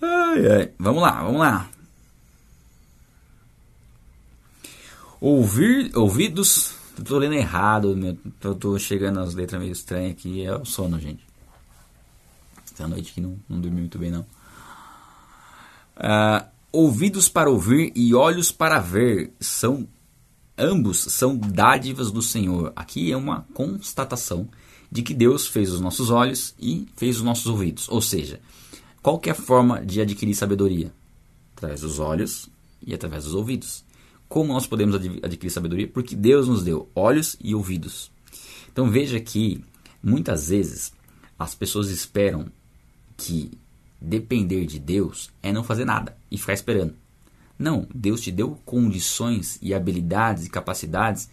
ai, 0.00 0.46
ai. 0.46 0.72
Vamos 0.78 1.02
lá, 1.02 1.22
vamos 1.24 1.40
lá. 1.40 1.68
Ouvir, 5.20 5.90
ouvidos 5.96 6.76
eu 6.96 7.04
tô 7.04 7.18
lendo 7.18 7.34
errado, 7.34 7.96
meu, 7.96 8.16
eu 8.42 8.54
tô 8.54 8.78
chegando 8.78 9.20
às 9.20 9.34
letras 9.34 9.60
meio 9.60 9.72
estranhas 9.72 10.12
aqui. 10.12 10.44
É 10.44 10.54
o 10.54 10.64
sono, 10.64 10.98
gente. 10.98 11.24
Essa 12.72 12.86
noite 12.88 13.12
que 13.12 13.20
não, 13.20 13.38
não 13.48 13.60
dormi 13.60 13.80
muito 13.80 13.98
bem, 13.98 14.10
não. 14.10 14.26
Uh, 15.96 16.46
ouvidos 16.72 17.28
para 17.28 17.50
ouvir 17.50 17.92
e 17.94 18.14
olhos 18.14 18.52
para 18.52 18.78
ver 18.78 19.32
são 19.40 19.88
ambos 20.58 20.98
são 20.98 21.36
dádivas 21.36 22.10
do 22.10 22.22
Senhor. 22.22 22.72
Aqui 22.74 23.12
é 23.12 23.16
uma 23.16 23.46
constatação 23.52 24.48
de 24.90 25.02
que 25.02 25.14
Deus 25.14 25.46
fez 25.46 25.70
os 25.70 25.80
nossos 25.80 26.10
olhos 26.10 26.54
e 26.58 26.86
fez 26.96 27.16
os 27.16 27.22
nossos 27.22 27.46
ouvidos. 27.46 27.88
Ou 27.88 28.00
seja, 28.00 28.40
qual 29.02 29.20
é 29.24 29.30
a 29.30 29.34
forma 29.34 29.84
de 29.84 30.00
adquirir 30.00 30.34
sabedoria? 30.34 30.92
Através 31.56 31.80
dos 31.80 31.98
olhos 31.98 32.48
e 32.84 32.94
através 32.94 33.24
dos 33.24 33.34
ouvidos. 33.34 33.84
Como 34.28 34.52
nós 34.52 34.66
podemos 34.66 34.94
adquirir 34.94 35.50
sabedoria? 35.50 35.88
Porque 35.88 36.16
Deus 36.16 36.48
nos 36.48 36.64
deu 36.64 36.88
olhos 36.94 37.36
e 37.42 37.54
ouvidos. 37.54 38.10
Então 38.70 38.90
veja 38.90 39.20
que 39.20 39.64
muitas 40.02 40.48
vezes 40.48 40.92
as 41.38 41.54
pessoas 41.54 41.90
esperam 41.90 42.46
que 43.16 43.50
depender 44.00 44.66
de 44.66 44.78
Deus 44.78 45.30
é 45.42 45.52
não 45.52 45.64
fazer 45.64 45.84
nada 45.84 46.16
e 46.30 46.36
ficar 46.36 46.52
esperando. 46.52 46.94
Não, 47.58 47.86
Deus 47.94 48.20
te 48.20 48.30
deu 48.30 48.58
condições 48.64 49.58
e 49.62 49.72
habilidades 49.72 50.44
e 50.44 50.50
capacidades 50.50 51.30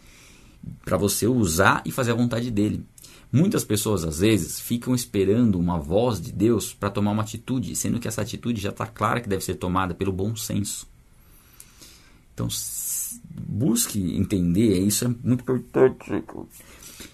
para 0.85 0.97
você 0.97 1.27
usar 1.27 1.81
e 1.85 1.91
fazer 1.91 2.11
a 2.11 2.15
vontade 2.15 2.49
dele. 2.49 2.85
Muitas 3.31 3.65
pessoas 3.65 4.05
às 4.05 4.19
vezes 4.19 4.59
ficam 4.59 4.93
esperando 4.93 5.59
uma 5.59 5.77
voz 5.79 6.21
de 6.21 6.31
Deus 6.31 6.73
para 6.73 6.89
tomar 6.89 7.11
uma 7.11 7.23
atitude, 7.23 7.75
sendo 7.75 7.99
que 7.99 8.07
essa 8.07 8.21
atitude 8.21 8.61
já 8.61 8.69
está 8.69 8.85
clara 8.85 9.19
que 9.19 9.27
deve 9.27 9.43
ser 9.43 9.55
tomada 9.55 9.93
pelo 9.93 10.13
bom 10.13 10.35
senso. 10.35 10.87
Então, 12.33 12.47
busque 13.47 13.99
entender, 14.17 14.79
isso 14.79 15.05
é 15.05 15.07
muito 15.07 15.41
importante. 15.41 16.23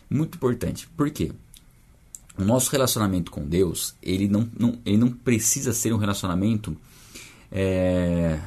Muito 0.09 0.35
importante. 0.35 0.87
Por 0.95 1.09
quê? 1.11 1.31
O 2.37 2.43
nosso 2.43 2.71
relacionamento 2.71 3.31
com 3.31 3.45
Deus, 3.45 3.95
ele 4.01 4.27
não, 4.27 4.49
não, 4.57 4.79
ele 4.85 4.97
não 4.97 5.11
precisa 5.11 5.73
ser 5.73 5.93
um 5.93 5.97
relacionamento. 5.97 6.75
É, 7.51 8.39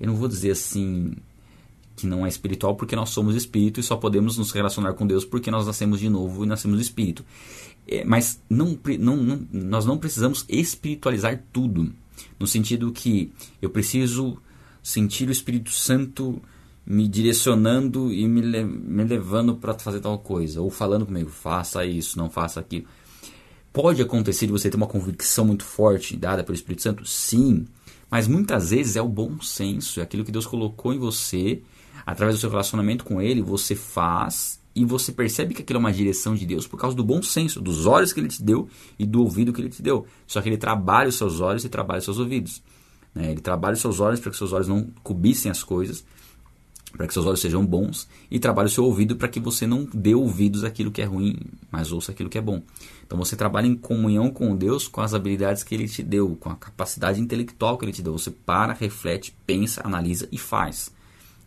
eu 0.00 0.06
não 0.06 0.16
vou 0.16 0.28
dizer 0.28 0.52
assim 0.52 1.14
que 1.94 2.06
não 2.06 2.24
é 2.24 2.28
espiritual 2.28 2.76
porque 2.76 2.94
nós 2.94 3.10
somos 3.10 3.34
espírito 3.34 3.80
e 3.80 3.82
só 3.82 3.96
podemos 3.96 4.38
nos 4.38 4.52
relacionar 4.52 4.94
com 4.94 5.06
Deus 5.06 5.24
porque 5.24 5.50
nós 5.50 5.66
nascemos 5.66 5.98
de 5.98 6.08
novo 6.08 6.44
e 6.44 6.46
nascemos 6.46 6.78
do 6.78 6.82
espírito. 6.82 7.24
É, 7.86 8.04
mas 8.04 8.40
não, 8.48 8.78
não, 8.98 9.16
não, 9.16 9.46
nós 9.52 9.84
não 9.84 9.98
precisamos 9.98 10.44
espiritualizar 10.48 11.42
tudo. 11.52 11.92
No 12.38 12.46
sentido 12.46 12.92
que 12.92 13.32
eu 13.60 13.68
preciso 13.68 14.40
sentir 14.88 15.28
o 15.28 15.32
Espírito 15.32 15.70
Santo 15.70 16.40
me 16.84 17.06
direcionando 17.06 18.10
e 18.10 18.26
me, 18.26 18.40
me 18.64 19.04
levando 19.04 19.56
para 19.56 19.74
fazer 19.74 20.00
tal 20.00 20.18
coisa, 20.18 20.62
ou 20.62 20.70
falando 20.70 21.04
comigo, 21.04 21.28
faça 21.28 21.84
isso, 21.84 22.16
não 22.16 22.30
faça 22.30 22.58
aquilo. 22.58 22.86
Pode 23.70 24.00
acontecer 24.00 24.46
de 24.46 24.52
você 24.52 24.70
ter 24.70 24.78
uma 24.78 24.86
convicção 24.86 25.44
muito 25.44 25.62
forte 25.62 26.16
dada 26.16 26.42
pelo 26.42 26.56
Espírito 26.56 26.80
Santo? 26.80 27.04
Sim, 27.04 27.66
mas 28.10 28.26
muitas 28.26 28.70
vezes 28.70 28.96
é 28.96 29.02
o 29.02 29.08
bom 29.08 29.38
senso, 29.42 30.00
é 30.00 30.02
aquilo 30.02 30.24
que 30.24 30.32
Deus 30.32 30.46
colocou 30.46 30.94
em 30.94 30.98
você, 30.98 31.60
através 32.06 32.38
do 32.38 32.40
seu 32.40 32.48
relacionamento 32.48 33.04
com 33.04 33.20
Ele, 33.20 33.42
você 33.42 33.74
faz 33.74 34.58
e 34.74 34.86
você 34.86 35.12
percebe 35.12 35.52
que 35.52 35.60
aquilo 35.60 35.76
é 35.76 35.80
uma 35.80 35.92
direção 35.92 36.34
de 36.34 36.46
Deus 36.46 36.66
por 36.66 36.80
causa 36.80 36.96
do 36.96 37.04
bom 37.04 37.22
senso, 37.22 37.60
dos 37.60 37.84
olhos 37.84 38.10
que 38.10 38.20
Ele 38.20 38.28
te 38.28 38.42
deu 38.42 38.66
e 38.98 39.04
do 39.04 39.20
ouvido 39.20 39.52
que 39.52 39.60
Ele 39.60 39.68
te 39.68 39.82
deu. 39.82 40.06
Só 40.26 40.40
que 40.40 40.48
Ele 40.48 40.56
trabalha 40.56 41.10
os 41.10 41.16
seus 41.16 41.40
olhos 41.40 41.62
e 41.66 41.68
trabalha 41.68 41.98
os 41.98 42.04
seus 42.04 42.18
ouvidos. 42.18 42.62
Né? 43.14 43.30
Ele 43.30 43.40
trabalha 43.40 43.74
os 43.74 43.80
seus 43.80 44.00
olhos 44.00 44.20
para 44.20 44.30
que 44.30 44.36
seus 44.36 44.52
olhos 44.52 44.68
não 44.68 44.88
cobissem 45.02 45.50
as 45.50 45.62
coisas, 45.62 46.04
para 46.96 47.06
que 47.06 47.12
seus 47.12 47.26
olhos 47.26 47.40
sejam 47.40 47.64
bons, 47.64 48.08
e 48.30 48.38
trabalha 48.38 48.66
o 48.66 48.70
seu 48.70 48.84
ouvido 48.84 49.16
para 49.16 49.28
que 49.28 49.38
você 49.38 49.66
não 49.66 49.86
dê 49.92 50.14
ouvidos 50.14 50.64
àquilo 50.64 50.90
que 50.90 51.02
é 51.02 51.04
ruim, 51.04 51.36
mas 51.70 51.92
ouça 51.92 52.12
aquilo 52.12 52.30
que 52.30 52.38
é 52.38 52.40
bom. 52.40 52.62
Então 53.06 53.18
você 53.18 53.36
trabalha 53.36 53.66
em 53.66 53.74
comunhão 53.74 54.30
com 54.30 54.56
Deus 54.56 54.88
com 54.88 55.00
as 55.00 55.14
habilidades 55.14 55.62
que 55.62 55.74
Ele 55.74 55.88
te 55.88 56.02
deu, 56.02 56.36
com 56.36 56.50
a 56.50 56.56
capacidade 56.56 57.20
intelectual 57.20 57.76
que 57.76 57.84
Ele 57.84 57.92
te 57.92 58.02
deu. 58.02 58.12
Você 58.12 58.30
para, 58.30 58.72
reflete, 58.72 59.36
pensa, 59.46 59.82
analisa 59.84 60.28
e 60.32 60.38
faz. 60.38 60.90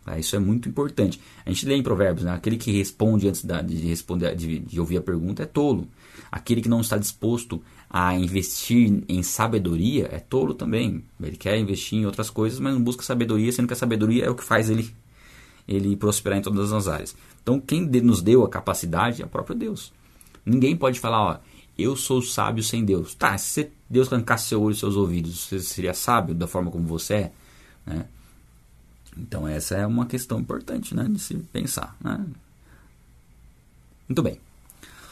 Tá? 0.06 0.18
Isso 0.18 0.36
é 0.36 0.40
muito 0.40 0.68
importante. 0.68 1.22
A 1.46 1.50
gente 1.50 1.66
lê 1.66 1.76
em 1.76 1.84
Provérbios, 1.84 2.26
né? 2.26 2.34
aquele 2.34 2.58
que 2.58 2.72
responde 2.72 3.28
antes 3.28 3.44
de, 3.44 3.76
responder, 3.88 4.36
de, 4.36 4.60
de 4.60 4.80
ouvir 4.80 4.98
a 4.98 5.02
pergunta 5.02 5.44
é 5.44 5.46
tolo. 5.46 5.88
Aquele 6.32 6.62
que 6.62 6.70
não 6.70 6.82
está 6.82 6.98
disposto 6.98 7.62
a 7.94 8.16
investir 8.16 9.04
em 9.10 9.22
sabedoria 9.22 10.08
é 10.14 10.18
tolo 10.18 10.54
também. 10.54 11.04
Ele 11.22 11.36
quer 11.36 11.60
investir 11.60 12.00
em 12.00 12.06
outras 12.06 12.30
coisas, 12.30 12.58
mas 12.58 12.74
não 12.74 12.82
busca 12.82 13.04
sabedoria, 13.04 13.52
sendo 13.52 13.68
que 13.68 13.74
a 13.74 13.76
sabedoria 13.76 14.24
é 14.24 14.30
o 14.30 14.36
que 14.36 14.46
faz 14.46 14.70
ele, 14.70 14.96
ele 15.68 15.98
prosperar 15.98 16.40
em 16.40 16.42
todas 16.42 16.72
as 16.72 16.88
áreas. 16.88 17.14
Então, 17.44 17.60
quem 17.60 17.82
nos 17.82 18.22
deu 18.22 18.46
a 18.46 18.50
capacidade 18.50 19.22
é 19.22 19.26
o 19.26 19.28
próprio 19.28 19.58
Deus. 19.58 19.92
Ninguém 20.46 20.78
pode 20.78 21.02
falar, 21.02 21.22
ó, 21.22 21.38
eu 21.78 21.98
sou 21.98 22.22
sábio 22.22 22.64
sem 22.64 22.86
Deus. 22.86 23.14
Tá, 23.14 23.38
se 23.38 23.70
Deus 23.90 24.12
arrancasse 24.12 24.48
seu 24.48 24.62
olho 24.62 24.74
e 24.74 24.78
seus 24.78 24.96
ouvidos, 24.96 25.48
você 25.48 25.60
seria 25.60 25.94
sábio 25.94 26.34
da 26.34 26.48
forma 26.48 26.72
como 26.72 26.88
você 26.88 27.14
é? 27.14 27.32
Né? 27.86 28.06
Então, 29.18 29.46
essa 29.46 29.76
é 29.76 29.86
uma 29.86 30.06
questão 30.06 30.40
importante 30.40 30.96
né, 30.96 31.04
de 31.10 31.20
se 31.20 31.36
pensar. 31.36 31.94
Né? 32.00 32.26
Muito 34.08 34.24
bem. 34.24 34.40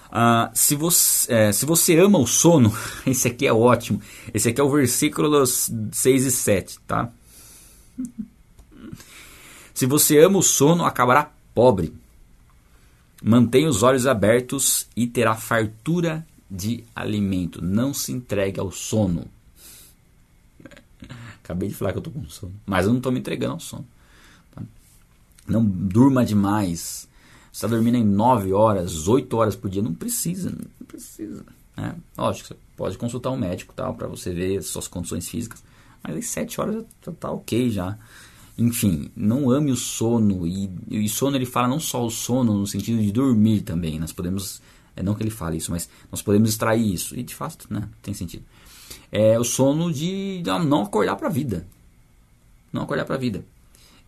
Uh, 0.10 0.50
se, 0.56 0.76
você, 0.76 1.32
é, 1.32 1.52
se 1.52 1.66
você 1.66 1.98
ama 2.00 2.18
o 2.18 2.26
sono, 2.26 2.76
esse 3.06 3.28
aqui 3.28 3.46
é 3.46 3.54
ótimo. 3.54 4.02
Esse 4.34 4.50
aqui 4.50 4.60
é 4.60 4.64
o 4.64 4.70
versículo 4.70 5.46
6 5.46 6.26
e 6.26 6.32
7, 6.32 6.80
tá? 6.88 7.12
Se 9.74 9.86
você 9.86 10.20
ama 10.20 10.40
o 10.40 10.44
sono, 10.44 10.84
acabará 10.84 11.32
pobre. 11.54 11.94
Mantenha 13.22 13.70
os 13.70 13.84
olhos 13.84 14.08
abertos 14.08 14.88
e 14.96 15.06
terá 15.06 15.36
fartura 15.36 16.26
de 16.50 16.84
alimento. 16.96 17.64
Não 17.64 17.94
se 17.94 18.12
entregue 18.12 18.60
ao 18.60 18.72
sono. 18.72 19.28
Acabei 21.44 21.70
de 21.70 21.76
falar 21.76 21.92
que 21.92 22.00
eu 22.00 22.02
tô 22.02 22.12
com 22.12 22.26
sono. 22.26 22.54
Mas 22.66 22.86
eu 22.86 22.94
não 22.94 23.00
tô 23.00 23.12
me 23.12 23.20
entregando 23.20 23.54
ao 23.54 23.60
sono. 23.60 23.88
Tá? 24.52 24.62
Não 25.48 25.64
durma 25.64 26.26
demais. 26.26 27.08
Está 27.52 27.68
dormindo 27.68 27.98
em 27.98 28.04
9 28.04 28.54
horas, 28.54 29.08
8 29.08 29.36
horas 29.36 29.56
por 29.56 29.70
dia. 29.70 29.82
Não 29.82 29.94
precisa, 29.94 30.52
não 30.52 30.88
precisa. 30.88 31.44
Né? 31.76 31.96
Lógico, 32.18 32.50
você 32.50 32.56
pode 32.78 32.98
consultar 32.98 33.32
um 33.32 33.38
médico 33.38 33.74
tal 33.74 33.94
para 33.94 34.08
você 34.08 34.34
ver 34.34 34.62
suas 34.62 34.88
condições 34.88 35.28
físicas. 35.28 35.64
Mas 36.04 36.16
aí 36.16 36.24
7 36.24 36.62
horas 36.62 36.86
já 37.06 37.12
tá 37.12 37.32
ok 37.32 37.70
já. 37.70 37.98
Enfim, 38.58 39.10
não 39.16 39.50
ame 39.50 39.72
o 39.72 39.76
sono. 39.76 40.46
E, 40.46 40.70
e 40.90 41.10
sono 41.10 41.36
ele 41.36 41.46
fala 41.46 41.68
não 41.68 41.80
só 41.80 42.06
o 42.06 42.10
sono 42.10 42.58
no 42.58 42.68
sentido 42.68 43.02
de 43.02 43.12
dormir 43.12 43.62
também. 43.62 44.00
Nós 44.00 44.12
podemos 44.12 44.62
é 45.00 45.04
não 45.04 45.16
que 45.16 45.24
ele 45.24 45.30
fale 45.30 45.58
isso, 45.58 45.72
mas 45.72 45.90
nós 46.12 46.22
podemos 46.22 46.50
extrair 46.50 46.94
isso. 46.94 47.18
E 47.18 47.24
de 47.24 47.34
fato, 47.34 47.68
né, 47.70 47.88
tem 48.02 48.14
sentido. 48.14 48.44
É 49.10 49.40
o 49.40 49.46
sono 49.46 49.94
de 49.94 50.44
não 50.68 50.84
acordar 50.84 51.16
para 51.16 51.28
a 51.28 51.32
vida. 51.32 51.66
Não 52.72 52.84
acordar 52.84 53.06
para 53.06 53.16
a 53.16 53.18
vida. 53.18 53.44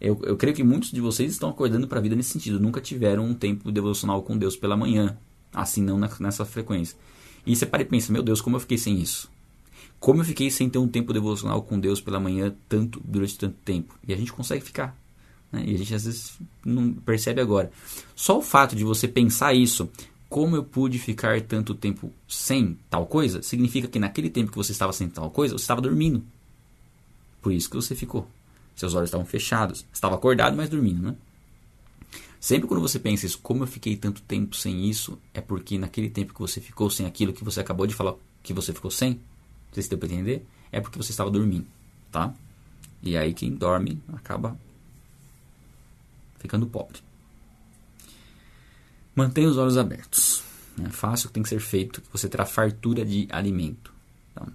Eu, 0.02 0.20
eu 0.24 0.36
creio 0.36 0.56
que 0.56 0.64
muitos 0.64 0.92
de 0.92 1.00
vocês 1.00 1.32
estão 1.32 1.50
acordando 1.50 1.88
para 1.88 2.00
a 2.00 2.02
vida 2.02 2.16
nesse 2.16 2.32
sentido. 2.32 2.60
Nunca 2.60 2.82
tiveram 2.82 3.24
um 3.24 3.34
tempo 3.34 3.72
devocional 3.72 4.24
com 4.24 4.38
Deus 4.38 4.56
pela 4.56 4.76
manhã. 4.76 5.16
Assim, 5.54 5.84
não 5.84 6.00
nessa 6.00 6.44
frequência. 6.44 6.98
E 7.46 7.56
você 7.56 7.66
para 7.66 7.84
e 7.84 7.86
pensa, 7.86 8.12
meu 8.12 8.24
Deus, 8.24 8.42
como 8.42 8.56
eu 8.56 8.60
fiquei 8.60 8.78
sem 8.78 9.00
isso? 9.00 9.30
Como 10.00 10.22
eu 10.22 10.26
fiquei 10.26 10.50
sem 10.50 10.70
ter 10.70 10.80
um 10.80 10.88
tempo 10.88 11.14
devocional 11.14 11.62
com 11.62 11.80
Deus 11.80 12.02
pela 12.02 12.20
manhã 12.20 12.54
tanto 12.68 13.00
durante 13.06 13.38
tanto 13.38 13.56
tempo? 13.64 13.96
E 14.08 14.12
a 14.12 14.18
gente 14.18 14.34
consegue 14.34 14.64
ficar. 14.64 14.98
Né? 15.52 15.64
E 15.68 15.76
a 15.76 15.78
gente 15.78 15.94
às 15.94 16.06
vezes 16.06 16.40
não 16.66 16.92
percebe 16.94 17.40
agora. 17.40 17.72
Só 18.16 18.40
o 18.40 18.42
fato 18.42 18.76
de 18.76 18.84
você 18.84 19.08
pensar 19.08 19.54
isso 19.54 19.90
como 20.32 20.56
eu 20.56 20.64
pude 20.64 20.98
ficar 20.98 21.42
tanto 21.42 21.76
tempo 21.76 22.10
sem 22.26 22.80
tal 22.90 23.06
coisa, 23.06 23.42
significa 23.42 23.88
que 23.90 24.00
naquele 24.00 24.30
tempo 24.30 24.50
que 24.50 24.58
você 24.58 24.72
estava 24.72 24.94
sem 24.94 25.10
tal 25.10 25.30
coisa, 25.30 25.58
você 25.58 25.64
estava 25.64 25.82
dormindo. 25.82 26.24
Por 27.42 27.52
isso 27.52 27.70
que 27.70 27.76
você 27.76 27.94
ficou. 27.94 28.26
Seus 28.76 28.94
olhos 28.96 29.08
estavam 29.08 29.26
fechados. 29.26 29.86
Estava 29.94 30.16
acordado, 30.16 30.56
mas 30.56 30.70
dormindo, 30.70 31.02
né? 31.02 31.16
Sempre 32.40 32.68
quando 32.68 32.82
você 32.82 32.98
pensa 32.98 33.28
isso, 33.28 33.40
como 33.40 33.64
eu 33.64 33.68
fiquei 33.68 33.96
tanto 33.96 34.22
tempo 34.24 34.56
sem 34.56 34.90
isso, 34.90 35.20
é 35.32 35.40
porque 35.40 35.78
naquele 35.78 36.10
tempo 36.10 36.34
que 36.34 36.40
você 36.40 36.60
ficou 36.60 36.90
sem 36.90 37.06
aquilo 37.06 37.34
que 37.34 37.44
você 37.44 37.60
acabou 37.60 37.86
de 37.86 37.94
falar 37.94 38.16
que 38.42 38.52
você 38.52 38.74
ficou 38.74 38.90
sem, 38.90 39.12
não 39.12 39.74
sei 39.74 39.84
se 39.84 39.90
deu 39.90 40.00
para 40.00 40.08
entender, 40.08 40.44
é 40.72 40.82
porque 40.82 40.98
você 40.98 41.12
estava 41.12 41.30
dormindo, 41.30 41.68
tá? 42.12 42.34
E 43.04 43.16
aí 43.16 43.32
quem 43.34 43.54
dorme 43.54 44.02
acaba 44.12 44.58
ficando 46.40 46.66
pobre. 46.66 47.00
Mantenha 49.16 49.48
os 49.48 49.58
olhos 49.58 49.78
abertos. 49.78 50.44
É 50.84 50.90
fácil 50.90 51.26
o 51.26 51.30
que 51.30 51.34
tem 51.36 51.44
que 51.44 51.50
ser 51.50 51.60
feito, 51.60 52.02
que 52.02 52.12
você 52.12 52.28
terá 52.28 52.46
fartura 52.46 53.06
de 53.06 53.28
alimento. 53.30 53.94
Então, 54.32 54.48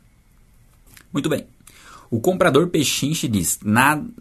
muito 1.12 1.28
bem. 1.28 1.46
O 2.10 2.20
comprador 2.20 2.68
pechinche 2.68 3.28
diz: 3.28 3.58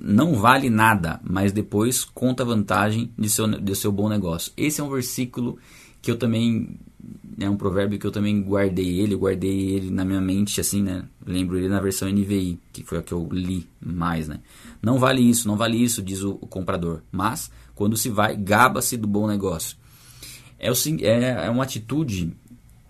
não 0.01 0.35
vale 0.35 0.69
nada, 0.69 1.19
mas 1.23 1.51
depois 1.51 2.03
conta 2.03 2.43
a 2.43 2.45
vantagem 2.45 3.11
de 3.17 3.29
seu, 3.29 3.47
de 3.47 3.75
seu 3.75 3.91
bom 3.91 4.09
negócio. 4.09 4.51
Esse 4.57 4.81
é 4.81 4.83
um 4.83 4.89
versículo 4.89 5.57
que 6.01 6.11
eu 6.11 6.17
também. 6.17 6.79
É 7.37 7.49
um 7.49 7.57
provérbio 7.57 7.99
que 7.99 8.07
eu 8.07 8.11
também 8.11 8.41
guardei 8.41 8.99
ele, 8.99 9.13
guardei 9.13 9.69
ele 9.71 9.91
na 9.91 10.05
minha 10.05 10.21
mente, 10.21 10.61
assim, 10.61 10.81
né? 10.81 11.03
Lembro 11.25 11.57
ele 11.57 11.67
na 11.67 11.81
versão 11.81 12.09
NVI, 12.09 12.57
que 12.71 12.81
foi 12.83 12.97
a 12.97 13.01
que 13.01 13.11
eu 13.11 13.27
li 13.29 13.67
mais, 13.79 14.27
né? 14.27 14.39
Não 14.81 14.97
vale 14.97 15.21
isso, 15.21 15.45
não 15.47 15.57
vale 15.57 15.83
isso, 15.83 16.01
diz 16.01 16.23
o, 16.23 16.39
o 16.41 16.47
comprador. 16.47 17.01
Mas, 17.11 17.51
quando 17.75 17.97
se 17.97 18.09
vai, 18.09 18.37
gaba-se 18.37 18.95
do 18.95 19.05
bom 19.05 19.27
negócio 19.27 19.75
é, 20.59 20.71
o, 20.71 20.75
é, 21.01 21.45
é 21.45 21.49
uma 21.49 21.63
atitude 21.63 22.33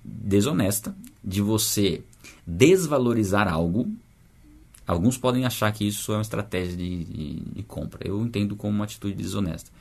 desonesta 0.03 0.95
de 1.23 1.41
você 1.41 2.03
desvalorizar 2.45 3.47
algo. 3.47 3.91
Alguns 4.87 5.17
podem 5.17 5.45
achar 5.45 5.71
que 5.71 5.87
isso 5.87 6.11
é 6.11 6.15
uma 6.15 6.21
estratégia 6.21 6.75
de, 6.77 7.03
de, 7.05 7.39
de 7.39 7.63
compra. 7.63 8.07
Eu 8.07 8.21
entendo 8.23 8.55
como 8.55 8.73
uma 8.73 8.85
atitude 8.85 9.15
desonesta. 9.15 9.71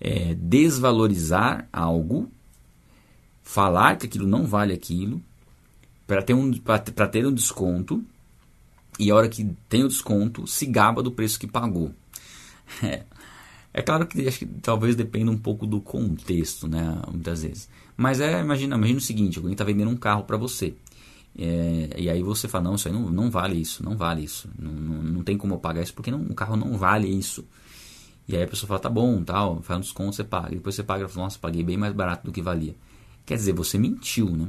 É 0.00 0.34
desvalorizar 0.34 1.68
algo, 1.72 2.30
falar 3.42 3.96
que 3.96 4.06
aquilo 4.06 4.26
não 4.26 4.46
vale 4.46 4.72
aquilo, 4.72 5.20
para 6.06 6.22
ter, 6.22 6.34
um, 6.34 6.52
ter 6.52 7.26
um 7.26 7.32
desconto, 7.32 8.04
e 8.98 9.10
a 9.10 9.14
hora 9.14 9.28
que 9.28 9.44
tem 9.68 9.84
o 9.84 9.88
desconto, 9.88 10.46
se 10.46 10.66
gaba 10.66 11.02
do 11.02 11.10
preço 11.10 11.38
que 11.38 11.46
pagou. 11.46 11.92
É, 12.82 13.04
é 13.74 13.82
claro 13.82 14.06
que 14.06 14.26
acho 14.26 14.38
que 14.38 14.46
talvez 14.46 14.96
dependa 14.96 15.30
um 15.30 15.36
pouco 15.36 15.66
do 15.66 15.80
contexto, 15.80 16.66
né? 16.66 17.02
Muitas 17.10 17.42
vezes. 17.42 17.68
Mas 17.96 18.20
é, 18.20 18.40
imagina, 18.40 18.76
imagina 18.76 18.98
o 18.98 19.02
seguinte, 19.02 19.38
alguém 19.38 19.52
está 19.52 19.62
vendendo 19.62 19.90
um 19.90 19.96
carro 19.96 20.24
para 20.24 20.38
você. 20.38 20.74
É, 21.38 21.94
e 21.98 22.10
aí 22.10 22.22
você 22.22 22.46
fala, 22.46 22.64
não, 22.64 22.74
isso 22.74 22.88
aí 22.88 22.94
não, 22.94 23.10
não 23.10 23.30
vale 23.30 23.60
isso, 23.60 23.82
não 23.82 23.96
vale 23.96 24.22
isso. 24.22 24.48
Não, 24.58 24.72
não, 24.72 25.02
não 25.02 25.22
tem 25.22 25.36
como 25.36 25.54
eu 25.54 25.58
pagar 25.58 25.82
isso, 25.82 25.94
porque 25.94 26.10
não, 26.10 26.20
o 26.22 26.34
carro 26.34 26.56
não 26.56 26.76
vale 26.76 27.08
isso. 27.08 27.44
E 28.28 28.36
aí 28.36 28.42
a 28.42 28.48
pessoa 28.48 28.68
fala, 28.68 28.80
tá 28.80 28.88
bom, 28.88 29.22
tal, 29.22 29.62
faz 29.62 29.78
um 29.78 29.80
desconto, 29.80 30.16
você 30.16 30.24
paga. 30.24 30.52
E 30.52 30.56
depois 30.56 30.74
você 30.74 30.82
paga 30.82 31.04
e 31.04 31.08
fala, 31.08 31.24
nossa, 31.24 31.38
paguei 31.38 31.62
bem 31.62 31.76
mais 31.76 31.92
barato 31.92 32.24
do 32.24 32.32
que 32.32 32.42
valia. 32.42 32.74
Quer 33.26 33.36
dizer, 33.36 33.52
você 33.52 33.78
mentiu, 33.78 34.30
né? 34.30 34.48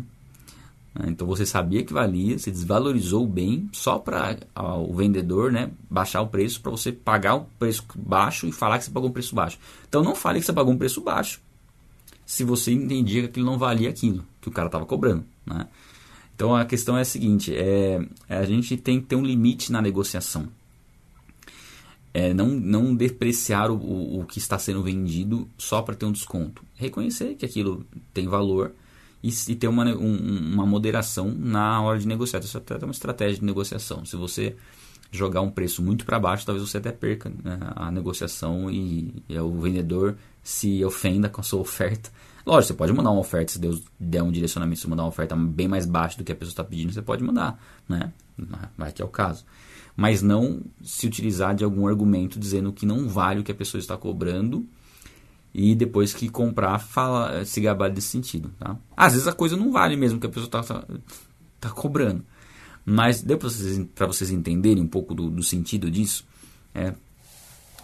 Né? 0.93 1.05
Então 1.07 1.25
você 1.25 1.45
sabia 1.45 1.83
que 1.83 1.93
valia, 1.93 2.37
você 2.37 2.51
desvalorizou 2.51 3.25
bem 3.25 3.69
só 3.71 3.97
para 3.97 4.37
o 4.55 4.93
vendedor 4.93 5.51
né, 5.51 5.71
baixar 5.89 6.21
o 6.21 6.27
preço 6.27 6.61
para 6.61 6.71
você 6.71 6.91
pagar 6.91 7.35
o 7.35 7.45
preço 7.57 7.83
baixo 7.95 8.47
e 8.47 8.51
falar 8.51 8.77
que 8.77 8.85
você 8.85 8.91
pagou 8.91 9.09
um 9.09 9.13
preço 9.13 9.35
baixo. 9.35 9.57
Então 9.87 10.03
não 10.03 10.15
fale 10.15 10.39
que 10.39 10.45
você 10.45 10.53
pagou 10.53 10.73
um 10.73 10.77
preço 10.77 11.01
baixo 11.01 11.41
se 12.25 12.43
você 12.43 12.71
entendia 12.71 13.21
que 13.23 13.27
aquilo 13.27 13.45
não 13.45 13.57
valia 13.57 13.89
aquilo 13.89 14.23
que 14.39 14.47
o 14.47 14.51
cara 14.51 14.67
estava 14.67 14.85
cobrando. 14.85 15.25
Né? 15.45 15.67
Então 16.35 16.55
a 16.55 16.65
questão 16.65 16.97
é 16.97 17.01
a 17.01 17.05
seguinte: 17.05 17.55
é, 17.55 18.05
é, 18.27 18.37
a 18.37 18.45
gente 18.45 18.77
tem 18.77 18.99
que 18.99 19.07
ter 19.07 19.15
um 19.15 19.23
limite 19.23 19.71
na 19.71 19.81
negociação. 19.81 20.47
É, 22.13 22.31
não, 22.33 22.47
não 22.47 22.95
depreciar 22.95 23.71
o, 23.71 23.75
o, 23.75 24.19
o 24.21 24.25
que 24.25 24.37
está 24.37 24.59
sendo 24.59 24.83
vendido 24.83 25.47
só 25.57 25.81
para 25.81 25.95
ter 25.95 26.05
um 26.05 26.11
desconto. 26.11 26.63
Reconhecer 26.75 27.35
que 27.35 27.45
aquilo 27.45 27.83
tem 28.13 28.27
valor 28.27 28.71
e, 29.23 29.29
e 29.47 29.55
ter 29.55 29.67
uma, 29.67 29.85
um, 29.85 30.53
uma 30.53 30.65
moderação 30.65 31.33
na 31.33 31.81
hora 31.81 31.97
de 31.97 32.07
negociar. 32.07 32.39
Isso 32.41 32.57
é 32.57 32.85
uma 32.85 32.91
estratégia 32.91 33.39
de 33.39 33.45
negociação. 33.45 34.05
Se 34.05 34.15
você 34.15 34.55
jogar 35.11 35.41
um 35.41 35.49
preço 35.49 35.81
muito 35.81 36.05
para 36.05 36.19
baixo, 36.19 36.45
talvez 36.45 36.67
você 36.67 36.77
até 36.77 36.91
perca 36.91 37.31
né, 37.43 37.57
a 37.75 37.89
negociação 37.91 38.69
e, 38.69 39.23
e, 39.29 39.39
o 39.39 39.61
vendedor 39.61 40.17
se 40.41 40.83
ofenda 40.83 41.29
com 41.29 41.39
a 41.39 41.43
sua 41.43 41.61
oferta. 41.61 42.11
Lógico, 42.45 42.67
você 42.67 42.73
pode 42.73 42.93
mandar 42.93 43.11
uma 43.11 43.21
oferta, 43.21 43.53
se 43.53 43.59
Deus 43.59 43.83
der 43.99 44.21
um 44.21 44.31
direcionamento, 44.31 44.81
se 44.81 44.89
mandar 44.89 45.03
uma 45.03 45.09
oferta 45.09 45.35
bem 45.35 45.67
mais 45.67 45.85
baixa 45.85 46.17
do 46.17 46.23
que 46.23 46.31
a 46.31 46.35
pessoa 46.35 46.51
está 46.51 46.63
pedindo, 46.63 46.91
você 46.91 47.01
pode 47.01 47.23
mandar, 47.23 47.57
né? 47.87 48.11
Vai 48.77 48.91
que 48.91 49.01
é 49.01 49.05
o 49.05 49.09
caso. 49.09 49.45
Mas 49.95 50.21
não 50.21 50.61
se 50.81 51.07
utilizar 51.07 51.55
de 51.55 51.63
algum 51.63 51.87
argumento 51.87 52.39
dizendo 52.39 52.73
que 52.73 52.85
não 52.85 53.07
vale 53.07 53.39
o 53.39 53.43
que 53.43 53.51
a 53.51 53.55
pessoa 53.55 53.79
está 53.79 53.95
cobrando 53.95 54.67
e 55.53 55.75
depois 55.75 56.13
que 56.13 56.29
comprar, 56.29 56.79
fala, 56.79 57.45
se 57.45 57.61
gabar 57.61 57.89
desse 57.89 58.07
sentido. 58.07 58.51
Tá? 58.59 58.75
Às 58.97 59.13
vezes 59.13 59.27
a 59.27 59.33
coisa 59.33 59.55
não 59.55 59.71
vale 59.71 59.95
mesmo 59.95 60.19
que 60.19 60.25
a 60.25 60.29
pessoa 60.29 60.45
está 60.45 60.63
tá, 60.63 60.87
tá 61.59 61.69
cobrando. 61.69 62.25
Mas 62.85 63.21
deu 63.21 63.37
para 63.37 63.49
vocês, 63.49 63.87
vocês 63.95 64.31
entenderem 64.31 64.83
um 64.83 64.87
pouco 64.87 65.13
do, 65.13 65.29
do 65.29 65.43
sentido 65.43 65.89
disso. 65.89 66.25
É, 66.73 66.93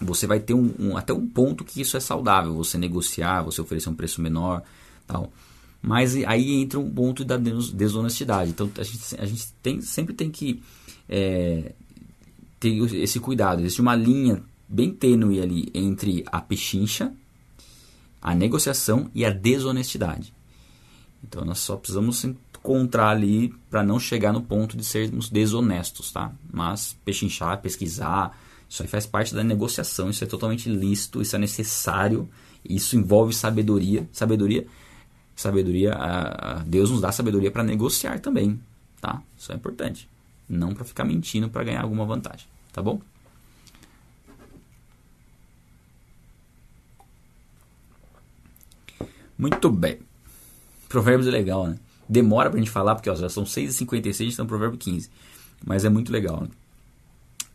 você 0.02 0.28
vai 0.28 0.40
ter 0.40 0.54
um, 0.54 0.74
um, 0.80 0.98
até 0.98 1.14
um 1.14 1.28
ponto 1.28 1.64
que 1.64 1.82
isso 1.82 1.98
é 1.98 2.00
saudável, 2.00 2.54
você 2.54 2.78
negociar, 2.78 3.44
você 3.44 3.62
oferecer 3.62 3.90
um 3.90 3.96
preço 3.96 4.22
menor, 4.22 4.64
tal. 5.06 5.32
Mas 5.82 6.16
aí 6.26 6.54
entra 6.62 6.80
um 6.80 6.90
ponto 6.90 7.24
da 7.24 7.38
desonestidade. 7.38 8.52
Então 8.52 8.70
a 8.78 8.84
gente, 8.84 9.16
a 9.20 9.26
gente 9.26 9.48
tem, 9.64 9.82
sempre 9.82 10.14
tem 10.14 10.30
que 10.30 10.62
é, 11.08 11.74
ter 12.60 12.70
esse 12.96 13.20
cuidado. 13.20 13.62
Existe 13.62 13.82
uma 13.82 13.96
linha 13.96 14.44
bem 14.68 14.92
tênue 14.92 15.42
ali 15.42 15.70
entre 15.74 16.24
a 16.28 16.42
pechincha 16.42 17.14
a 18.22 18.36
negociação 18.36 19.10
e 19.14 19.26
a 19.26 19.30
desonestidade. 19.30 20.34
Então 21.24 21.44
nós 21.44 21.60
só 21.60 21.76
precisamos 21.76 22.24
encontrar 22.24 23.10
ali 23.10 23.54
para 23.70 23.84
não 23.84 24.00
chegar 24.00 24.34
no 24.34 24.42
ponto 24.42 24.76
de 24.76 24.84
sermos 24.84 25.30
desonestos, 25.30 26.12
tá? 26.12 26.32
Mas 26.52 26.98
pechinchar, 27.06 27.62
pesquisar, 27.62 28.38
isso 28.70 28.84
aí 28.84 28.88
faz 28.88 29.08
parte 29.08 29.34
da 29.34 29.44
negociação, 29.44 30.12
isso 30.12 30.24
é 30.24 30.28
totalmente 30.28 30.70
lícito, 30.70 31.22
isso 31.22 31.36
é 31.36 31.40
necessário, 31.40 32.30
isso 32.64 32.96
envolve 32.96 33.34
sabedoria, 33.34 34.08
sabedoria, 34.12 34.68
sabedoria, 35.36 35.94
a, 35.94 36.52
a 36.52 36.60
Deus 36.60 36.92
nos 36.92 37.02
dá 37.02 37.12
sabedoria 37.12 37.50
para 37.50 37.64
negociar 37.64 38.20
também, 38.20 38.62
tá? 39.02 39.24
Isso 39.36 39.52
é 39.52 39.56
importante, 39.56 40.08
não 40.48 40.74
para 40.74 40.86
ficar 40.86 41.04
mentindo 41.04 41.50
para 41.50 41.64
ganhar 41.64 41.82
alguma 41.82 42.06
vantagem, 42.06 42.46
tá 42.72 42.82
bom? 42.82 43.02
Muito 49.36 49.72
bem. 49.72 50.00
Provérbios 50.90 51.28
é 51.28 51.32
legal, 51.32 51.66
né? 51.66 51.78
Demora 52.10 52.50
pra 52.50 52.60
gente 52.60 52.70
falar, 52.70 52.96
porque 52.96 53.10
ó, 53.10 53.16
já 53.16 53.30
são 53.30 53.46
6h56, 53.46 54.10
a 54.10 54.24
gente 54.26 54.38
tá 54.38 54.44
no 54.44 54.50
provérbio 54.50 54.78
15. 54.78 55.10
Mas 55.66 55.86
é 55.86 55.90
muito 55.90 56.12
legal. 56.12 56.42
Né? 56.42 56.50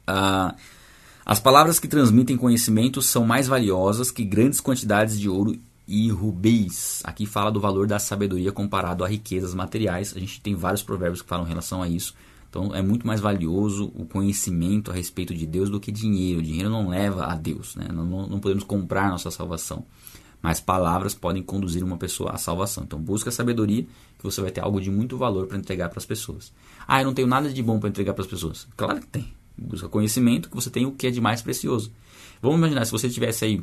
Ah, 0.07 0.55
as 1.27 1.41
palavras 1.41 1.81
que 1.81 1.89
transmitem 1.89 2.37
conhecimento 2.37 3.01
são 3.01 3.25
mais 3.25 3.49
valiosas 3.49 4.11
que 4.11 4.25
grandes 4.25 4.61
quantidades 4.61 5.19
de 5.19 5.27
ouro 5.27 5.59
e 5.89 6.11
rubis. 6.11 7.01
Aqui 7.03 7.25
fala 7.25 7.51
do 7.51 7.61
valor 7.61 7.87
da 7.87 7.99
sabedoria 7.99 8.53
comparado 8.53 9.03
a 9.03 9.09
riquezas 9.09 9.55
materiais. 9.55 10.15
A 10.15 10.21
gente 10.21 10.41
tem 10.41 10.55
vários 10.55 10.83
provérbios 10.83 11.23
que 11.23 11.29
falam 11.29 11.47
em 11.47 11.49
relação 11.49 11.83
a 11.83 11.89
isso. 11.89 12.15
Então 12.51 12.75
é 12.75 12.83
muito 12.83 13.07
mais 13.07 13.21
valioso 13.21 13.91
o 13.95 14.05
conhecimento 14.05 14.91
a 14.91 14.95
respeito 14.95 15.35
de 15.35 15.47
Deus 15.47 15.71
do 15.71 15.81
que 15.81 15.91
dinheiro. 15.91 16.41
O 16.41 16.43
dinheiro 16.43 16.69
não 16.69 16.89
leva 16.89 17.25
a 17.25 17.35
Deus, 17.35 17.75
né? 17.75 17.89
não, 17.91 18.05
não 18.05 18.39
podemos 18.39 18.63
comprar 18.63 19.09
nossa 19.09 19.31
salvação. 19.31 19.85
Mas 20.43 20.61
palavras 20.61 21.15
podem 21.15 21.43
conduzir 21.43 21.83
uma 21.83 21.97
pessoa 21.97 22.33
à 22.33 22.37
salvação. 22.37 22.85
Então 22.85 23.01
busca 23.01 23.31
a 23.31 23.33
sabedoria 23.33 23.85
que 24.19 24.25
você 24.25 24.43
vai 24.43 24.51
ter 24.51 24.61
algo 24.61 24.79
de 24.79 24.91
muito 24.91 25.17
valor 25.17 25.47
para 25.47 25.57
entregar 25.57 25.89
para 25.89 25.99
as 25.99 26.05
pessoas. 26.05 26.53
Ah, 26.87 27.01
eu 27.01 27.07
não 27.07 27.15
tenho 27.15 27.27
nada 27.27 27.51
de 27.51 27.63
bom 27.63 27.81
para 27.81 27.89
entregar 27.89 28.13
para 28.13 28.23
as 28.23 28.29
pessoas. 28.29 28.69
Claro 28.77 29.01
que 29.01 29.07
tem. 29.07 29.44
Busca 29.57 29.89
conhecimento 29.89 30.49
que 30.49 30.55
você 30.55 30.71
tem 30.71 30.87
o 30.87 30.93
que 30.93 31.07
é 31.07 31.11
de 31.11 31.21
mais 31.21 31.43
precioso. 31.43 31.93
Vamos 32.43 32.59
imaginar 32.59 32.85
se 32.85 32.93
você 32.93 33.09
tivesse 33.09 33.45
aí 33.45 33.63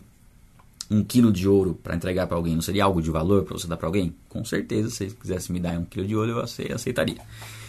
um 0.90 1.04
quilo 1.04 1.32
de 1.32 1.48
ouro 1.48 1.80
para 1.82 1.96
entregar 1.96 2.28
para 2.28 2.36
alguém, 2.36 2.54
não 2.54 2.62
seria 2.62 2.84
algo 2.84 3.02
de 3.02 3.10
valor 3.10 3.44
para 3.44 3.58
você 3.58 3.66
dar 3.66 3.78
para 3.78 3.88
alguém? 3.88 4.14
Com 4.28 4.44
certeza, 4.44 4.90
se 4.90 5.10
você 5.10 5.16
quisesse 5.16 5.52
me 5.52 5.60
dar 5.60 5.78
um 5.80 5.86
quilo 5.86 6.06
de 6.06 6.16
ouro, 6.16 6.32
eu 6.32 6.74
aceitaria. 6.76 7.22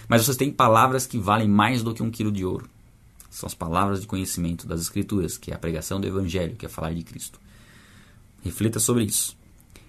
Mas 0.09 0.25
vocês 0.25 0.37
têm 0.37 0.51
palavras 0.51 1.07
que 1.07 1.19
valem 1.19 1.49
mais 1.49 1.83
do 1.83 1.95
que 1.95 2.03
um 2.03 2.11
quilo 2.11 2.33
de 2.33 2.45
ouro. 2.45 2.69
São 3.31 3.47
as 3.47 3.55
palavras 3.55 4.01
de 4.01 4.07
conhecimento 4.07 4.67
das 4.67 4.81
Escrituras, 4.81 5.39
que 5.39 5.53
é 5.53 5.55
a 5.55 5.59
pregação 5.59 6.01
do 6.01 6.07
Evangelho, 6.07 6.57
que 6.57 6.67
é 6.67 6.69
falar 6.69 6.93
de 6.93 7.03
Cristo. 7.03 7.41
Reflita 8.45 8.81
sobre 8.81 9.05
isso. 9.05 9.37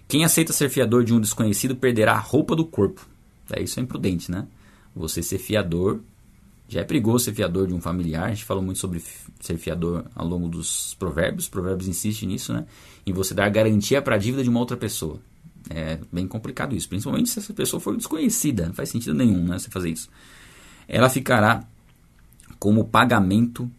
Quem 0.07 0.23
aceita 0.23 0.53
ser 0.53 0.69
fiador 0.69 1.03
de 1.03 1.13
um 1.13 1.19
desconhecido 1.19 1.75
perderá 1.75 2.13
a 2.13 2.19
roupa 2.19 2.55
do 2.55 2.63
corpo. 2.63 3.05
É 3.51 3.61
isso 3.61 3.79
é 3.79 3.84
imprudente, 3.84 4.31
né? 4.31 4.47
Você 4.95 5.23
ser 5.23 5.39
fiador 5.39 5.99
já 6.68 6.82
é 6.82 6.84
perigoso 6.84 7.26
ser 7.26 7.34
fiador 7.34 7.68
de 7.68 7.74
um 7.74 7.82
familiar. 7.82 8.26
A 8.26 8.30
gente 8.30 8.45
falou 8.45 8.64
muito 8.64 8.80
sobre 8.80 9.01
ser 9.39 9.57
fiador 9.57 10.05
ao 10.16 10.28
longo 10.28 10.47
dos 10.47 10.95
provérbios. 10.95 11.45
Os 11.45 11.49
provérbios 11.49 11.88
insistem 11.88 12.30
nisso, 12.30 12.53
né? 12.53 12.66
Em 13.05 13.14
você 13.14 13.34
dar 13.34 13.49
garantia 13.49 14.01
para 14.01 14.16
a 14.16 14.18
dívida 14.18 14.43
de 14.43 14.49
uma 14.49 14.59
outra 14.59 14.78
pessoa. 14.78 15.20
É 15.70 15.99
bem 16.11 16.28
complicado 16.28 16.76
isso, 16.76 16.89
principalmente 16.89 17.30
se 17.30 17.39
essa 17.39 17.53
pessoa 17.53 17.80
for 17.80 17.95
desconhecida. 17.95 18.66
Não 18.66 18.74
faz 18.74 18.89
sentido 18.89 19.14
nenhum, 19.14 19.43
né? 19.45 19.59
Você 19.59 19.70
fazer 19.70 19.89
isso. 19.89 20.09
Ela 20.88 21.09
ficará 21.09 21.64
como 22.59 22.86
pagamento 22.86 23.70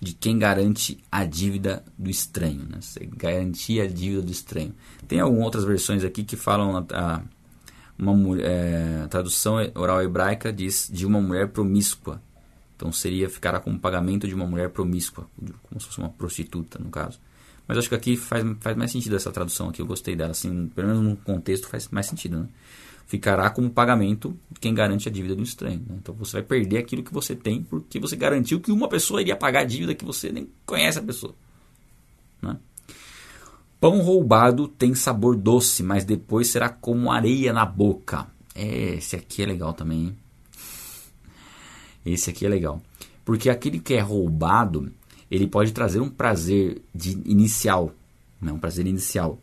de 0.00 0.12
quem 0.12 0.38
garante 0.38 0.98
a 1.10 1.24
dívida 1.24 1.84
do 1.98 2.10
estranho. 2.10 2.66
Né? 2.68 2.78
Você 2.80 3.08
garantir 3.16 3.80
a 3.80 3.86
dívida 3.86 4.22
do 4.22 4.30
estranho. 4.30 4.74
Tem 5.08 5.20
algumas 5.20 5.44
outras 5.44 5.64
versões 5.64 6.04
aqui 6.04 6.22
que 6.22 6.36
falam 6.36 6.76
a, 6.76 6.84
a 6.92 7.22
uma 7.98 8.40
é, 8.40 9.06
tradução 9.08 9.56
oral 9.74 10.02
hebraica 10.02 10.52
diz 10.52 10.90
de 10.92 11.06
uma 11.06 11.20
mulher 11.20 11.48
promíscua. 11.48 12.20
Então 12.76 12.90
seria 12.90 13.28
ficará 13.28 13.60
como 13.60 13.78
pagamento 13.78 14.26
de 14.26 14.34
uma 14.34 14.46
mulher 14.46 14.70
promíscua, 14.70 15.28
como 15.62 15.80
se 15.80 15.86
fosse 15.86 15.98
uma 15.98 16.08
prostituta 16.08 16.78
no 16.78 16.90
caso. 16.90 17.20
Mas 17.66 17.78
acho 17.78 17.88
que 17.88 17.94
aqui 17.94 18.16
faz, 18.16 18.44
faz 18.60 18.76
mais 18.76 18.90
sentido 18.90 19.16
essa 19.16 19.32
tradução 19.32 19.68
aqui, 19.68 19.80
eu 19.80 19.86
gostei 19.86 20.14
dela, 20.14 20.32
assim, 20.32 20.70
pelo 20.74 20.88
menos 20.88 21.02
no 21.02 21.16
contexto 21.16 21.66
faz 21.66 21.88
mais 21.88 22.06
sentido, 22.06 22.40
né? 22.40 22.48
Ficará 23.06 23.50
como 23.50 23.70
pagamento 23.70 24.36
quem 24.60 24.74
garante 24.74 25.08
a 25.08 25.12
dívida 25.12 25.36
do 25.36 25.42
estranho. 25.42 25.80
Né? 25.86 25.96
Então 26.00 26.14
você 26.14 26.32
vai 26.32 26.42
perder 26.42 26.78
aquilo 26.78 27.02
que 27.02 27.12
você 27.12 27.36
tem 27.36 27.62
porque 27.62 28.00
você 28.00 28.16
garantiu 28.16 28.60
que 28.60 28.72
uma 28.72 28.88
pessoa 28.88 29.20
iria 29.20 29.36
pagar 29.36 29.60
a 29.60 29.64
dívida 29.64 29.94
que 29.94 30.04
você 30.04 30.32
nem 30.32 30.48
conhece 30.64 30.98
a 30.98 31.02
pessoa. 31.02 31.34
Né? 32.40 32.56
Pão 33.84 34.00
roubado 34.00 34.66
tem 34.66 34.94
sabor 34.94 35.36
doce, 35.36 35.82
mas 35.82 36.06
depois 36.06 36.48
será 36.48 36.70
como 36.70 37.12
areia 37.12 37.52
na 37.52 37.66
boca. 37.66 38.26
É, 38.54 38.94
esse 38.94 39.14
aqui 39.14 39.42
é 39.42 39.44
legal 39.44 39.74
também. 39.74 40.06
Hein? 40.06 40.16
Esse 42.06 42.30
aqui 42.30 42.46
é 42.46 42.48
legal. 42.48 42.80
Porque 43.26 43.50
aquele 43.50 43.78
que 43.78 43.92
é 43.92 44.00
roubado, 44.00 44.90
ele 45.30 45.46
pode 45.46 45.70
trazer 45.72 46.00
um 46.00 46.08
prazer 46.08 46.80
de 46.94 47.10
inicial, 47.26 47.92
né? 48.40 48.50
um 48.50 48.58
prazer 48.58 48.86
inicial. 48.86 49.38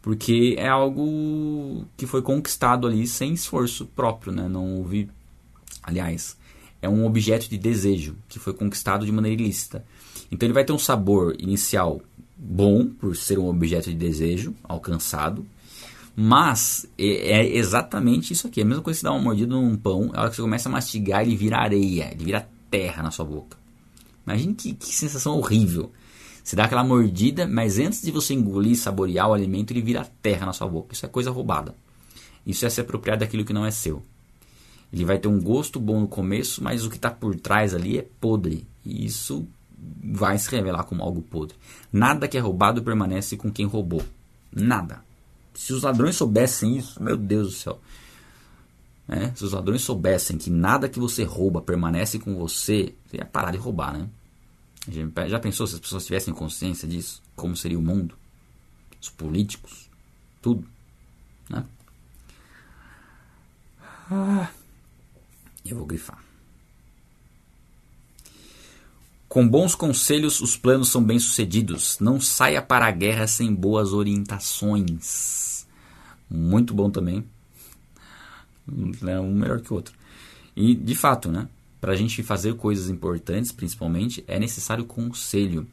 Porque 0.00 0.54
é 0.56 0.68
algo 0.68 1.84
que 1.96 2.06
foi 2.06 2.22
conquistado 2.22 2.86
ali 2.86 3.04
sem 3.04 3.34
esforço 3.34 3.86
próprio, 3.86 4.32
né? 4.32 4.48
Não 4.48 4.76
houve... 4.76 5.10
Aliás, 5.82 6.36
é 6.80 6.88
um 6.88 7.04
objeto 7.04 7.50
de 7.50 7.58
desejo 7.58 8.14
que 8.28 8.38
foi 8.38 8.54
conquistado 8.54 9.04
de 9.04 9.10
maneira 9.10 9.42
ilícita. 9.42 9.84
Então 10.30 10.46
ele 10.46 10.54
vai 10.54 10.64
ter 10.64 10.72
um 10.72 10.78
sabor 10.78 11.34
inicial 11.40 12.00
bom 12.44 12.86
por 12.86 13.16
ser 13.16 13.38
um 13.38 13.46
objeto 13.46 13.88
de 13.88 13.94
desejo 13.94 14.52
alcançado, 14.64 15.46
mas 16.16 16.86
é, 16.98 17.40
é 17.40 17.56
exatamente 17.56 18.32
isso 18.32 18.48
aqui. 18.48 18.60
É 18.60 18.64
a 18.64 18.66
mesma 18.66 18.82
coisa 18.82 18.98
que 18.98 19.00
você 19.00 19.06
dá 19.06 19.12
uma 19.12 19.22
mordida 19.22 19.54
num 19.54 19.76
pão, 19.76 20.10
a 20.12 20.22
hora 20.22 20.30
que 20.30 20.36
você 20.36 20.42
começa 20.42 20.68
a 20.68 20.72
mastigar, 20.72 21.22
ele 21.22 21.36
vira 21.36 21.58
areia, 21.58 22.10
ele 22.12 22.24
vira 22.24 22.48
terra 22.68 23.02
na 23.02 23.10
sua 23.12 23.24
boca. 23.24 23.56
Imagine 24.26 24.54
que, 24.54 24.74
que 24.74 24.94
sensação 24.94 25.38
horrível. 25.38 25.92
Você 26.42 26.56
dá 26.56 26.64
aquela 26.64 26.82
mordida, 26.82 27.46
mas 27.46 27.78
antes 27.78 28.02
de 28.02 28.10
você 28.10 28.34
engolir, 28.34 28.76
saborear 28.76 29.28
o 29.28 29.34
alimento, 29.34 29.72
ele 29.72 29.80
vira 29.80 30.10
terra 30.20 30.44
na 30.44 30.52
sua 30.52 30.66
boca. 30.66 30.92
Isso 30.92 31.06
é 31.06 31.08
coisa 31.08 31.30
roubada. 31.30 31.74
Isso 32.44 32.66
é 32.66 32.70
se 32.70 32.80
apropriar 32.80 33.16
daquilo 33.16 33.44
que 33.44 33.52
não 33.52 33.64
é 33.64 33.70
seu. 33.70 34.02
Ele 34.92 35.04
vai 35.04 35.18
ter 35.18 35.28
um 35.28 35.40
gosto 35.40 35.78
bom 35.78 36.00
no 36.00 36.08
começo, 36.08 36.62
mas 36.62 36.84
o 36.84 36.90
que 36.90 36.96
está 36.96 37.10
por 37.10 37.36
trás 37.36 37.72
ali 37.72 37.98
é 37.98 38.06
podre. 38.20 38.66
E 38.84 39.06
isso 39.06 39.46
vai 40.14 40.38
se 40.38 40.50
revelar 40.50 40.84
como 40.84 41.02
algo 41.02 41.22
podre. 41.22 41.56
Nada 41.92 42.28
que 42.28 42.38
é 42.38 42.40
roubado 42.40 42.82
permanece 42.82 43.36
com 43.36 43.50
quem 43.50 43.66
roubou. 43.66 44.02
Nada. 44.52 45.02
Se 45.54 45.72
os 45.72 45.82
ladrões 45.82 46.16
soubessem 46.16 46.76
isso, 46.76 47.02
meu 47.02 47.16
Deus 47.16 47.48
do 47.48 47.54
céu. 47.54 47.80
É, 49.08 49.34
se 49.34 49.44
os 49.44 49.52
ladrões 49.52 49.82
soubessem 49.82 50.38
que 50.38 50.48
nada 50.48 50.88
que 50.88 51.00
você 51.00 51.24
rouba 51.24 51.60
permanece 51.60 52.18
com 52.18 52.36
você, 52.36 52.94
você 53.06 53.16
ia 53.16 53.24
parar 53.24 53.50
de 53.50 53.58
roubar, 53.58 53.92
né? 53.92 54.08
Já 55.28 55.38
pensou 55.38 55.66
se 55.66 55.74
as 55.74 55.80
pessoas 55.80 56.06
tivessem 56.06 56.32
consciência 56.32 56.88
disso? 56.88 57.22
Como 57.36 57.56
seria 57.56 57.78
o 57.78 57.82
mundo? 57.82 58.16
Os 59.00 59.10
políticos? 59.10 59.90
Tudo. 60.40 60.66
Né? 61.48 61.64
Ah, 64.10 64.50
eu 65.64 65.76
vou 65.76 65.86
grifar. 65.86 66.21
Com 69.32 69.48
bons 69.48 69.74
conselhos, 69.74 70.42
os 70.42 70.58
planos 70.58 70.90
são 70.90 71.02
bem-sucedidos. 71.02 71.98
Não 71.98 72.20
saia 72.20 72.60
para 72.60 72.84
a 72.84 72.90
guerra 72.90 73.26
sem 73.26 73.54
boas 73.54 73.94
orientações. 73.94 75.66
Muito 76.28 76.74
bom 76.74 76.90
também. 76.90 77.24
É 79.06 79.18
um 79.18 79.32
melhor 79.32 79.62
que 79.62 79.72
o 79.72 79.76
outro. 79.76 79.94
E, 80.54 80.74
de 80.74 80.94
fato, 80.94 81.32
né? 81.32 81.48
Para 81.80 81.92
a 81.92 81.96
gente 81.96 82.22
fazer 82.22 82.56
coisas 82.56 82.90
importantes, 82.90 83.50
principalmente, 83.50 84.22
é 84.28 84.38
necessário 84.38 84.84
conselho. 84.84 85.66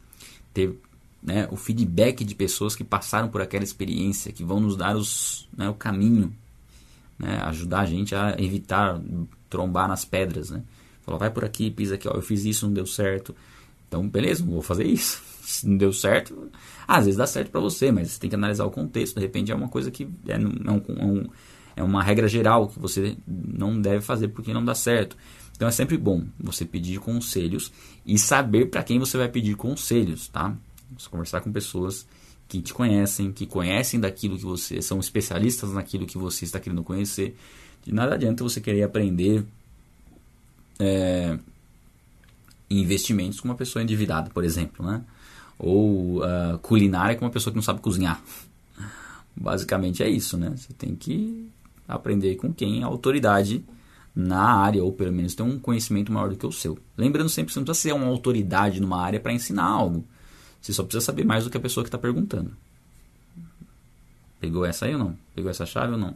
Ter 0.54 0.74
né, 1.22 1.46
o 1.50 1.56
feedback 1.56 2.24
de 2.24 2.34
pessoas 2.34 2.74
que 2.74 2.82
passaram 2.82 3.28
por 3.28 3.42
aquela 3.42 3.62
experiência, 3.62 4.32
que 4.32 4.42
vão 4.42 4.58
nos 4.58 4.74
dar 4.74 4.96
os, 4.96 5.46
né, 5.54 5.68
o 5.68 5.74
caminho, 5.74 6.34
né, 7.18 7.38
ajudar 7.42 7.80
a 7.80 7.86
gente 7.86 8.14
a 8.14 8.36
evitar 8.38 8.98
trombar 9.50 9.86
nas 9.86 10.06
pedras, 10.06 10.48
né? 10.48 10.62
Falou, 11.10 11.18
vai 11.18 11.30
por 11.30 11.44
aqui, 11.44 11.72
pisa 11.72 11.96
aqui, 11.96 12.06
ó, 12.06 12.12
eu 12.12 12.22
fiz 12.22 12.44
isso, 12.44 12.66
não 12.66 12.72
deu 12.72 12.86
certo. 12.86 13.34
Então, 13.88 14.08
beleza, 14.08 14.44
não 14.44 14.52
vou 14.52 14.62
fazer 14.62 14.86
isso. 14.86 15.20
Se 15.42 15.68
não 15.68 15.76
deu 15.76 15.92
certo, 15.92 16.48
às 16.86 17.06
vezes 17.06 17.18
dá 17.18 17.26
certo 17.26 17.50
para 17.50 17.60
você, 17.60 17.90
mas 17.90 18.12
você 18.12 18.20
tem 18.20 18.30
que 18.30 18.36
analisar 18.36 18.64
o 18.64 18.70
contexto. 18.70 19.16
De 19.16 19.20
repente 19.20 19.50
é 19.50 19.54
uma 19.54 19.68
coisa 19.68 19.90
que 19.90 20.08
é, 20.28 20.34
é, 20.34 20.38
um, 20.38 21.28
é 21.74 21.82
uma 21.82 22.00
regra 22.00 22.28
geral 22.28 22.68
que 22.68 22.78
você 22.78 23.16
não 23.26 23.80
deve 23.80 24.00
fazer 24.00 24.28
porque 24.28 24.54
não 24.54 24.64
dá 24.64 24.76
certo. 24.76 25.16
Então 25.56 25.66
é 25.66 25.72
sempre 25.72 25.98
bom 25.98 26.24
você 26.38 26.64
pedir 26.64 27.00
conselhos 27.00 27.72
e 28.06 28.16
saber 28.16 28.66
para 28.66 28.84
quem 28.84 29.00
você 29.00 29.18
vai 29.18 29.28
pedir 29.28 29.56
conselhos, 29.56 30.28
tá? 30.28 30.56
Você 30.96 31.08
conversar 31.08 31.40
com 31.40 31.50
pessoas 31.50 32.06
que 32.46 32.62
te 32.62 32.72
conhecem, 32.72 33.32
que 33.32 33.44
conhecem 33.44 33.98
daquilo 33.98 34.36
que 34.38 34.44
você 34.44 34.80
são 34.80 35.00
especialistas 35.00 35.72
naquilo 35.72 36.06
que 36.06 36.16
você 36.16 36.44
está 36.44 36.60
querendo 36.60 36.84
conhecer. 36.84 37.36
De 37.82 37.92
nada 37.92 38.14
adianta 38.14 38.44
você 38.44 38.60
querer 38.60 38.84
aprender 38.84 39.44
é, 40.80 41.38
investimentos 42.70 43.40
com 43.40 43.48
uma 43.48 43.54
pessoa 43.54 43.82
endividada, 43.82 44.30
por 44.30 44.42
exemplo, 44.42 44.84
né? 44.84 45.02
Ou 45.58 46.18
uh, 46.18 46.58
culinária 46.62 47.14
com 47.16 47.24
uma 47.24 47.30
pessoa 47.30 47.52
que 47.52 47.56
não 47.56 47.62
sabe 47.62 47.80
cozinhar. 47.80 48.20
Basicamente 49.36 50.02
é 50.02 50.08
isso, 50.08 50.38
né? 50.38 50.52
Você 50.56 50.72
tem 50.72 50.96
que 50.96 51.48
aprender 51.86 52.36
com 52.36 52.52
quem 52.52 52.80
é 52.80 52.84
autoridade 52.84 53.62
na 54.14 54.42
área, 54.42 54.82
ou 54.82 54.92
pelo 54.92 55.12
menos 55.12 55.34
tem 55.34 55.44
um 55.44 55.58
conhecimento 55.58 56.12
maior 56.12 56.30
do 56.30 56.36
que 56.36 56.46
o 56.46 56.52
seu. 56.52 56.78
Lembrando 56.96 57.28
sempre, 57.28 57.52
você 57.52 57.60
não 57.60 57.64
precisa 57.64 57.82
ser 57.82 57.94
uma 57.94 58.06
autoridade 58.06 58.80
numa 58.80 59.00
área 59.00 59.20
para 59.20 59.32
ensinar 59.32 59.64
algo. 59.64 60.04
Você 60.60 60.72
só 60.72 60.82
precisa 60.82 61.04
saber 61.04 61.24
mais 61.24 61.44
do 61.44 61.50
que 61.50 61.56
a 61.56 61.60
pessoa 61.60 61.84
que 61.84 61.88
está 61.88 61.98
perguntando. 61.98 62.52
Pegou 64.40 64.64
essa 64.64 64.86
aí 64.86 64.94
ou 64.94 64.98
não? 64.98 65.18
Pegou 65.34 65.50
essa 65.50 65.66
chave 65.66 65.92
ou 65.92 65.98
não? 65.98 66.14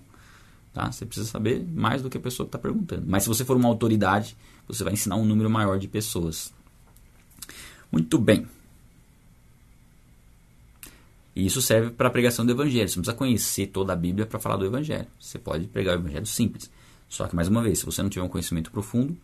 Tá? 0.73 0.91
Você 0.91 1.07
precisa 1.07 1.29
saber 1.29 1.65
mais 1.73 2.03
do 2.03 2.11
que 2.11 2.19
a 2.19 2.21
pessoa 2.21 2.47
que 2.47 2.49
está 2.49 2.59
perguntando. 2.59 3.05
Mas 3.07 3.23
se 3.23 3.29
você 3.29 3.45
for 3.45 3.57
uma 3.57 3.69
autoridade, 3.69 4.37
você 4.67 4.85
vai 4.85 4.93
ensinar 4.93 5.17
um 5.17 5.25
número 5.25 5.51
maior 5.51 5.79
de 5.79 5.89
pessoas. 5.89 6.53
Muito 7.91 8.19
bem. 8.19 8.47
E 11.37 11.47
isso 11.47 11.61
serve 11.61 11.91
para 11.91 12.09
a 12.09 12.11
pregação 12.11 12.47
do 12.47 12.53
Evangelho. 12.53 12.89
Você 12.89 12.97
não 12.97 13.03
precisa 13.03 13.17
conhecer 13.17 13.67
toda 13.69 13.93
a 13.93 13.97
Bíblia 13.97 14.25
para 14.25 14.39
falar 14.39 14.57
do 14.57 14.65
Evangelho. 14.65 15.07
Você 15.19 15.39
pode 15.39 15.67
pregar 15.67 15.97
o 15.97 16.01
Evangelho 16.01 16.27
simples. 16.27 16.71
Só 17.09 17.27
que, 17.27 17.37
mais 17.37 17.49
uma 17.49 17.63
vez, 17.63 17.81
se 17.81 17.87
você 17.87 18.03
não 18.03 18.11
tiver 18.11 18.25
um 18.25 18.29
conhecimento 18.29 18.71
profundo, 18.71 19.17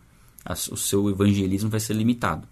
o 0.70 0.76
seu 0.76 1.10
evangelismo 1.10 1.68
vai 1.68 1.80
ser 1.80 1.94
limitado. 1.94 2.46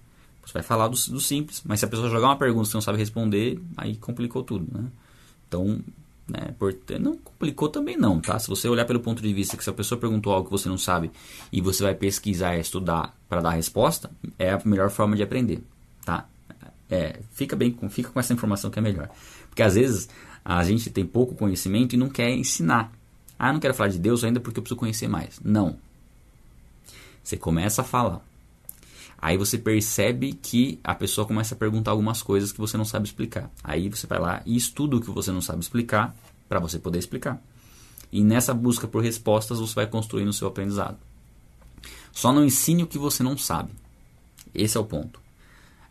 Você 0.45 0.53
vai 0.53 0.63
falar 0.63 0.89
do, 0.89 0.97
do 0.97 1.21
simples, 1.21 1.63
mas 1.65 1.81
se 1.81 1.85
a 1.85 1.89
pessoa 1.89 2.09
jogar 2.09 2.29
uma 2.29 2.37
pergunta 2.37 2.67
e 2.67 2.71
você 2.71 2.77
não 2.77 2.83
sabe 2.83 2.99
responder, 2.99 3.61
aí 3.77 3.97
complicou 3.97 4.43
tudo. 4.43 4.67
Né? 4.73 4.89
Então, 5.47 5.81
Né? 6.29 6.55
Não 7.01 7.17
complicou 7.17 7.69
também 7.71 7.97
não, 7.97 8.21
tá? 8.21 8.39
Se 8.39 8.49
você 8.49 8.69
olhar 8.69 8.85
pelo 8.85 9.01
ponto 9.01 9.23
de 9.23 9.33
vista 9.33 9.57
que 9.57 9.65
se 9.65 9.71
a 9.71 9.73
pessoa 9.73 9.99
perguntou 9.99 10.33
algo 10.33 10.45
que 10.45 10.51
você 10.51 10.69
não 10.69 10.77
sabe 10.77 11.11
e 11.51 11.61
você 11.61 11.83
vai 11.83 11.95
pesquisar 11.95 12.57
e 12.57 12.61
estudar 12.61 13.17
para 13.29 13.41
dar 13.41 13.51
a 13.51 13.55
resposta, 13.55 14.11
é 14.39 14.51
a 14.51 14.61
melhor 14.65 14.91
forma 14.91 15.17
de 15.17 15.23
aprender, 15.23 15.63
tá? 16.05 16.29
É, 16.91 17.21
fica 17.33 17.57
bem, 17.57 17.77
fica 17.91 18.11
com 18.11 18.21
essa 18.21 18.33
informação 18.33 18.71
que 18.71 18.79
é 18.79 18.83
melhor. 18.83 19.09
Porque 19.49 19.63
às 19.63 19.75
vezes 19.75 20.09
a 20.45 20.63
gente 20.65 20.91
tem 20.91 21.05
pouco 21.05 21.35
conhecimento 21.35 21.95
e 21.95 21.99
não 21.99 22.09
quer 22.09 22.31
ensinar. 22.31 22.93
Ah, 23.39 23.53
não 23.53 23.61
quero 23.61 23.75
falar 23.75 23.91
de 23.91 23.99
Deus 23.99 24.25
ainda 24.25 24.41
porque 24.41 24.59
eu 24.59 24.63
preciso 24.63 24.79
conhecer 24.79 25.09
mais. 25.09 25.41
Não. 25.43 25.79
Você 27.23 27.37
começa 27.37 27.83
a 27.83 27.85
falar. 27.85 28.27
Aí 29.21 29.37
você 29.37 29.59
percebe 29.59 30.33
que 30.33 30.79
a 30.83 30.95
pessoa 30.95 31.27
começa 31.27 31.55
a 31.55 31.59
perguntar 31.59 31.91
algumas 31.91 32.23
coisas 32.23 32.53
que 32.53 32.59
você 32.59 32.77
não 32.77 32.85
sabe 32.85 33.07
explicar. 33.07 33.51
Aí 33.65 33.89
você 33.89 34.07
vai 34.07 34.21
lá 34.21 34.43
e 34.47 34.57
estuda 34.57 34.97
o 34.97 35.01
que 35.01 35.11
você 35.11 35.33
não 35.33 35.41
sabe 35.41 35.61
explicar 35.61 36.15
para 36.49 36.61
você 36.61 36.79
poder 36.79 37.01
explicar. 37.01 37.43
E 38.13 38.23
nessa 38.23 38.55
busca 38.55 38.87
por 38.87 39.03
respostas 39.03 39.59
você 39.59 39.75
vai 39.75 39.87
construindo 39.89 40.29
o 40.29 40.33
seu 40.33 40.47
aprendizado. 40.47 40.97
Só 42.13 42.33
não 42.33 42.45
ensine 42.45 42.85
o 42.85 42.87
que 42.87 42.99
você 42.99 43.23
não 43.23 43.37
sabe. 43.37 43.73
Esse 44.55 44.77
é 44.77 44.81
o 44.81 44.85
ponto. 44.85 45.21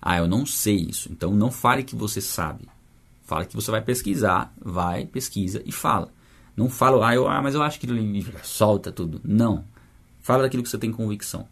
Ah, 0.02 0.18
eu 0.18 0.28
não 0.28 0.46
sei 0.46 0.78
isso. 0.78 1.12
Então 1.12 1.34
não 1.34 1.52
fale 1.52 1.84
que 1.84 1.96
você 1.96 2.22
sabe. 2.22 2.66
Fala 3.24 3.46
que 3.46 3.56
você 3.56 3.70
vai 3.70 3.82
pesquisar, 3.82 4.54
vai, 4.58 5.06
pesquisa 5.06 5.62
e 5.66 5.72
fala. 5.72 6.10
Não 6.56 6.70
fala, 6.70 7.08
ah, 7.08 7.14
eu, 7.14 7.28
ah 7.28 7.42
mas 7.42 7.56
eu 7.56 7.62
acho 7.62 7.78
que 7.78 7.88
solta 8.42 8.90
tudo. 8.90 9.20
Não. 9.24 9.66
Fala 10.22 10.44
daquilo 10.44 10.64
que 10.64 10.70
você 10.70 10.78
tem 10.78 10.92
convicção. 10.94 11.48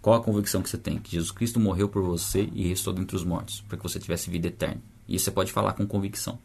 Qual 0.00 0.16
a 0.16 0.22
convicção 0.22 0.62
que 0.62 0.70
você 0.70 0.78
tem? 0.78 0.98
Que 0.98 1.12
Jesus 1.12 1.30
Cristo 1.30 1.60
morreu 1.60 1.88
por 1.88 2.02
você 2.02 2.48
e 2.54 2.68
restou 2.68 2.92
dentre 2.92 3.16
os 3.16 3.24
mortos, 3.24 3.62
para 3.68 3.76
que 3.76 3.82
você 3.82 3.98
tivesse 3.98 4.30
vida 4.30 4.48
eterna. 4.48 4.80
E 5.06 5.18
você 5.18 5.30
pode 5.30 5.52
falar 5.52 5.74
com 5.74 5.86
convicção. 5.86 6.38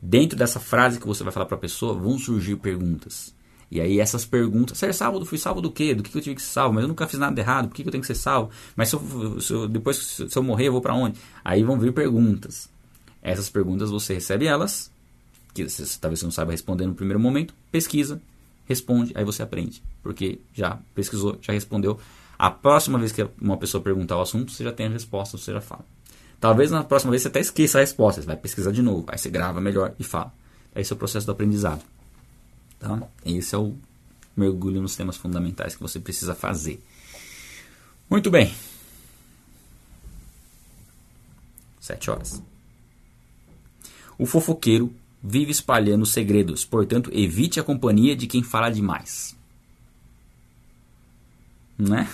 Dentro 0.00 0.38
dessa 0.38 0.60
frase 0.60 0.98
que 0.98 1.06
você 1.06 1.22
vai 1.22 1.32
falar 1.32 1.46
para 1.46 1.56
a 1.56 1.60
pessoa, 1.60 1.94
vão 1.94 2.18
surgir 2.18 2.56
perguntas. 2.56 3.34
E 3.70 3.80
aí 3.80 4.00
essas 4.00 4.24
perguntas, 4.24 4.78
ser 4.78 4.94
salvo, 4.94 5.24
fui 5.26 5.36
salvo 5.36 5.60
do 5.60 5.70
quê? 5.70 5.94
Do 5.94 6.02
que 6.02 6.16
eu 6.16 6.22
tive 6.22 6.36
que 6.36 6.42
ser 6.42 6.52
salvo? 6.52 6.74
Mas 6.74 6.82
eu 6.82 6.88
nunca 6.88 7.06
fiz 7.06 7.18
nada 7.18 7.38
errado, 7.38 7.68
por 7.68 7.74
que 7.74 7.82
eu 7.82 7.90
tenho 7.90 8.00
que 8.00 8.06
ser 8.06 8.14
salvo? 8.14 8.50
Mas 8.74 8.88
se 8.88 8.96
eu, 8.96 9.40
se 9.40 9.52
eu, 9.52 9.68
depois 9.68 9.96
se 9.98 10.38
eu 10.38 10.42
morrer, 10.42 10.68
eu 10.68 10.72
vou 10.72 10.80
para 10.80 10.94
onde? 10.94 11.18
Aí 11.44 11.62
vão 11.62 11.78
vir 11.78 11.92
perguntas. 11.92 12.70
Essas 13.20 13.50
perguntas 13.50 13.90
você 13.90 14.14
recebe 14.14 14.46
elas, 14.46 14.90
que 15.52 15.68
você, 15.68 15.84
talvez 16.00 16.20
você 16.20 16.26
não 16.26 16.32
saiba 16.32 16.52
responder 16.52 16.86
no 16.86 16.94
primeiro 16.94 17.20
momento, 17.20 17.52
pesquisa, 17.70 18.22
responde, 18.64 19.12
aí 19.14 19.24
você 19.24 19.42
aprende. 19.42 19.82
Porque 20.02 20.40
já 20.54 20.78
pesquisou, 20.94 21.38
já 21.42 21.52
respondeu, 21.52 21.98
a 22.38 22.50
próxima 22.50 22.98
vez 22.98 23.10
que 23.10 23.26
uma 23.40 23.56
pessoa 23.56 23.82
perguntar 23.82 24.16
o 24.16 24.20
assunto, 24.20 24.52
você 24.52 24.62
já 24.62 24.72
tem 24.72 24.86
a 24.86 24.90
resposta, 24.90 25.36
você 25.36 25.52
já 25.52 25.60
fala. 25.60 25.84
Talvez 26.40 26.70
na 26.70 26.84
próxima 26.84 27.10
vez 27.10 27.22
você 27.22 27.28
até 27.28 27.40
esqueça 27.40 27.78
a 27.78 27.80
resposta, 27.80 28.20
você 28.20 28.26
vai 28.26 28.36
pesquisar 28.36 28.70
de 28.70 28.80
novo, 28.80 29.04
aí 29.08 29.18
você 29.18 29.28
grava 29.28 29.60
melhor 29.60 29.92
e 29.98 30.04
fala. 30.04 30.32
Esse 30.74 30.92
é 30.92 30.94
o 30.94 30.98
processo 30.98 31.26
do 31.26 31.32
aprendizado. 31.32 31.82
Tá? 32.78 33.02
Esse 33.26 33.56
é 33.56 33.58
o 33.58 33.74
mergulho 34.36 34.80
nos 34.80 34.94
temas 34.94 35.16
fundamentais 35.16 35.74
que 35.74 35.82
você 35.82 35.98
precisa 35.98 36.32
fazer. 36.34 36.80
Muito 38.08 38.30
bem. 38.30 38.54
Sete 41.80 42.08
horas. 42.08 42.40
O 44.16 44.26
fofoqueiro 44.26 44.94
vive 45.20 45.50
espalhando 45.50 46.06
segredos, 46.06 46.64
portanto, 46.64 47.10
evite 47.12 47.58
a 47.58 47.64
companhia 47.64 48.14
de 48.14 48.28
quem 48.28 48.44
fala 48.44 48.70
demais. 48.70 49.36
Né? 51.76 52.08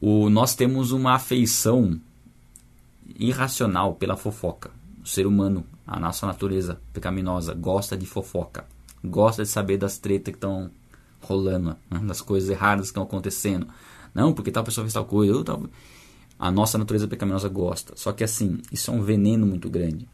O, 0.00 0.28
nós 0.28 0.54
temos 0.54 0.92
uma 0.92 1.14
afeição 1.14 2.00
irracional 3.18 3.94
pela 3.94 4.16
fofoca. 4.16 4.70
O 5.02 5.08
ser 5.08 5.26
humano, 5.26 5.64
a 5.86 5.98
nossa 5.98 6.26
natureza 6.26 6.80
pecaminosa, 6.92 7.54
gosta 7.54 7.96
de 7.96 8.06
fofoca. 8.06 8.64
Gosta 9.04 9.42
de 9.42 9.48
saber 9.48 9.78
das 9.78 9.98
tretas 9.98 10.32
que 10.32 10.36
estão 10.36 10.70
rolando, 11.20 11.76
né? 11.90 12.00
das 12.00 12.20
coisas 12.20 12.50
erradas 12.50 12.86
que 12.86 12.90
estão 12.90 13.04
acontecendo. 13.04 13.66
Não, 14.14 14.32
porque 14.32 14.50
tal 14.50 14.64
pessoa 14.64 14.84
fez 14.84 14.94
tal 14.94 15.04
coisa. 15.04 15.44
Tal... 15.44 15.62
A 16.38 16.50
nossa 16.50 16.76
natureza 16.76 17.08
pecaminosa 17.08 17.48
gosta. 17.48 17.94
Só 17.96 18.12
que 18.12 18.24
assim, 18.24 18.60
isso 18.70 18.90
é 18.90 18.94
um 18.94 19.02
veneno 19.02 19.46
muito 19.46 19.70
grande. 19.70 20.08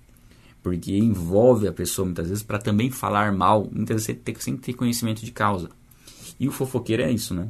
Porque 0.62 0.96
envolve 0.96 1.66
a 1.66 1.72
pessoa 1.72 2.06
muitas 2.06 2.28
vezes 2.28 2.42
para 2.42 2.58
também 2.58 2.90
falar 2.90 3.32
mal. 3.32 3.68
Muitas 3.72 3.96
vezes 3.96 4.06
você 4.06 4.14
tem 4.14 4.34
que 4.34 4.62
ter 4.62 4.74
conhecimento 4.74 5.24
de 5.24 5.32
causa. 5.32 5.70
E 6.38 6.46
o 6.46 6.52
fofoqueiro 6.52 7.02
é 7.02 7.10
isso, 7.10 7.34
né? 7.34 7.48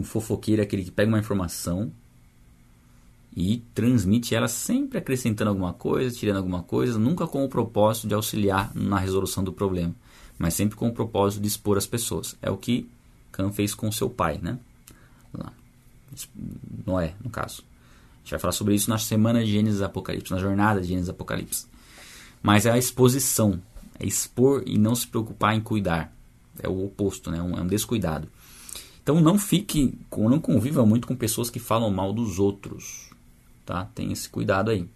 O 0.00 0.02
fofoqueiro 0.02 0.62
é 0.62 0.64
aquele 0.64 0.82
que 0.82 0.90
pega 0.90 1.10
uma 1.10 1.18
informação 1.18 1.92
e 3.36 3.58
transmite 3.74 4.34
ela 4.34 4.48
sempre 4.48 4.96
acrescentando 4.96 5.50
alguma 5.50 5.74
coisa, 5.74 6.16
tirando 6.16 6.38
alguma 6.38 6.62
coisa, 6.62 6.98
nunca 6.98 7.26
com 7.26 7.44
o 7.44 7.48
propósito 7.50 8.08
de 8.08 8.14
auxiliar 8.14 8.74
na 8.74 8.98
resolução 8.98 9.44
do 9.44 9.52
problema, 9.52 9.94
mas 10.38 10.54
sempre 10.54 10.74
com 10.74 10.88
o 10.88 10.94
propósito 10.94 11.42
de 11.42 11.48
expor 11.48 11.76
as 11.76 11.86
pessoas. 11.86 12.34
É 12.40 12.50
o 12.50 12.56
que 12.56 12.88
Cã 13.30 13.52
fez 13.52 13.74
com 13.74 13.92
seu 13.92 14.08
pai, 14.08 14.40
né? 14.42 14.58
Noé, 16.86 17.14
no 17.22 17.28
caso. 17.28 17.62
A 17.62 18.18
gente 18.22 18.30
vai 18.30 18.40
falar 18.40 18.52
sobre 18.52 18.74
isso 18.74 18.88
na 18.88 18.96
semana 18.96 19.44
de 19.44 19.52
Gênesis 19.52 19.82
Apocalipse, 19.82 20.32
na 20.32 20.38
jornada 20.38 20.80
de 20.80 20.88
Gênesis 20.88 21.10
Apocalipse. 21.10 21.66
Mas 22.42 22.64
é 22.64 22.70
a 22.70 22.78
exposição, 22.78 23.60
é 23.98 24.06
expor 24.06 24.62
e 24.66 24.78
não 24.78 24.94
se 24.94 25.06
preocupar 25.06 25.54
em 25.54 25.60
cuidar. 25.60 26.10
É 26.58 26.68
o 26.68 26.86
oposto, 26.86 27.30
né? 27.30 27.36
é 27.36 27.42
um 27.42 27.66
descuidado. 27.66 28.26
Então 29.10 29.20
não 29.20 29.36
fique, 29.36 29.98
não 30.16 30.38
conviva 30.38 30.86
muito 30.86 31.08
com 31.08 31.16
pessoas 31.16 31.50
que 31.50 31.58
falam 31.58 31.90
mal 31.90 32.12
dos 32.12 32.38
outros, 32.38 33.10
tá? 33.66 33.84
Tem 33.92 34.12
esse 34.12 34.28
cuidado 34.28 34.70
aí. 34.70 34.86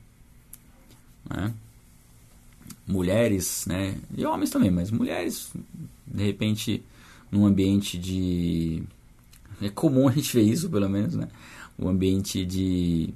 Né? 1.28 1.52
Mulheres, 2.86 3.66
né? 3.66 3.98
E 4.16 4.24
homens 4.24 4.50
também, 4.50 4.70
mas 4.70 4.92
mulheres, 4.92 5.52
de 6.06 6.24
repente, 6.24 6.84
num 7.28 7.44
ambiente 7.44 7.98
de... 7.98 8.84
É 9.60 9.68
comum 9.68 10.06
a 10.06 10.12
gente 10.12 10.32
ver 10.32 10.44
isso, 10.44 10.70
pelo 10.70 10.88
menos, 10.88 11.16
né? 11.16 11.26
O 11.76 11.88
ambiente 11.88 12.46
de, 12.46 13.12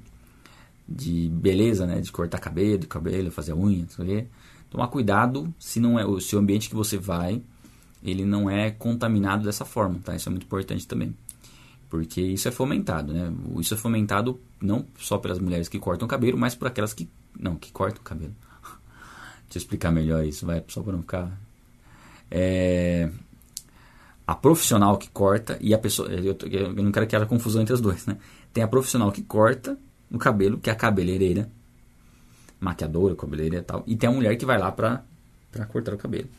de 0.85 1.29
beleza, 1.29 1.85
né? 1.85 2.01
De 2.01 2.11
cortar 2.11 2.39
cabelo, 2.39 2.85
cabelo, 2.87 3.31
fazer 3.31 3.53
unha, 3.53 3.83
não 3.83 3.89
sei 3.89 4.03
o 4.03 4.07
quê. 4.07 4.27
Tomar 4.69 4.89
cuidado 4.89 5.53
se 5.57 5.79
não 5.79 5.97
é 5.97 6.05
o 6.05 6.19
seu 6.19 6.39
ambiente 6.39 6.67
que 6.67 6.75
você 6.75 6.97
vai 6.97 7.41
ele 8.03 8.25
não 8.25 8.49
é 8.49 8.71
contaminado 8.71 9.43
dessa 9.43 9.65
forma, 9.65 9.99
tá? 10.03 10.15
Isso 10.15 10.29
é 10.29 10.31
muito 10.31 10.45
importante 10.45 10.87
também. 10.87 11.15
Porque 11.89 12.21
isso 12.21 12.47
é 12.47 12.51
fomentado, 12.51 13.13
né? 13.13 13.33
Isso 13.59 13.73
é 13.73 13.77
fomentado 13.77 14.39
não 14.61 14.85
só 14.97 15.17
pelas 15.17 15.39
mulheres 15.39 15.67
que 15.67 15.79
cortam 15.79 16.05
o 16.05 16.09
cabelo, 16.09 16.37
mas 16.37 16.55
por 16.55 16.67
aquelas 16.67 16.93
que. 16.93 17.09
Não, 17.37 17.55
que 17.55 17.71
cortam 17.71 18.01
o 18.01 18.03
cabelo. 18.03 18.35
Deixa 19.43 19.57
eu 19.57 19.57
explicar 19.57 19.91
melhor 19.91 20.23
isso, 20.23 20.45
vai, 20.45 20.63
só 20.67 20.81
para 20.81 20.93
não 20.93 21.01
ficar. 21.01 21.31
É, 22.29 23.09
a 24.27 24.35
profissional 24.35 24.95
que 24.97 25.09
corta 25.09 25.57
e 25.59 25.73
a 25.73 25.79
pessoa. 25.79 26.07
Eu, 26.09 26.37
eu 26.51 26.83
não 26.83 26.91
quero 26.91 27.07
que 27.07 27.15
haja 27.15 27.25
confusão 27.25 27.63
entre 27.63 27.73
as 27.73 27.81
duas, 27.81 28.05
né? 28.05 28.17
Tem 28.53 28.63
a 28.63 28.67
profissional 28.67 29.11
que 29.11 29.23
corta 29.23 29.75
o 30.11 30.19
cabelo, 30.19 30.59
que 30.59 30.69
é 30.69 30.73
a 30.73 30.75
cabeleireira, 30.75 31.49
maquiadora, 32.59 33.15
cabeleireira 33.15 33.63
e 33.63 33.65
tal, 33.65 33.83
e 33.87 33.95
tem 33.95 34.09
a 34.09 34.13
mulher 34.13 34.35
que 34.35 34.45
vai 34.45 34.59
lá 34.59 34.71
para 34.71 35.03
cortar 35.69 35.95
o 35.95 35.97
cabelo. 35.97 36.29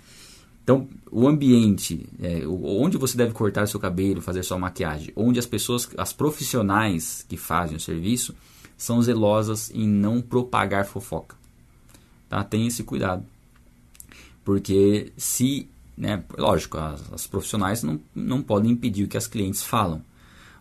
Então, 0.71 0.87
o 1.11 1.27
ambiente, 1.27 2.07
é, 2.23 2.47
onde 2.47 2.97
você 2.97 3.17
deve 3.17 3.33
cortar 3.33 3.67
seu 3.67 3.81
cabelo, 3.81 4.23
fazer 4.23 4.45
sua 4.45 4.57
maquiagem, 4.57 5.13
onde 5.17 5.37
as 5.41 5.45
pessoas, 5.45 5.91
as 5.99 6.13
profissionais 6.13 7.27
que 7.29 7.37
fazem 7.37 7.77
o 7.77 7.81
serviço, 7.81 8.37
são 8.77 9.03
zelosas 9.03 9.69
em 9.75 9.89
não 9.89 10.23
propagar 10.23 10.87
fofoca. 10.87 11.35
Tá? 12.29 12.45
Tenha 12.45 12.69
esse 12.69 12.85
cuidado. 12.85 13.25
Porque 14.45 15.13
se, 15.17 15.69
né, 15.99 16.23
lógico, 16.39 16.79
as, 16.79 17.13
as 17.13 17.27
profissionais 17.27 17.83
não, 17.83 17.99
não 18.15 18.41
podem 18.41 18.71
impedir 18.71 19.03
o 19.03 19.09
que 19.09 19.17
as 19.17 19.27
clientes 19.27 19.65
falam. 19.65 20.01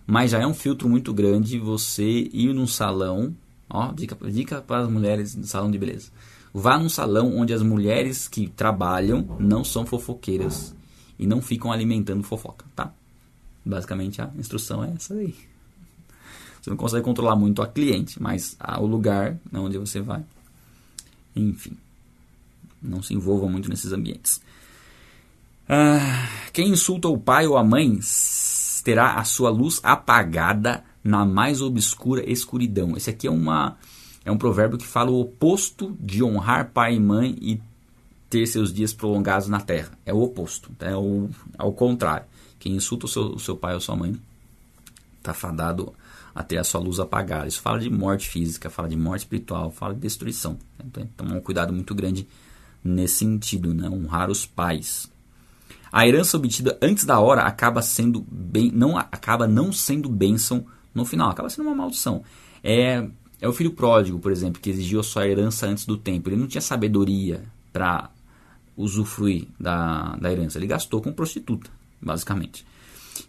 Mas 0.07 0.31
já 0.31 0.39
é 0.39 0.47
um 0.47 0.55
filtro 0.55 0.89
muito 0.89 1.13
grande 1.13 1.59
você 1.59 2.27
ir 2.33 2.51
num 2.51 2.65
salão, 2.65 3.35
ó, 3.69 3.91
dica, 3.91 4.17
dica 4.27 4.59
para 4.59 4.81
as 4.81 4.89
mulheres 4.89 5.35
no 5.35 5.43
salão 5.43 5.69
de 5.69 5.77
beleza 5.77 6.09
Vá 6.53 6.77
num 6.77 6.89
salão 6.89 7.37
onde 7.37 7.53
as 7.53 7.61
mulheres 7.61 8.27
que 8.27 8.47
trabalham 8.47 9.37
não 9.39 9.63
são 9.63 9.85
fofoqueiras 9.85 10.75
e 11.17 11.27
não 11.27 11.41
ficam 11.41 11.71
alimentando 11.71 12.23
fofoca, 12.23 12.65
tá? 12.75 12.91
Basicamente 13.63 14.21
a 14.21 14.31
instrução 14.37 14.83
é 14.83 14.91
essa 14.95 15.13
aí. 15.13 15.35
Você 16.61 16.69
não 16.69 16.77
consegue 16.77 17.03
controlar 17.03 17.35
muito 17.35 17.61
a 17.61 17.67
cliente, 17.67 18.21
mas 18.21 18.57
o 18.79 18.85
lugar 18.85 19.37
onde 19.53 19.77
você 19.77 20.01
vai. 20.01 20.23
Enfim, 21.35 21.77
não 22.81 23.01
se 23.01 23.13
envolva 23.13 23.47
muito 23.47 23.69
nesses 23.69 23.93
ambientes. 23.93 24.41
Ah, 25.67 26.27
quem 26.51 26.69
insulta 26.69 27.07
o 27.07 27.17
pai 27.17 27.45
ou 27.45 27.55
a 27.55 27.63
mãe 27.63 27.99
terá 28.83 29.15
a 29.15 29.23
sua 29.23 29.49
luz 29.49 29.79
apagada 29.83 30.83
na 31.03 31.25
mais 31.25 31.61
obscura 31.61 32.29
escuridão. 32.29 32.97
Esse 32.97 33.11
aqui 33.11 33.27
é 33.27 33.31
uma 33.31 33.77
é 34.29 34.31
um 34.31 34.37
provérbio 34.37 34.77
que 34.77 34.85
fala 34.85 35.09
o 35.09 35.21
oposto 35.21 35.97
de 35.99 36.23
honrar 36.23 36.69
pai 36.71 36.93
e 36.93 36.99
mãe 36.99 37.35
e 37.41 37.59
ter 38.29 38.45
seus 38.45 38.71
dias 38.71 38.93
prolongados 38.93 39.47
na 39.47 39.59
terra. 39.59 39.89
É 40.05 40.13
o 40.13 40.21
oposto, 40.21 40.71
é 40.79 40.95
o 40.95 41.31
ao 41.57 41.73
contrário. 41.73 42.27
Quem 42.59 42.75
insulta 42.75 43.07
o 43.07 43.09
seu, 43.09 43.23
o 43.23 43.39
seu 43.39 43.57
pai 43.57 43.73
ou 43.73 43.81
sua 43.81 43.95
mãe 43.95 44.15
está 45.17 45.33
fadado 45.33 45.91
a 46.35 46.43
ter 46.43 46.59
a 46.59 46.63
sua 46.63 46.79
luz 46.79 46.99
apagada. 46.99 47.47
Isso 47.47 47.59
fala 47.59 47.79
de 47.79 47.89
morte 47.89 48.29
física, 48.29 48.69
fala 48.69 48.87
de 48.87 48.95
morte 48.95 49.21
espiritual, 49.21 49.71
fala 49.71 49.95
de 49.95 50.01
destruição. 50.01 50.59
Então, 50.85 51.09
tomar 51.17 51.33
um 51.33 51.41
cuidado 51.41 51.73
muito 51.73 51.95
grande 51.95 52.27
nesse 52.83 53.15
sentido, 53.15 53.73
né? 53.73 53.89
honrar 53.89 54.29
os 54.29 54.45
pais. 54.45 55.11
A 55.91 56.07
herança 56.07 56.37
obtida 56.37 56.77
antes 56.83 57.03
da 57.03 57.19
hora 57.19 57.41
acaba 57.41 57.81
sendo 57.81 58.23
bem, 58.29 58.71
não 58.71 58.95
acaba 58.95 59.47
não 59.47 59.73
sendo 59.73 60.07
bênção 60.07 60.67
no 60.93 61.03
final, 61.03 61.31
acaba 61.31 61.49
sendo 61.49 61.65
uma 61.67 61.75
maldição. 61.75 62.23
É, 62.63 63.09
é 63.41 63.47
o 63.47 63.53
filho 63.53 63.71
pródigo, 63.71 64.19
por 64.19 64.31
exemplo, 64.31 64.61
que 64.61 64.69
exigiu 64.69 64.99
a 64.99 65.03
sua 65.03 65.27
herança 65.27 65.65
antes 65.65 65.85
do 65.85 65.97
tempo. 65.97 66.29
Ele 66.29 66.35
não 66.35 66.47
tinha 66.47 66.61
sabedoria 66.61 67.43
para 67.71 68.09
usufruir 68.75 69.47
da, 69.59 70.15
da 70.17 70.31
herança. 70.31 70.57
Ele 70.57 70.67
gastou 70.67 71.01
com 71.01 71.13
prostituta, 71.13 71.69
basicamente. 72.01 72.65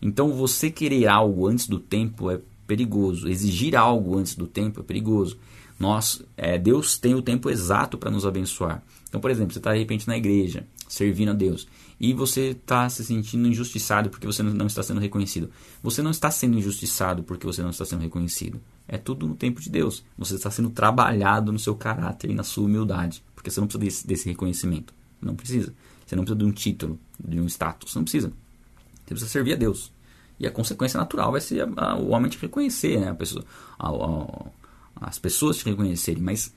Então, 0.02 0.32
você 0.32 0.70
querer 0.70 1.06
algo 1.06 1.46
antes 1.46 1.68
do 1.68 1.78
tempo 1.78 2.30
é 2.30 2.40
perigoso. 2.66 3.28
Exigir 3.28 3.76
algo 3.76 4.16
antes 4.16 4.34
do 4.34 4.46
tempo 4.46 4.80
é 4.80 4.82
perigoso. 4.82 5.38
Nós, 5.78 6.22
é, 6.36 6.58
Deus 6.58 6.98
tem 6.98 7.14
o 7.14 7.22
tempo 7.22 7.48
exato 7.48 7.96
para 7.96 8.10
nos 8.10 8.26
abençoar. 8.26 8.82
Então, 9.08 9.20
por 9.20 9.30
exemplo, 9.30 9.52
você 9.52 9.58
está 9.58 9.72
de 9.72 9.78
repente 9.78 10.06
na 10.06 10.16
igreja, 10.16 10.64
servindo 10.88 11.30
a 11.30 11.34
Deus, 11.34 11.66
e 12.00 12.14
você 12.14 12.52
está 12.52 12.88
se 12.88 13.04
sentindo 13.04 13.46
injustiçado 13.46 14.08
porque 14.08 14.26
você 14.26 14.42
não 14.42 14.66
está 14.66 14.82
sendo 14.82 15.00
reconhecido. 15.00 15.50
Você 15.82 16.00
não 16.00 16.10
está 16.10 16.30
sendo 16.30 16.56
injustiçado 16.56 17.22
porque 17.22 17.46
você 17.46 17.60
não 17.60 17.68
está 17.68 17.84
sendo 17.84 18.00
reconhecido. 18.00 18.58
É 18.88 18.96
tudo 18.96 19.28
no 19.28 19.36
tempo 19.36 19.60
de 19.60 19.68
Deus. 19.68 20.02
Você 20.16 20.36
está 20.36 20.50
sendo 20.50 20.70
trabalhado 20.70 21.52
no 21.52 21.58
seu 21.58 21.74
caráter 21.74 22.30
e 22.30 22.34
na 22.34 22.42
sua 22.42 22.64
humildade, 22.64 23.22
porque 23.34 23.50
você 23.50 23.60
não 23.60 23.66
precisa 23.66 23.84
desse, 23.84 24.06
desse 24.06 24.28
reconhecimento. 24.30 24.94
Não 25.20 25.36
precisa. 25.36 25.74
Você 26.06 26.16
não 26.16 26.24
precisa 26.24 26.38
de 26.38 26.44
um 26.46 26.52
título, 26.52 26.98
de 27.22 27.38
um 27.38 27.46
status. 27.46 27.94
Não 27.94 28.02
precisa. 28.02 28.28
Você 28.28 29.08
precisa 29.08 29.30
servir 29.30 29.52
a 29.52 29.56
Deus. 29.56 29.92
E 30.38 30.46
a 30.46 30.50
consequência 30.50 30.96
natural 30.96 31.32
vai 31.32 31.42
ser 31.42 31.60
a, 31.60 31.68
a, 31.84 31.96
o 31.98 32.12
homem 32.12 32.30
te 32.30 32.38
reconhecer, 32.38 32.98
né? 32.98 33.12
pessoa, 33.12 33.44
a, 33.78 35.06
as 35.06 35.18
pessoas 35.18 35.58
te 35.58 35.66
reconhecerem. 35.66 36.22
Mas 36.22 36.50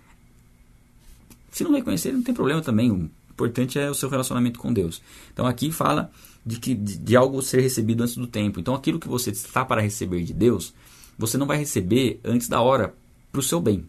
se 1.51 1.65
não 1.65 1.73
reconhecerem, 1.73 2.15
não 2.15 2.23
tem 2.23 2.33
problema 2.33 2.61
também. 2.61 3.11
Importante 3.33 3.79
é 3.79 3.89
o 3.89 3.95
seu 3.95 4.09
relacionamento 4.09 4.59
com 4.59 4.71
Deus. 4.71 5.01
Então 5.33 5.45
aqui 5.45 5.71
fala 5.71 6.11
de, 6.45 6.59
que, 6.59 6.73
de, 6.73 6.97
de 6.97 7.15
algo 7.15 7.41
ser 7.41 7.61
recebido 7.61 8.03
antes 8.03 8.15
do 8.15 8.27
tempo. 8.27 8.59
Então 8.59 8.75
aquilo 8.75 8.99
que 8.99 9.07
você 9.07 9.31
está 9.31 9.65
para 9.65 9.81
receber 9.81 10.23
de 10.23 10.33
Deus, 10.33 10.73
você 11.17 11.37
não 11.37 11.47
vai 11.47 11.57
receber 11.57 12.19
antes 12.23 12.47
da 12.47 12.61
hora 12.61 12.93
para 13.31 13.39
o 13.39 13.43
seu 13.43 13.59
bem. 13.59 13.85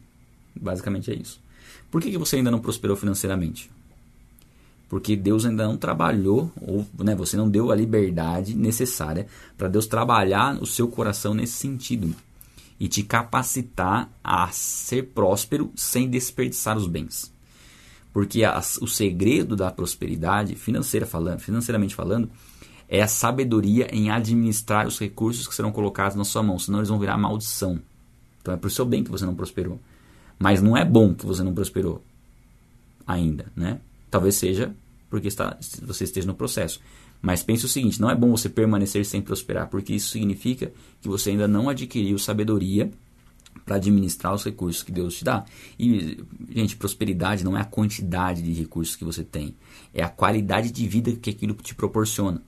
Basicamente 0.55 1.11
é 1.11 1.15
isso. 1.15 1.41
Por 1.91 2.01
que, 2.01 2.11
que 2.11 2.19
você 2.19 2.37
ainda 2.37 2.51
não 2.51 2.61
prosperou 2.61 2.97
financeiramente? 2.97 3.71
porque 4.95 5.17
Deus 5.17 5.45
ainda 5.45 5.67
não 5.67 5.77
trabalhou, 5.77 6.53
ou 6.61 6.87
né, 7.03 7.17
você 7.17 7.37
não 7.37 7.51
deu 7.51 7.73
a 7.73 7.75
liberdade 7.75 8.55
necessária 8.55 9.27
para 9.59 9.67
Deus 9.67 9.89
trabalhar 9.89 10.63
o 10.63 10.67
seu 10.67 10.87
coração 10.87 11.35
nesse 11.35 11.55
sentido 11.55 12.15
e 12.79 12.87
te 12.87 13.03
capacitar 13.03 14.09
a 14.23 14.49
ser 14.53 15.09
próspero 15.09 15.73
sem 15.75 16.09
desperdiçar 16.09 16.77
os 16.77 16.87
bens. 16.87 17.34
Porque 18.15 18.43
o 18.81 18.87
segredo 18.87 19.57
da 19.57 19.73
prosperidade, 19.73 20.55
financeira 20.55 21.05
falando, 21.05 21.41
financeiramente 21.41 21.97
falando, 21.97 22.31
é 22.89 23.03
a 23.03 23.09
sabedoria 23.09 23.89
em 23.93 24.09
administrar 24.09 24.87
os 24.87 25.01
recursos 25.01 25.49
que 25.49 25.55
serão 25.55 25.73
colocados 25.73 26.17
na 26.17 26.25
sua 26.25 26.41
mão, 26.41 26.57
senão 26.57 26.79
eles 26.79 26.89
vão 26.89 26.99
virar 27.01 27.19
maldição. 27.19 27.81
Então 28.41 28.55
é 28.55 28.67
o 28.67 28.71
seu 28.71 28.85
bem 28.85 29.03
que 29.03 29.11
você 29.11 29.27
não 29.27 29.35
prosperou. 29.35 29.81
Mas 30.39 30.63
não 30.63 30.77
é 30.77 30.85
bom 30.85 31.13
que 31.13 31.27
você 31.27 31.43
não 31.43 31.53
prosperou 31.53 32.05
ainda, 33.05 33.47
né? 33.57 33.81
Talvez 34.09 34.37
seja 34.37 34.73
porque 35.11 35.27
está, 35.27 35.59
você 35.83 36.05
esteja 36.05 36.27
no 36.29 36.35
processo. 36.35 36.81
Mas 37.21 37.43
pense 37.43 37.65
o 37.65 37.69
seguinte: 37.69 38.01
não 38.01 38.11
é 38.11 38.15
bom 38.15 38.31
você 38.31 38.49
permanecer 38.49 39.05
sem 39.05 39.21
prosperar, 39.21 39.69
porque 39.69 39.93
isso 39.93 40.11
significa 40.11 40.73
que 41.01 41.09
você 41.09 41.31
ainda 41.31 41.49
não 41.49 41.69
adquiriu 41.69 42.17
sabedoria 42.17 42.93
para 43.65 43.77
administrar 43.77 44.35
os 44.35 44.45
recursos 44.45 44.83
que 44.83 44.93
Deus 44.93 45.17
te 45.17 45.25
dá. 45.25 45.45
E, 45.79 46.23
gente, 46.51 46.77
prosperidade 46.77 47.45
não 47.45 47.57
é 47.57 47.61
a 47.61 47.65
quantidade 47.65 48.43
de 48.43 48.53
recursos 48.53 48.97
que 48.97 49.05
você 49.05 49.25
tem, 49.25 49.57
é 49.93 50.03
a 50.03 50.09
qualidade 50.09 50.71
de 50.71 50.87
vida 50.87 51.13
que 51.13 51.31
aquilo 51.31 51.55
te 51.55 51.75
proporciona. 51.75 52.43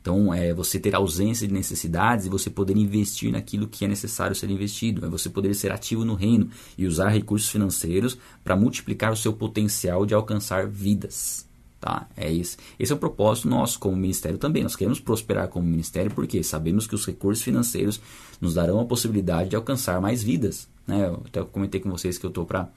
Então, 0.00 0.32
é 0.32 0.54
você 0.54 0.78
ter 0.78 0.94
ausência 0.94 1.46
de 1.46 1.52
necessidades 1.52 2.24
e 2.24 2.30
você 2.30 2.48
poder 2.48 2.76
investir 2.76 3.30
naquilo 3.30 3.68
que 3.68 3.84
é 3.84 3.88
necessário 3.88 4.34
ser 4.34 4.48
investido. 4.48 5.04
É 5.04 5.08
você 5.08 5.28
poder 5.28 5.52
ser 5.54 5.72
ativo 5.72 6.06
no 6.06 6.14
reino 6.14 6.48
e 6.78 6.86
usar 6.86 7.10
recursos 7.10 7.50
financeiros 7.50 8.16
para 8.42 8.56
multiplicar 8.56 9.12
o 9.12 9.16
seu 9.16 9.32
potencial 9.34 10.06
de 10.06 10.14
alcançar 10.14 10.66
vidas. 10.66 11.49
Tá? 11.80 12.06
É 12.14 12.30
isso. 12.30 12.58
Esse 12.78 12.92
é 12.92 12.94
o 12.94 12.98
propósito 12.98 13.48
nosso 13.48 13.78
como 13.78 13.96
ministério 13.96 14.36
também. 14.36 14.62
Nós 14.62 14.76
queremos 14.76 15.00
prosperar 15.00 15.48
como 15.48 15.66
ministério 15.66 16.10
porque 16.10 16.42
sabemos 16.42 16.86
que 16.86 16.94
os 16.94 17.06
recursos 17.06 17.42
financeiros 17.42 17.98
nos 18.38 18.54
darão 18.54 18.78
a 18.80 18.84
possibilidade 18.84 19.48
de 19.48 19.56
alcançar 19.56 19.98
mais 19.98 20.22
vidas. 20.22 20.68
Né? 20.86 21.06
Eu 21.06 21.22
até 21.26 21.42
comentei 21.42 21.80
com 21.80 21.90
vocês 21.90 22.18
que 22.18 22.26
eu 22.26 22.28
estou 22.28 22.44
para 22.44 22.68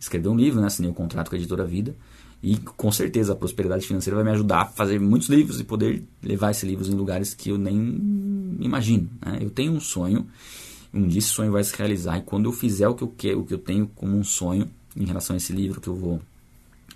escrever 0.00 0.28
um 0.28 0.34
livro, 0.34 0.60
né? 0.60 0.66
assinei 0.66 0.90
um 0.90 0.94
contrato 0.94 1.28
com 1.28 1.36
a 1.36 1.38
editora 1.38 1.64
Vida. 1.64 1.94
E 2.42 2.56
com 2.56 2.90
certeza 2.90 3.34
a 3.34 3.36
prosperidade 3.36 3.86
financeira 3.86 4.16
vai 4.16 4.24
me 4.24 4.30
ajudar 4.30 4.62
a 4.62 4.66
fazer 4.66 4.98
muitos 4.98 5.28
livros 5.28 5.60
e 5.60 5.64
poder 5.64 6.02
levar 6.20 6.50
esses 6.50 6.64
livros 6.64 6.88
em 6.88 6.94
lugares 6.94 7.34
que 7.34 7.50
eu 7.50 7.58
nem 7.58 8.56
imagino. 8.58 9.08
Né? 9.24 9.38
Eu 9.42 9.50
tenho 9.50 9.72
um 9.72 9.80
sonho, 9.80 10.26
um 10.92 11.06
dia 11.06 11.18
esse 11.18 11.28
sonho 11.28 11.52
vai 11.52 11.62
se 11.62 11.76
realizar. 11.76 12.18
E 12.18 12.22
quando 12.22 12.46
eu 12.46 12.52
fizer 12.52 12.88
o 12.88 12.94
que 12.94 13.04
eu 13.04 13.14
quero, 13.16 13.40
o 13.40 13.44
que 13.44 13.54
eu 13.54 13.58
tenho 13.58 13.86
como 13.94 14.16
um 14.16 14.24
sonho 14.24 14.68
em 14.96 15.04
relação 15.04 15.34
a 15.34 15.36
esse 15.36 15.52
livro 15.52 15.80
que 15.80 15.88
eu 15.88 15.94
vou 15.94 16.20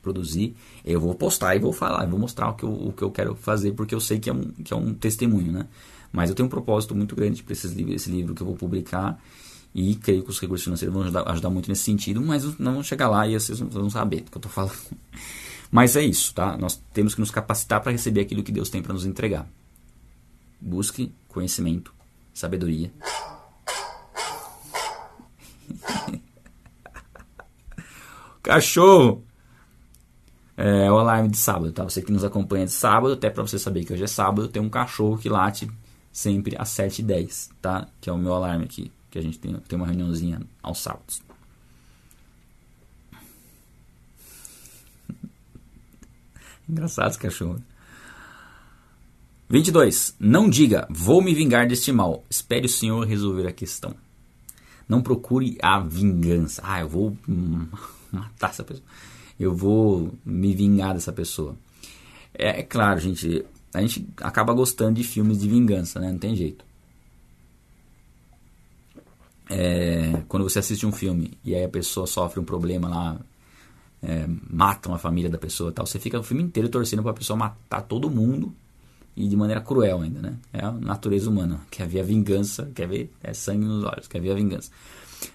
produzir, 0.04 0.54
eu 0.84 1.00
vou 1.00 1.14
postar 1.14 1.56
e 1.56 1.58
vou 1.58 1.72
falar, 1.72 2.06
vou 2.06 2.20
mostrar 2.20 2.50
o 2.50 2.54
que 2.54 2.64
eu, 2.64 2.70
o 2.70 2.92
que 2.92 3.02
eu 3.02 3.10
quero 3.10 3.34
fazer, 3.34 3.72
porque 3.72 3.94
eu 3.94 4.00
sei 4.00 4.20
que 4.20 4.30
é 4.30 4.32
um, 4.32 4.52
que 4.52 4.72
é 4.72 4.76
um 4.76 4.94
testemunho, 4.94 5.50
né? 5.50 5.66
Mas 6.12 6.30
eu 6.30 6.36
tenho 6.36 6.46
um 6.46 6.50
propósito 6.50 6.94
muito 6.94 7.16
grande 7.16 7.42
para 7.42 7.52
esse 7.52 7.66
esse 7.66 8.10
livro 8.10 8.34
que 8.34 8.42
eu 8.42 8.46
vou 8.46 8.54
publicar 8.54 9.20
e 9.74 9.96
creio 9.96 10.22
que 10.22 10.30
os 10.30 10.38
recursos 10.38 10.62
financeiros 10.62 10.94
vão 10.94 11.02
ajudar, 11.02 11.28
ajudar 11.28 11.50
muito 11.50 11.68
nesse 11.68 11.82
sentido, 11.82 12.20
mas 12.20 12.56
não 12.58 12.80
chegar 12.84 13.08
lá 13.08 13.26
e 13.26 13.34
vocês 13.34 13.58
vão 13.58 13.90
saber 13.90 14.20
do 14.20 14.30
que 14.30 14.36
eu 14.36 14.38
estou 14.38 14.52
falando. 14.52 14.78
Mas 15.72 15.96
é 15.96 16.04
isso, 16.04 16.32
tá? 16.32 16.56
Nós 16.56 16.80
temos 16.92 17.16
que 17.16 17.20
nos 17.20 17.32
capacitar 17.32 17.80
para 17.80 17.90
receber 17.90 18.20
aquilo 18.20 18.44
que 18.44 18.52
Deus 18.52 18.68
tem 18.68 18.80
para 18.80 18.92
nos 18.92 19.04
entregar. 19.04 19.50
Busque 20.60 21.12
conhecimento, 21.26 21.92
sabedoria. 22.32 22.92
Cachorro! 28.40 29.24
É, 30.56 30.90
o 30.90 30.98
alarme 30.98 31.28
de 31.28 31.36
sábado, 31.36 31.72
tá? 31.72 31.84
Você 31.84 32.00
que 32.00 32.12
nos 32.12 32.24
acompanha 32.24 32.64
de 32.66 32.72
sábado, 32.72 33.14
até 33.14 33.28
para 33.28 33.42
você 33.42 33.58
saber 33.58 33.84
que 33.84 33.92
hoje 33.92 34.04
é 34.04 34.06
sábado, 34.06 34.48
tem 34.48 34.62
um 34.62 34.70
cachorro 34.70 35.18
que 35.18 35.28
late 35.28 35.68
sempre 36.12 36.54
às 36.58 36.68
7h10, 36.70 37.50
tá? 37.60 37.88
Que 38.00 38.08
é 38.08 38.12
o 38.12 38.18
meu 38.18 38.32
alarme 38.32 38.64
aqui, 38.64 38.92
que 39.10 39.18
a 39.18 39.22
gente 39.22 39.38
tem, 39.38 39.52
tem 39.54 39.76
uma 39.76 39.86
reuniãozinha 39.86 40.40
aos 40.62 40.78
sábados. 40.78 41.20
Engraçado 46.68 47.10
esse 47.10 47.18
cachorro. 47.18 47.60
22. 49.48 50.14
Não 50.18 50.48
diga, 50.48 50.86
vou 50.88 51.20
me 51.20 51.34
vingar 51.34 51.66
deste 51.66 51.90
mal. 51.92 52.24
Espere 52.30 52.66
o 52.66 52.68
Senhor 52.68 53.04
resolver 53.06 53.46
a 53.48 53.52
questão. 53.52 53.94
Não 54.88 55.02
procure 55.02 55.58
a 55.60 55.80
vingança. 55.80 56.62
Ah, 56.64 56.80
eu 56.80 56.88
vou 56.88 57.16
matar 58.12 58.50
essa 58.50 58.62
pessoa 58.62 58.86
eu 59.38 59.54
vou 59.54 60.12
me 60.24 60.54
vingar 60.54 60.94
dessa 60.94 61.12
pessoa. 61.12 61.56
É, 62.32 62.60
é, 62.60 62.62
claro, 62.62 63.00
gente, 63.00 63.44
a 63.72 63.80
gente 63.80 64.08
acaba 64.18 64.52
gostando 64.52 64.94
de 64.94 65.04
filmes 65.04 65.38
de 65.40 65.48
vingança, 65.48 66.00
né? 66.00 66.10
Não 66.10 66.18
tem 66.18 66.34
jeito. 66.34 66.64
É, 69.48 70.22
quando 70.26 70.42
você 70.42 70.58
assiste 70.58 70.86
um 70.86 70.92
filme 70.92 71.36
e 71.44 71.54
aí 71.54 71.64
a 71.64 71.68
pessoa 71.68 72.06
sofre 72.06 72.40
um 72.40 72.44
problema 72.44 72.88
lá, 72.88 73.20
é, 74.02 74.26
matam 74.50 74.94
a 74.94 74.98
família 74.98 75.30
da 75.30 75.38
pessoa 75.38 75.70
tal, 75.72 75.86
você 75.86 75.98
fica 75.98 76.18
o 76.18 76.22
filme 76.22 76.42
inteiro 76.42 76.68
torcendo 76.68 77.02
para 77.02 77.12
a 77.12 77.14
pessoa 77.14 77.36
matar 77.36 77.82
todo 77.82 78.10
mundo 78.10 78.54
e 79.16 79.28
de 79.28 79.36
maneira 79.36 79.60
cruel 79.60 80.00
ainda, 80.00 80.20
né? 80.20 80.36
É 80.52 80.64
a 80.64 80.72
natureza 80.72 81.30
humana, 81.30 81.60
quer 81.70 81.86
ver 81.86 82.00
a 82.00 82.02
vingança, 82.02 82.70
quer 82.74 82.88
ver 82.88 83.12
é 83.22 83.32
sangue 83.32 83.64
nos 83.64 83.84
olhos, 83.84 84.08
quer 84.08 84.20
ver 84.20 84.32
a 84.32 84.34
vingança. 84.34 84.70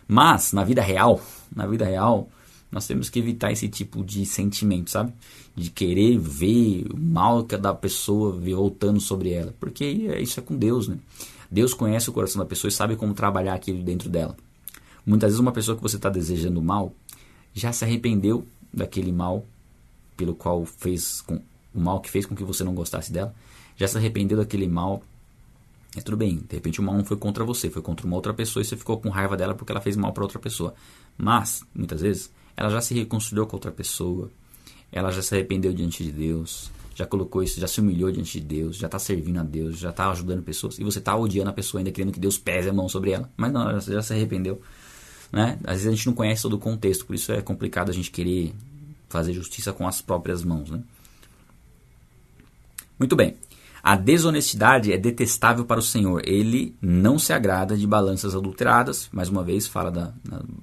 Mas 0.07 0.53
na 0.53 0.63
vida 0.63 0.81
real, 0.81 1.21
na 1.55 1.65
vida 1.65 1.85
real, 1.85 2.29
nós 2.71 2.85
temos 2.85 3.09
que 3.09 3.19
evitar 3.19 3.51
esse 3.51 3.67
tipo 3.67 4.03
de 4.03 4.25
sentimento, 4.25 4.91
sabe? 4.91 5.11
De 5.55 5.69
querer 5.69 6.17
ver 6.17 6.85
o 6.93 6.97
mal 6.97 7.43
que 7.43 7.57
da 7.57 7.73
pessoa 7.73 8.31
voltando 8.31 8.99
sobre 8.99 9.31
ela. 9.31 9.53
Porque 9.59 9.85
isso 9.85 10.39
é 10.39 10.43
com 10.43 10.55
Deus, 10.55 10.87
né? 10.87 10.97
Deus 11.49 11.73
conhece 11.73 12.09
o 12.09 12.13
coração 12.13 12.39
da 12.39 12.45
pessoa 12.45 12.69
e 12.69 12.71
sabe 12.71 12.95
como 12.95 13.13
trabalhar 13.13 13.55
aquilo 13.55 13.81
dentro 13.81 14.09
dela. 14.09 14.37
Muitas 15.05 15.29
vezes 15.29 15.39
uma 15.39 15.51
pessoa 15.51 15.75
que 15.75 15.81
você 15.81 15.95
está 15.95 16.09
desejando 16.09 16.61
mal 16.61 16.93
já 17.53 17.71
se 17.73 17.83
arrependeu 17.83 18.45
daquele 18.71 19.11
mal 19.11 19.43
pelo 20.15 20.35
qual 20.35 20.65
fez 20.65 21.21
com, 21.21 21.41
o 21.73 21.79
mal 21.79 21.99
que 21.99 22.09
fez 22.09 22.25
com 22.25 22.35
que 22.35 22.43
você 22.43 22.63
não 22.63 22.75
gostasse 22.75 23.11
dela, 23.11 23.33
já 23.75 23.87
se 23.87 23.97
arrependeu 23.97 24.37
daquele 24.37 24.67
mal. 24.67 25.01
É 25.95 26.01
tudo 26.01 26.17
bem, 26.17 26.37
de 26.37 26.55
repente 26.55 26.79
o 26.79 26.83
mal 26.83 26.95
não 26.95 27.03
foi 27.03 27.17
contra 27.17 27.43
você, 27.43 27.69
foi 27.69 27.81
contra 27.81 28.05
uma 28.05 28.15
outra 28.15 28.33
pessoa 28.33 28.61
e 28.61 28.65
você 28.65 28.77
ficou 28.77 28.99
com 28.99 29.09
raiva 29.09 29.35
dela 29.35 29.55
porque 29.55 29.71
ela 29.71 29.81
fez 29.81 29.95
mal 29.95 30.13
para 30.13 30.23
outra 30.23 30.37
pessoa. 30.37 30.75
Mas, 31.17 31.63
muitas 31.73 32.01
vezes, 32.01 32.29
ela 32.59 32.69
já 32.69 32.81
se 32.81 32.93
reconciliou 32.93 33.47
com 33.47 33.55
outra 33.55 33.71
pessoa, 33.71 34.29
ela 34.91 35.11
já 35.11 35.21
se 35.21 35.33
arrependeu 35.33 35.71
diante 35.71 36.03
de 36.03 36.11
Deus, 36.11 36.69
já 36.93 37.05
colocou 37.05 37.41
isso, 37.41 37.57
já 37.57 37.67
se 37.69 37.79
humilhou 37.79 38.11
diante 38.11 38.37
de 38.37 38.45
Deus, 38.45 38.75
já 38.75 38.87
está 38.87 38.99
servindo 38.99 39.39
a 39.39 39.43
Deus, 39.43 39.77
já 39.77 39.91
está 39.91 40.11
ajudando 40.11 40.43
pessoas, 40.43 40.77
e 40.77 40.83
você 40.83 40.99
está 40.99 41.15
odiando 41.15 41.49
a 41.49 41.53
pessoa 41.53 41.79
ainda 41.79 41.89
querendo 41.89 42.11
que 42.11 42.19
Deus 42.19 42.37
pese 42.37 42.67
a 42.67 42.73
mão 42.73 42.89
sobre 42.89 43.11
ela. 43.11 43.31
Mas 43.37 43.53
não, 43.53 43.61
ela 43.61 43.79
já 43.79 44.01
se 44.01 44.11
arrependeu. 44.11 44.61
Né? 45.31 45.57
Às 45.63 45.75
vezes 45.75 45.87
a 45.87 45.91
gente 45.91 46.07
não 46.07 46.13
conhece 46.13 46.41
todo 46.41 46.57
o 46.57 46.59
contexto, 46.59 47.05
por 47.05 47.15
isso 47.15 47.31
é 47.31 47.41
complicado 47.41 47.91
a 47.91 47.93
gente 47.93 48.11
querer 48.11 48.53
fazer 49.07 49.31
justiça 49.31 49.71
com 49.71 49.87
as 49.87 50.01
próprias 50.01 50.43
mãos. 50.43 50.69
Né? 50.69 50.83
Muito 52.99 53.15
bem. 53.15 53.37
A 53.81 53.95
desonestidade 53.95 54.91
é 54.91 54.97
detestável 54.97 55.65
para 55.65 55.79
o 55.79 55.83
Senhor. 55.83 56.21
Ele 56.25 56.75
não 56.81 57.17
se 57.17 57.31
agrada 57.31 57.77
de 57.77 57.87
balanças 57.87 58.35
adulteradas. 58.35 59.09
Mais 59.11 59.29
uma 59.29 59.43
vez, 59.43 59.67
fala 59.67 59.89
da, 59.89 60.13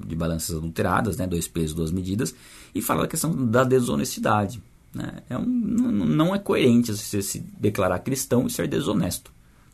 de 0.06 0.14
balanças 0.14 0.56
adulteradas, 0.56 1.16
né? 1.16 1.26
dois 1.26 1.48
pesos, 1.48 1.74
duas 1.74 1.90
medidas. 1.90 2.34
E 2.74 2.82
fala 2.82 3.02
da 3.02 3.08
questão 3.08 3.34
da 3.46 3.64
desonestidade. 3.64 4.62
Né? 4.92 5.22
É 5.28 5.36
um, 5.36 5.46
não 5.46 6.34
é 6.34 6.38
coerente 6.38 6.94
você 6.94 7.22
se 7.22 7.40
declarar 7.58 7.98
cristão 8.00 8.46
e 8.46 8.50
ser 8.50 8.68
desonesto. 8.68 9.30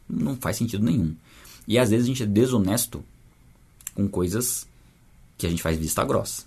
Não 0.08 0.36
faz 0.36 0.56
sentido 0.56 0.84
nenhum. 0.84 1.14
E 1.66 1.78
às 1.78 1.90
vezes 1.90 2.06
a 2.06 2.08
gente 2.08 2.22
é 2.22 2.26
desonesto 2.26 3.04
com 3.94 4.08
coisas 4.08 4.66
que 5.36 5.46
a 5.46 5.50
gente 5.50 5.62
faz 5.62 5.78
vista 5.78 6.04
grossa. 6.04 6.44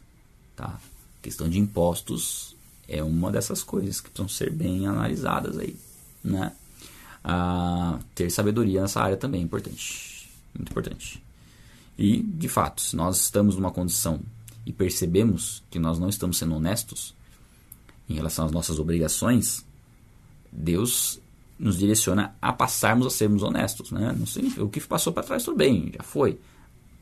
Tá? 0.56 0.80
questão 1.26 1.50
de 1.50 1.58
impostos 1.58 2.56
é 2.88 3.02
uma 3.02 3.32
dessas 3.32 3.64
coisas 3.64 4.00
que 4.00 4.12
precisam 4.12 4.30
ser 4.30 4.52
bem 4.52 4.86
analisadas 4.86 5.58
aí. 5.58 5.76
Né? 6.24 6.52
Ah, 7.28 7.98
ter 8.14 8.30
sabedoria 8.30 8.84
nessa 8.84 9.02
área 9.02 9.18
também 9.18 9.42
é 9.42 9.44
importante. 9.44 10.30
Muito 10.54 10.70
importante. 10.70 11.24
E, 11.98 12.22
de 12.22 12.48
fato, 12.48 12.82
se 12.82 12.96
nós 12.96 13.20
estamos 13.20 13.56
numa 13.56 13.72
condição 13.72 14.20
e 14.64 14.72
percebemos 14.72 15.64
que 15.72 15.80
nós 15.80 15.98
não 15.98 16.08
estamos 16.08 16.38
sendo 16.38 16.56
honestos 16.56 17.16
em 18.08 18.14
relação 18.14 18.46
às 18.46 18.52
nossas 18.52 18.78
obrigações, 18.78 19.66
Deus 20.52 21.20
nos 21.58 21.80
direciona 21.80 22.36
a 22.40 22.54
passarmos 22.54 23.08
a 23.08 23.10
sermos 23.10 23.42
honestos. 23.42 23.90
Né? 23.90 24.16
Não 24.16 24.28
sei, 24.28 24.46
o 24.60 24.70
que 24.70 24.80
passou 24.82 25.12
para 25.12 25.24
trás, 25.24 25.44
tudo 25.44 25.58
bem, 25.58 25.94
já 25.98 26.04
foi. 26.04 26.40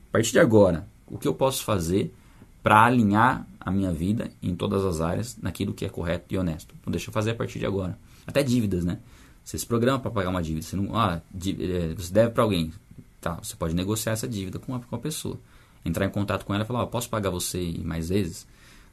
A 0.09 0.11
partir 0.13 0.31
de 0.31 0.39
agora, 0.39 0.87
o 1.05 1.17
que 1.17 1.27
eu 1.27 1.33
posso 1.33 1.65
fazer 1.65 2.13
para 2.61 2.85
alinhar 2.85 3.45
a 3.59 3.69
minha 3.69 3.91
vida 3.91 4.31
em 4.41 4.55
todas 4.55 4.85
as 4.85 5.01
áreas 5.01 5.35
naquilo 5.41 5.73
que 5.73 5.83
é 5.83 5.89
correto 5.89 6.33
e 6.33 6.37
honesto? 6.37 6.73
Então, 6.79 6.91
deixa 6.91 7.09
eu 7.09 7.13
fazer 7.13 7.31
a 7.31 7.35
partir 7.35 7.59
de 7.59 7.65
agora. 7.65 7.99
Até 8.25 8.41
dívidas, 8.41 8.85
né? 8.85 8.99
Você 9.43 9.57
se 9.57 9.65
programa 9.65 9.99
para 9.99 10.11
pagar 10.11 10.29
uma 10.29 10.41
dívida. 10.41 10.65
Você, 10.65 10.75
não, 10.75 10.95
ah, 10.97 11.21
é, 11.35 11.93
você 11.93 12.13
deve 12.13 12.31
para 12.31 12.43
alguém. 12.43 12.71
Tá, 13.19 13.39
você 13.41 13.55
pode 13.55 13.73
negociar 13.75 14.13
essa 14.13 14.27
dívida 14.27 14.59
com 14.59 14.75
a, 14.75 14.79
com 14.79 14.95
a 14.95 14.99
pessoa. 14.99 15.39
Entrar 15.85 16.05
em 16.05 16.09
contato 16.09 16.45
com 16.45 16.53
ela 16.53 16.63
e 16.63 16.67
falar: 16.67 16.87
posso 16.87 17.09
pagar 17.09 17.29
você 17.29 17.75
mais 17.83 18.09
vezes? 18.09 18.47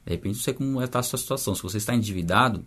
De 0.04 0.12
repente, 0.12 0.34
não 0.36 0.42
sei 0.42 0.54
como 0.54 0.82
está 0.82 0.98
a 0.98 1.02
sua 1.02 1.18
situação. 1.18 1.54
Se 1.54 1.62
você 1.62 1.78
está 1.78 1.94
endividado, 1.94 2.64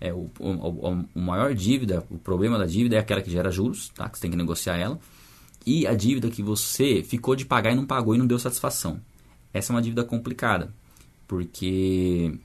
é, 0.00 0.12
o, 0.12 0.30
o, 0.38 1.06
o, 1.14 1.20
maior 1.20 1.54
dívida, 1.54 2.04
o 2.10 2.18
problema 2.18 2.58
da 2.58 2.66
dívida 2.66 2.96
é 2.96 2.98
aquela 2.98 3.22
que 3.22 3.30
gera 3.30 3.50
juros, 3.50 3.88
tá? 3.90 4.08
que 4.08 4.18
você 4.18 4.22
tem 4.22 4.30
que 4.30 4.36
negociar 4.36 4.76
ela. 4.76 4.98
E 5.64 5.86
a 5.86 5.94
dívida 5.94 6.28
que 6.28 6.42
você 6.42 7.02
ficou 7.02 7.34
de 7.34 7.46
pagar 7.46 7.72
e 7.72 7.74
não 7.74 7.86
pagou 7.86 8.14
e 8.14 8.18
não 8.18 8.26
deu 8.26 8.38
satisfação. 8.38 9.00
Essa 9.52 9.72
é 9.72 9.74
uma 9.74 9.80
dívida 9.80 10.04
complicada, 10.04 10.74
porque 11.26 12.38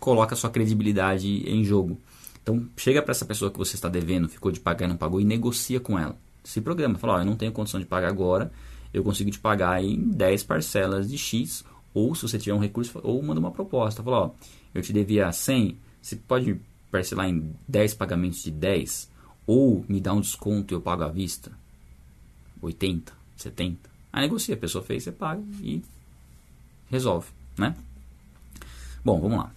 coloca 0.00 0.34
a 0.34 0.36
sua 0.36 0.50
credibilidade 0.50 1.28
em 1.48 1.62
jogo. 1.62 2.00
Então, 2.44 2.68
chega 2.76 3.00
para 3.00 3.12
essa 3.12 3.24
pessoa 3.24 3.50
que 3.50 3.56
você 3.56 3.74
está 3.74 3.88
devendo, 3.88 4.28
ficou 4.28 4.52
de 4.52 4.60
pagar 4.60 4.84
e 4.84 4.88
não 4.90 4.98
pagou, 4.98 5.18
e 5.18 5.24
negocia 5.24 5.80
com 5.80 5.98
ela. 5.98 6.14
Se 6.44 6.60
programa, 6.60 6.98
fala, 6.98 7.22
eu 7.22 7.24
não 7.24 7.36
tenho 7.36 7.50
condição 7.50 7.80
de 7.80 7.86
pagar 7.86 8.08
agora, 8.08 8.52
eu 8.92 9.02
consigo 9.02 9.30
te 9.30 9.38
pagar 9.38 9.82
em 9.82 9.98
10 10.10 10.42
parcelas 10.42 11.08
de 11.08 11.16
X, 11.16 11.64
ou 11.94 12.14
se 12.14 12.20
você 12.20 12.38
tiver 12.38 12.54
um 12.54 12.58
recurso, 12.58 13.00
ou 13.02 13.22
manda 13.22 13.40
uma 13.40 13.50
proposta. 13.50 14.02
Fala, 14.02 14.34
eu 14.74 14.82
te 14.82 14.92
devia 14.92 15.32
100, 15.32 15.78
você 16.02 16.16
pode 16.16 16.60
parcelar 16.90 17.30
em 17.30 17.50
10 17.66 17.94
pagamentos 17.94 18.42
de 18.42 18.50
10, 18.50 19.10
ou 19.46 19.82
me 19.88 19.98
dá 19.98 20.12
um 20.12 20.20
desconto 20.20 20.74
e 20.74 20.76
eu 20.76 20.82
pago 20.82 21.02
à 21.02 21.08
vista? 21.08 21.50
80, 22.60 23.10
70. 23.36 23.88
Aí 24.12 24.20
negocia, 24.20 24.54
a 24.54 24.58
pessoa 24.58 24.84
fez, 24.84 25.02
você 25.02 25.12
paga 25.12 25.42
e 25.62 25.82
resolve, 26.90 27.28
né? 27.56 27.74
Bom, 29.02 29.18
vamos 29.18 29.38
lá. 29.38 29.50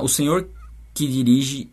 Uh, 0.00 0.04
o 0.04 0.08
Senhor 0.08 0.48
que 0.94 1.06
dirige 1.06 1.70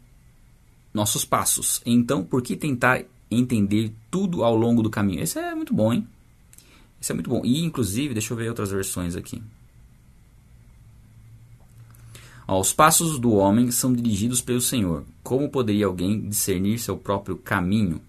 nossos 0.96 1.26
passos. 1.26 1.82
Então, 1.86 2.24
por 2.24 2.41
que 2.41 2.56
tentar 2.56 3.04
entender 3.30 3.93
tudo 4.10 4.46
ao 4.46 4.56
longo 4.56 4.82
do 4.82 4.89
caminho? 4.89 5.22
Esse 5.22 5.38
é 5.38 5.54
muito 5.54 5.74
bom, 5.74 5.91
hein? 5.91 6.08
Esse 7.02 7.12
é 7.12 7.16
muito 7.16 7.30
bom. 7.30 7.41
E, 7.43 7.64
inclusive, 7.66 8.14
deixa 8.14 8.32
eu 8.32 8.38
ver 8.38 8.48
outras 8.48 8.72
versões 8.72 9.14
aqui. 9.14 9.43
Ó, 12.48 12.62
os 12.62 12.72
passos 12.72 13.20
do 13.20 13.34
homem 13.34 13.72
são 13.72 13.91
dirigidos 13.91 14.39
pelo 14.41 14.62
Senhor. 14.62 15.04
Como 15.22 15.50
poderia 15.50 15.86
alguém 15.86 16.30
discernir 16.30 16.80
seu 16.80 16.96
próprio 16.96 17.36
caminho? 17.36 18.02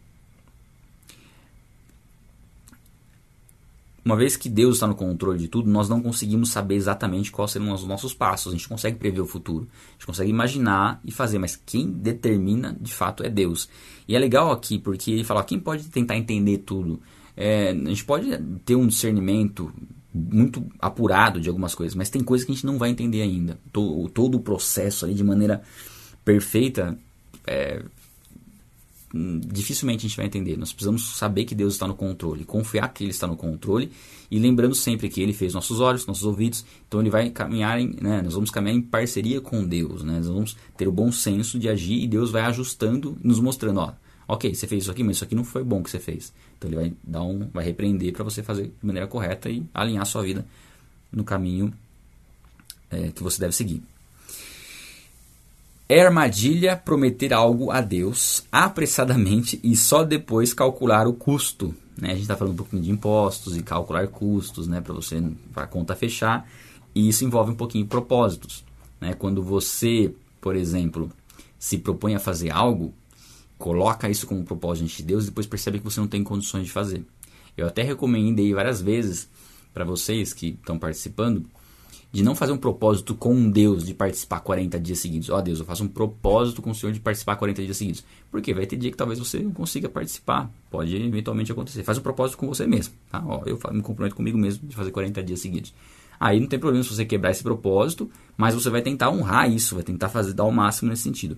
Uma 4.06 4.14
vez 4.14 4.36
que 4.36 4.48
Deus 4.48 4.76
está 4.76 4.86
no 4.86 4.94
controle 4.94 5.36
de 5.36 5.48
tudo, 5.48 5.68
nós 5.68 5.88
não 5.88 6.00
conseguimos 6.00 6.50
saber 6.50 6.76
exatamente 6.76 7.32
quais 7.32 7.50
serão 7.50 7.72
os 7.72 7.84
nossos 7.84 8.14
passos. 8.14 8.52
A 8.52 8.56
gente 8.56 8.68
consegue 8.68 8.96
prever 8.96 9.20
o 9.20 9.26
futuro, 9.26 9.66
a 9.88 9.92
gente 9.94 10.06
consegue 10.06 10.30
imaginar 10.30 11.00
e 11.04 11.10
fazer, 11.10 11.40
mas 11.40 11.56
quem 11.56 11.90
determina 11.90 12.76
de 12.80 12.94
fato 12.94 13.24
é 13.24 13.28
Deus. 13.28 13.68
E 14.06 14.14
é 14.14 14.18
legal 14.20 14.52
aqui 14.52 14.78
porque 14.78 15.10
ele 15.10 15.24
fala: 15.24 15.42
quem 15.42 15.58
pode 15.58 15.88
tentar 15.88 16.16
entender 16.16 16.58
tudo? 16.58 17.00
É, 17.36 17.70
a 17.70 17.88
gente 17.88 18.04
pode 18.04 18.30
ter 18.64 18.76
um 18.76 18.86
discernimento 18.86 19.72
muito 20.14 20.64
apurado 20.78 21.40
de 21.40 21.48
algumas 21.48 21.74
coisas, 21.74 21.96
mas 21.96 22.08
tem 22.08 22.22
coisas 22.22 22.46
que 22.46 22.52
a 22.52 22.54
gente 22.54 22.64
não 22.64 22.78
vai 22.78 22.90
entender 22.90 23.22
ainda. 23.22 23.58
Todo, 23.72 24.08
todo 24.08 24.36
o 24.36 24.40
processo 24.40 25.04
ali 25.04 25.14
de 25.14 25.24
maneira 25.24 25.62
perfeita 26.24 26.96
é, 27.44 27.82
dificilmente 29.14 30.04
a 30.04 30.08
gente 30.08 30.16
vai 30.16 30.26
entender. 30.26 30.56
Nós 30.56 30.72
precisamos 30.72 31.16
saber 31.16 31.44
que 31.44 31.54
Deus 31.54 31.74
está 31.74 31.86
no 31.86 31.94
controle, 31.94 32.44
confiar 32.44 32.88
que 32.92 33.04
Ele 33.04 33.10
está 33.10 33.26
no 33.26 33.36
controle 33.36 33.90
e 34.30 34.38
lembrando 34.38 34.74
sempre 34.74 35.08
que 35.08 35.20
Ele 35.20 35.32
fez 35.32 35.54
nossos 35.54 35.80
olhos, 35.80 36.06
nossos 36.06 36.24
ouvidos, 36.24 36.64
então 36.86 37.00
Ele 37.00 37.10
vai 37.10 37.30
caminhar, 37.30 37.78
em, 37.78 37.94
né, 38.00 38.20
nós 38.22 38.34
vamos 38.34 38.50
caminhar 38.50 38.76
em 38.76 38.82
parceria 38.82 39.40
com 39.40 39.64
Deus, 39.64 40.02
né, 40.02 40.14
nós 40.14 40.28
vamos 40.28 40.56
ter 40.76 40.88
o 40.88 40.92
bom 40.92 41.12
senso 41.12 41.58
de 41.58 41.68
agir 41.68 42.02
e 42.02 42.08
Deus 42.08 42.30
vai 42.30 42.42
ajustando, 42.42 43.16
nos 43.22 43.38
mostrando, 43.38 43.80
ó, 43.80 43.92
ok, 44.28 44.54
você 44.54 44.66
fez 44.66 44.82
isso 44.82 44.90
aqui, 44.90 45.04
mas 45.04 45.16
isso 45.16 45.24
aqui 45.24 45.34
não 45.34 45.44
foi 45.44 45.62
bom 45.62 45.82
que 45.82 45.90
você 45.90 46.00
fez. 46.00 46.32
Então 46.58 46.68
Ele 46.68 46.76
vai 46.76 46.92
dar 47.02 47.22
um, 47.22 47.48
vai 47.52 47.64
repreender 47.64 48.12
para 48.12 48.24
você 48.24 48.42
fazer 48.42 48.64
de 48.64 48.86
maneira 48.86 49.06
correta 49.06 49.48
e 49.48 49.64
alinhar 49.72 50.02
a 50.02 50.06
sua 50.06 50.22
vida 50.22 50.44
no 51.12 51.22
caminho 51.22 51.72
é, 52.90 53.08
que 53.12 53.22
você 53.22 53.40
deve 53.40 53.54
seguir. 53.54 53.82
É 55.88 56.04
armadilha 56.04 56.76
prometer 56.76 57.32
algo 57.32 57.70
a 57.70 57.80
Deus 57.80 58.44
apressadamente 58.50 59.60
e 59.62 59.76
só 59.76 60.02
depois 60.02 60.52
calcular 60.52 61.06
o 61.06 61.12
custo. 61.12 61.72
Né? 61.96 62.08
A 62.08 62.12
gente 62.12 62.22
está 62.22 62.36
falando 62.36 62.54
um 62.54 62.56
pouquinho 62.56 62.82
de 62.82 62.90
impostos 62.90 63.56
e 63.56 63.62
calcular 63.62 64.08
custos 64.08 64.66
né? 64.66 64.80
para 64.80 64.92
você 64.92 65.22
para 65.54 65.62
a 65.62 65.68
conta 65.68 65.94
fechar. 65.94 66.48
E 66.92 67.08
isso 67.08 67.24
envolve 67.24 67.52
um 67.52 67.54
pouquinho 67.54 67.84
de 67.84 67.90
propósitos. 67.90 68.64
Né? 69.00 69.14
Quando 69.14 69.44
você, 69.44 70.12
por 70.40 70.56
exemplo, 70.56 71.08
se 71.56 71.78
propõe 71.78 72.16
a 72.16 72.20
fazer 72.20 72.50
algo, 72.50 72.92
coloca 73.56 74.10
isso 74.10 74.26
como 74.26 74.42
propósito 74.44 74.88
de 74.88 75.02
Deus 75.04 75.24
e 75.24 75.26
depois 75.28 75.46
percebe 75.46 75.78
que 75.78 75.84
você 75.84 76.00
não 76.00 76.08
tem 76.08 76.24
condições 76.24 76.64
de 76.64 76.72
fazer. 76.72 77.04
Eu 77.56 77.68
até 77.68 77.82
recomendei 77.82 78.52
várias 78.52 78.82
vezes 78.82 79.28
para 79.72 79.84
vocês 79.84 80.32
que 80.32 80.48
estão 80.48 80.80
participando 80.80 81.44
de 82.16 82.22
não 82.22 82.34
fazer 82.34 82.50
um 82.50 82.56
propósito 82.56 83.14
com 83.14 83.50
Deus 83.50 83.84
de 83.84 83.92
participar 83.92 84.40
40 84.40 84.80
dias 84.80 85.00
seguidos. 85.00 85.28
Ó 85.28 85.36
oh, 85.36 85.42
Deus, 85.42 85.58
eu 85.58 85.66
faço 85.66 85.84
um 85.84 85.88
propósito 85.88 86.62
com 86.62 86.70
o 86.70 86.74
Senhor 86.74 86.90
de 86.90 86.98
participar 86.98 87.36
40 87.36 87.62
dias 87.62 87.76
seguidos. 87.76 88.02
Porque 88.30 88.54
vai 88.54 88.64
ter 88.64 88.78
dia 88.78 88.90
que 88.90 88.96
talvez 88.96 89.18
você 89.18 89.38
não 89.40 89.50
consiga 89.50 89.86
participar. 89.86 90.50
Pode 90.70 90.96
eventualmente 90.96 91.52
acontecer. 91.52 91.82
Faz 91.82 91.98
um 91.98 92.00
propósito 92.00 92.38
com 92.38 92.46
você 92.46 92.66
mesmo. 92.66 92.94
Tá? 93.10 93.22
Ó, 93.22 93.42
eu 93.44 93.60
me 93.70 93.82
comprometo 93.82 94.16
comigo 94.16 94.38
mesmo 94.38 94.66
de 94.66 94.74
fazer 94.74 94.92
40 94.92 95.22
dias 95.22 95.40
seguidos. 95.40 95.74
Aí 96.18 96.40
não 96.40 96.46
tem 96.46 96.58
problema 96.58 96.82
se 96.82 96.88
você 96.88 97.04
quebrar 97.04 97.32
esse 97.32 97.42
propósito, 97.42 98.10
mas 98.34 98.54
você 98.54 98.70
vai 98.70 98.80
tentar 98.80 99.10
honrar 99.10 99.52
isso, 99.52 99.74
vai 99.74 99.84
tentar 99.84 100.08
fazer 100.08 100.32
dar 100.32 100.44
o 100.44 100.50
máximo 100.50 100.88
nesse 100.88 101.02
sentido. 101.02 101.36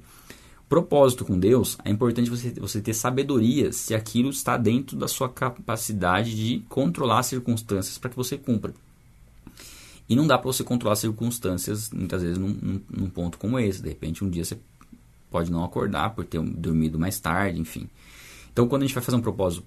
Propósito 0.69 1.25
com 1.25 1.37
Deus, 1.37 1.77
é 1.85 1.91
importante 1.91 2.31
você, 2.31 2.51
você 2.53 2.81
ter 2.81 2.95
sabedoria 2.95 3.73
se 3.73 3.97
aquilo 3.97 4.31
está 4.31 4.57
dentro 4.57 4.97
da 4.97 5.09
sua 5.09 5.29
capacidade 5.29 6.37
de 6.37 6.65
controlar 6.69 7.19
as 7.19 7.27
circunstâncias 7.27 7.99
para 7.99 8.11
que 8.11 8.17
você 8.17 8.39
cumpra. 8.39 8.73
E 10.09 10.17
não 10.17 10.27
dá 10.27 10.39
para 10.39 10.47
você 10.47 10.65
controlar 10.65 10.97
circunstâncias, 10.97 11.91
muitas 11.91 12.23
vezes, 12.23 12.39
num, 12.39 12.49
num, 12.49 12.81
num, 12.89 13.11
ponto 13.11 13.37
como 13.37 13.59
esse. 13.59 13.83
De 13.83 13.89
repente, 13.89 14.25
um 14.25 14.31
dia 14.31 14.45
você 14.45 14.59
pode 15.31 15.51
não 15.51 15.63
acordar 15.63 16.15
por 16.15 16.25
ter 16.25 16.41
dormido 16.41 16.99
mais 16.99 17.21
tarde, 17.21 17.61
enfim. 17.61 17.89
Então, 18.51 18.67
quando 18.67 18.83
a 18.83 18.87
gente 18.87 18.95
vai 18.95 19.05
fazer 19.05 19.17
um 19.17 19.21
propósito, 19.21 19.65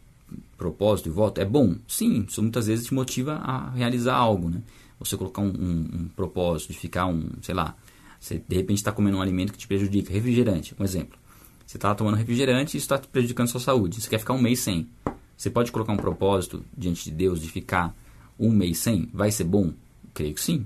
propósito 0.57 1.09
e 1.09 1.11
voto, 1.11 1.39
é 1.39 1.45
bom? 1.45 1.75
Sim, 1.87 2.25
isso 2.27 2.41
muitas 2.41 2.67
vezes 2.67 2.85
te 2.85 2.93
motiva 2.93 3.33
a 3.35 3.69
realizar 3.69 4.15
algo, 4.15 4.49
né? 4.49 4.61
Você 4.99 5.15
colocar 5.15 5.41
um, 5.41 5.47
um, 5.47 5.89
um 5.93 6.07
propósito 6.15 6.73
de 6.73 6.79
ficar 6.79 7.05
um, 7.05 7.29
sei 7.41 7.55
lá, 7.55 7.75
você 8.19 8.41
de 8.47 8.55
repente 8.55 8.77
está 8.77 8.91
comendo 8.91 9.17
um 9.17 9.21
alimento 9.21 9.51
que 9.51 9.57
te 9.57 9.67
prejudica, 9.67 10.11
refrigerante, 10.13 10.75
um 10.79 10.83
exemplo. 10.83 11.19
Você 11.65 11.77
está 11.77 11.95
tomando 11.95 12.17
refrigerante 12.17 12.75
e 12.75 12.77
isso 12.77 12.85
está 12.85 12.99
prejudicando 12.99 13.47
sua 13.47 13.61
saúde. 13.61 14.01
Você 14.01 14.09
quer 14.09 14.19
ficar 14.19 14.33
um 14.33 14.41
mês 14.41 14.59
sem. 14.59 14.87
Você 15.37 15.49
pode 15.49 15.71
colocar 15.71 15.93
um 15.93 15.97
propósito 15.97 16.63
diante 16.77 17.05
de 17.05 17.11
Deus 17.11 17.41
de 17.41 17.49
ficar 17.49 17.95
um 18.37 18.51
mês 18.51 18.77
sem? 18.77 19.09
Vai 19.13 19.31
ser 19.31 19.45
bom? 19.45 19.73
Creio 20.13 20.33
que 20.33 20.41
sim. 20.41 20.65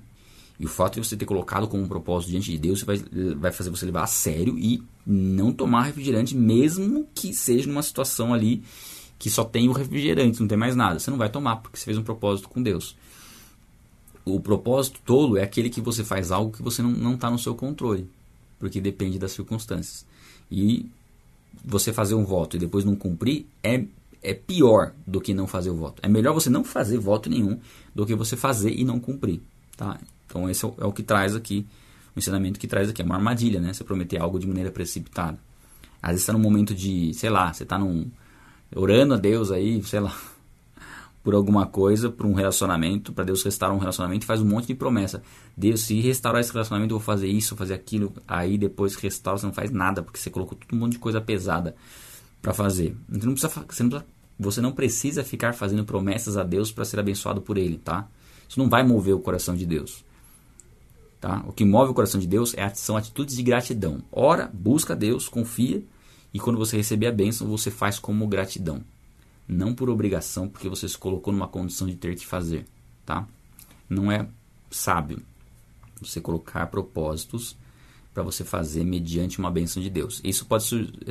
E 0.59 0.65
o 0.65 0.69
fato 0.69 0.99
de 0.99 1.07
você 1.07 1.17
ter 1.17 1.25
colocado 1.25 1.67
como 1.67 1.83
um 1.83 1.87
propósito 1.87 2.31
diante 2.31 2.49
de 2.49 2.57
Deus 2.57 2.81
vai, 2.83 2.97
vai 3.37 3.51
fazer 3.51 3.69
você 3.69 3.85
levar 3.85 4.03
a 4.03 4.07
sério 4.07 4.57
e 4.57 4.81
não 5.05 5.51
tomar 5.51 5.83
refrigerante, 5.83 6.35
mesmo 6.35 7.07
que 7.13 7.33
seja 7.33 7.67
numa 7.67 7.83
situação 7.83 8.33
ali 8.33 8.63
que 9.19 9.29
só 9.29 9.43
tem 9.43 9.67
o 9.67 9.73
refrigerante, 9.73 10.39
não 10.39 10.47
tem 10.47 10.57
mais 10.57 10.75
nada. 10.75 10.99
Você 10.99 11.11
não 11.11 11.17
vai 11.17 11.29
tomar 11.29 11.57
porque 11.57 11.77
você 11.77 11.85
fez 11.85 11.97
um 11.97 12.03
propósito 12.03 12.47
com 12.47 12.61
Deus. 12.61 12.95
O 14.23 14.39
propósito 14.39 14.99
tolo 15.05 15.37
é 15.37 15.43
aquele 15.43 15.69
que 15.69 15.81
você 15.81 16.03
faz 16.03 16.31
algo 16.31 16.51
que 16.51 16.63
você 16.63 16.81
não 16.81 17.13
está 17.13 17.29
no 17.29 17.37
seu 17.37 17.53
controle. 17.53 18.09
porque 18.57 18.81
depende 18.81 19.19
das 19.19 19.33
circunstâncias. 19.33 20.05
E 20.49 20.89
você 21.63 21.93
fazer 21.93 22.15
um 22.15 22.25
voto 22.25 22.55
e 22.55 22.59
depois 22.59 22.85
não 22.85 22.95
cumprir 22.95 23.45
é, 23.61 23.83
é 24.25 24.33
pior 24.33 24.93
do 25.05 25.21
que 25.21 25.33
não 25.33 25.47
fazer 25.47 25.69
o 25.69 25.75
voto. 25.75 26.01
É 26.01 26.07
melhor 26.07 26.33
você 26.33 26.49
não 26.49 26.63
fazer 26.63 26.97
voto 26.97 27.29
nenhum 27.29 27.59
do 27.93 28.05
que 28.05 28.15
você 28.15 28.35
fazer 28.35 28.71
e 28.71 28.83
não 28.83 28.99
cumprir. 28.99 29.41
Tá? 29.77 29.99
Então 30.25 30.49
esse 30.49 30.65
é 30.65 30.67
o, 30.67 30.73
é 30.79 30.85
o 30.85 30.91
que 30.91 31.03
traz 31.03 31.35
aqui, 31.35 31.65
o 32.15 32.19
ensinamento 32.19 32.59
que 32.59 32.67
traz 32.67 32.89
aqui. 32.89 33.01
É 33.01 33.05
uma 33.05 33.15
armadilha, 33.15 33.59
né? 33.59 33.73
Você 33.73 33.83
prometer 33.83 34.19
algo 34.19 34.39
de 34.39 34.47
maneira 34.47 34.71
precipitada. 34.71 35.37
Às 36.01 36.11
vezes 36.11 36.23
está 36.23 36.33
num 36.33 36.39
momento 36.39 36.73
de, 36.73 37.13
sei 37.13 37.29
lá, 37.29 37.53
você 37.53 37.63
está 37.63 37.79
orando 38.75 39.13
a 39.13 39.17
Deus 39.17 39.51
aí, 39.51 39.81
sei 39.83 39.99
lá, 39.99 40.15
por 41.23 41.33
alguma 41.33 41.65
coisa, 41.65 42.09
por 42.09 42.25
um 42.25 42.33
relacionamento, 42.33 43.11
para 43.11 43.23
Deus 43.23 43.43
restaurar 43.43 43.75
um 43.75 43.79
relacionamento, 43.79 44.25
faz 44.25 44.41
um 44.41 44.45
monte 44.45 44.67
de 44.67 44.75
promessa. 44.75 45.23
Deus, 45.57 45.81
se 45.81 45.99
restaurar 46.01 46.41
esse 46.41 46.51
relacionamento, 46.51 46.93
eu 46.93 46.99
vou 46.99 47.05
fazer 47.05 47.27
isso, 47.27 47.55
vou 47.55 47.59
fazer 47.59 47.73
aquilo. 47.73 48.13
Aí 48.27 48.57
depois 48.57 48.95
que 48.95 49.03
restaura, 49.03 49.39
você 49.39 49.45
não 49.45 49.53
faz 49.53 49.71
nada, 49.71 50.03
porque 50.03 50.19
você 50.19 50.29
colocou 50.29 50.57
todo 50.57 50.75
um 50.75 50.79
monte 50.79 50.93
de 50.93 50.99
coisa 50.99 51.19
pesada 51.19 51.75
para 52.45 52.53
fazer. 52.53 52.95
Então 53.09 53.25
não 53.25 53.33
precisa, 53.33 53.49
você, 53.49 53.81
não 53.81 53.89
precisa, 53.89 54.05
você 54.37 54.61
não 54.61 54.71
precisa 54.71 55.23
ficar 55.23 55.53
fazendo 55.53 55.85
promessas 55.85 56.37
a 56.37 56.43
Deus 56.43 56.71
para 56.71 56.85
ser 56.85 56.99
abençoado 56.99 57.41
por 57.41 57.57
Ele, 57.57 57.77
tá? 57.77 58.07
Isso 58.47 58.59
não 58.59 58.69
vai 58.69 58.83
mover 58.83 59.15
o 59.15 59.19
coração 59.19 59.55
de 59.55 59.65
Deus. 59.65 60.03
Tá? 61.19 61.43
O 61.47 61.53
que 61.53 61.65
move 61.65 61.91
o 61.91 61.95
coração 61.95 62.19
de 62.19 62.27
Deus 62.27 62.53
é, 62.55 62.69
são 62.69 62.97
atitudes 62.97 63.35
de 63.35 63.41
gratidão. 63.43 64.03
Ora, 64.11 64.49
busca 64.53 64.95
Deus, 64.95 65.27
confia, 65.27 65.83
e 66.33 66.39
quando 66.39 66.57
você 66.57 66.77
receber 66.77 67.07
a 67.07 67.11
bênção, 67.11 67.47
você 67.47 67.71
faz 67.71 67.97
como 67.97 68.27
gratidão 68.27 68.83
não 69.47 69.73
por 69.73 69.89
obrigação, 69.89 70.49
porque 70.49 70.67
você 70.67 70.87
se 70.87 70.97
colocou 70.97 71.31
numa 71.31 71.47
condição 71.47 71.87
de 71.87 71.95
ter 71.95 72.15
que 72.15 72.25
fazer, 72.25 72.65
tá? 73.05 73.27
Não 73.89 74.11
é 74.11 74.27
sábio 74.71 75.21
você 76.01 76.19
colocar 76.19 76.67
propósitos 76.67 77.55
para 78.13 78.23
você 78.23 78.43
fazer 78.43 78.83
mediante 78.83 79.39
uma 79.39 79.51
bênção 79.51 79.81
de 79.81 79.89
Deus. 79.89 80.21
Isso 80.23 80.45
pode 80.45 80.65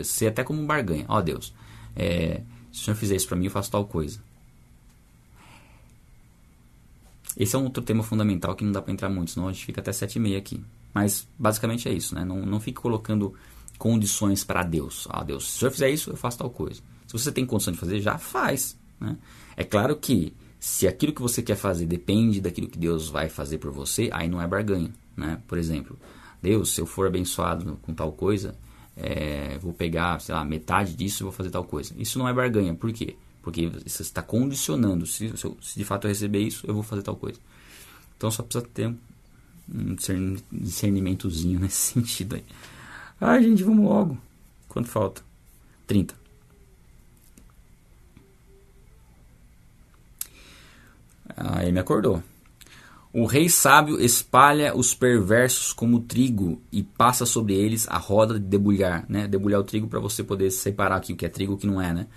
ser 0.05 0.27
até 0.27 0.43
como 0.43 0.61
um 0.61 0.67
barganha. 0.67 1.05
Ó 1.09 1.19
oh, 1.19 1.23
Deus, 1.23 1.55
é, 1.95 2.43
se 2.75 2.81
o 2.81 2.85
Senhor 2.87 2.97
fizer 2.97 3.15
isso 3.15 3.29
para 3.29 3.37
mim, 3.37 3.45
eu 3.45 3.53
faço 3.53 3.71
tal 3.71 3.85
coisa. 3.85 4.19
Esse 7.37 7.55
é 7.55 7.59
um 7.59 7.63
outro 7.63 7.85
tema 7.85 8.03
fundamental 8.03 8.57
que 8.57 8.65
não 8.65 8.73
dá 8.73 8.83
para 8.83 8.93
entrar 8.93 9.09
muito, 9.09 9.31
senão 9.31 9.47
a 9.47 9.53
gente 9.53 9.65
fica 9.65 9.81
até 9.81 9.93
sete 9.93 10.17
e 10.17 10.21
meia 10.21 10.39
aqui. 10.39 10.61
Mas 10.93 11.27
basicamente 11.39 11.89
é 11.89 11.93
isso, 11.93 12.17
né? 12.17 12.25
Não, 12.25 12.45
não 12.45 12.59
fique 12.59 12.81
colocando 12.81 13.33
condições 13.79 14.43
para 14.43 14.65
Deus. 14.65 15.07
Ah, 15.09 15.23
Deus, 15.23 15.51
se 15.51 15.57
o 15.57 15.59
Senhor 15.61 15.71
fizer 15.71 15.91
isso, 15.91 16.11
eu 16.11 16.17
faço 16.17 16.39
tal 16.39 16.51
coisa. 16.51 16.83
Se 17.07 17.13
você 17.13 17.31
tem 17.31 17.47
condição 17.47 17.73
de 17.73 17.79
fazer, 17.79 18.01
já 18.01 18.19
faz. 18.19 18.77
Né? 19.01 19.17
É 19.57 19.63
claro 19.63 19.95
que 19.97 20.35
se 20.59 20.89
aquilo 20.89 21.13
que 21.13 21.23
você 21.23 21.43
quer 21.43 21.57
fazer 21.57 21.87
depende 21.87 22.41
daquilo 22.41 22.69
que 22.69 22.79
Deus 22.79 23.09
vai 23.09 23.29
fazer 23.29 23.59
por 23.59 23.71
você, 23.71 24.11
aí 24.13 24.29
não 24.29 24.43
é 24.43 24.49
barganha. 24.49 24.93
Né? 25.17 25.41
Por 25.47 25.59
exemplo, 25.59 25.97
Deus, 26.43 26.75
se 26.75 26.81
eu 26.81 26.87
for 26.87 27.07
abençoado 27.07 27.79
com 27.83 27.95
tal 27.95 28.11
coisa, 28.11 28.57
é, 28.97 29.59
vou 29.59 29.73
pegar, 29.73 30.21
sei 30.21 30.35
lá, 30.35 30.45
metade 30.45 30.95
disso 30.95 31.23
e 31.23 31.25
vou 31.25 31.33
fazer 31.33 31.51
tal 31.51 31.65
coisa. 31.65 31.95
Isso 31.99 32.19
não 32.19 32.29
é 32.29 32.33
barganha. 32.33 32.75
Por 32.75 32.93
quê? 32.93 33.17
Porque 33.43 33.69
você 33.69 34.03
está 34.03 34.23
condicionando. 34.23 35.07
Se, 35.07 35.33
se, 35.37 35.77
de 35.77 35.85
fato 35.85 36.07
eu 36.07 36.09
receber 36.09 36.41
isso, 36.41 36.67
eu 36.67 36.75
vou 36.75 36.83
fazer 36.83 37.03
tal 37.03 37.17
coisa. 37.17 37.39
Então 38.17 38.31
só 38.31 38.43
precisa 38.43 38.67
ter 38.73 38.89
um 38.89 39.97
discernimentozinho 40.53 41.59
nesse 41.61 41.93
sentido 41.93 42.37
aí. 42.37 42.45
Ai, 43.21 43.43
gente, 43.43 43.63
vamos 43.63 43.85
logo. 43.85 44.19
Quanto 44.69 44.89
falta? 44.89 45.23
30. 45.87 46.15
Aí 51.37 51.73
me 51.73 51.81
acordou. 51.81 52.23
O 53.17 53.27
rei 53.27 53.49
sábio 53.49 54.01
espalha 54.01 54.77
os 54.77 54.93
perversos 54.93 55.73
como 55.73 56.01
trigo 56.01 56.61
e 56.73 56.83
passa 56.83 57.25
sobre 57.25 57.55
eles 57.55 57.87
a 57.89 57.97
roda 57.97 58.41
de 58.41 58.45
debulhar, 58.45 59.05
né? 59.09 59.29
Debulhar 59.29 59.61
o 59.61 59.65
trigo 59.65 59.87
para 59.87 60.01
você 60.01 60.25
poder 60.25 60.51
separar 60.51 60.97
aqui 60.97 61.13
o 61.13 61.17
que 61.17 61.25
é 61.25 61.29
trigo 61.29 61.53
e 61.53 61.55
o 61.55 61.57
que 61.57 61.67
não 61.67 61.81
é, 61.81 61.95
né? 61.95 62.09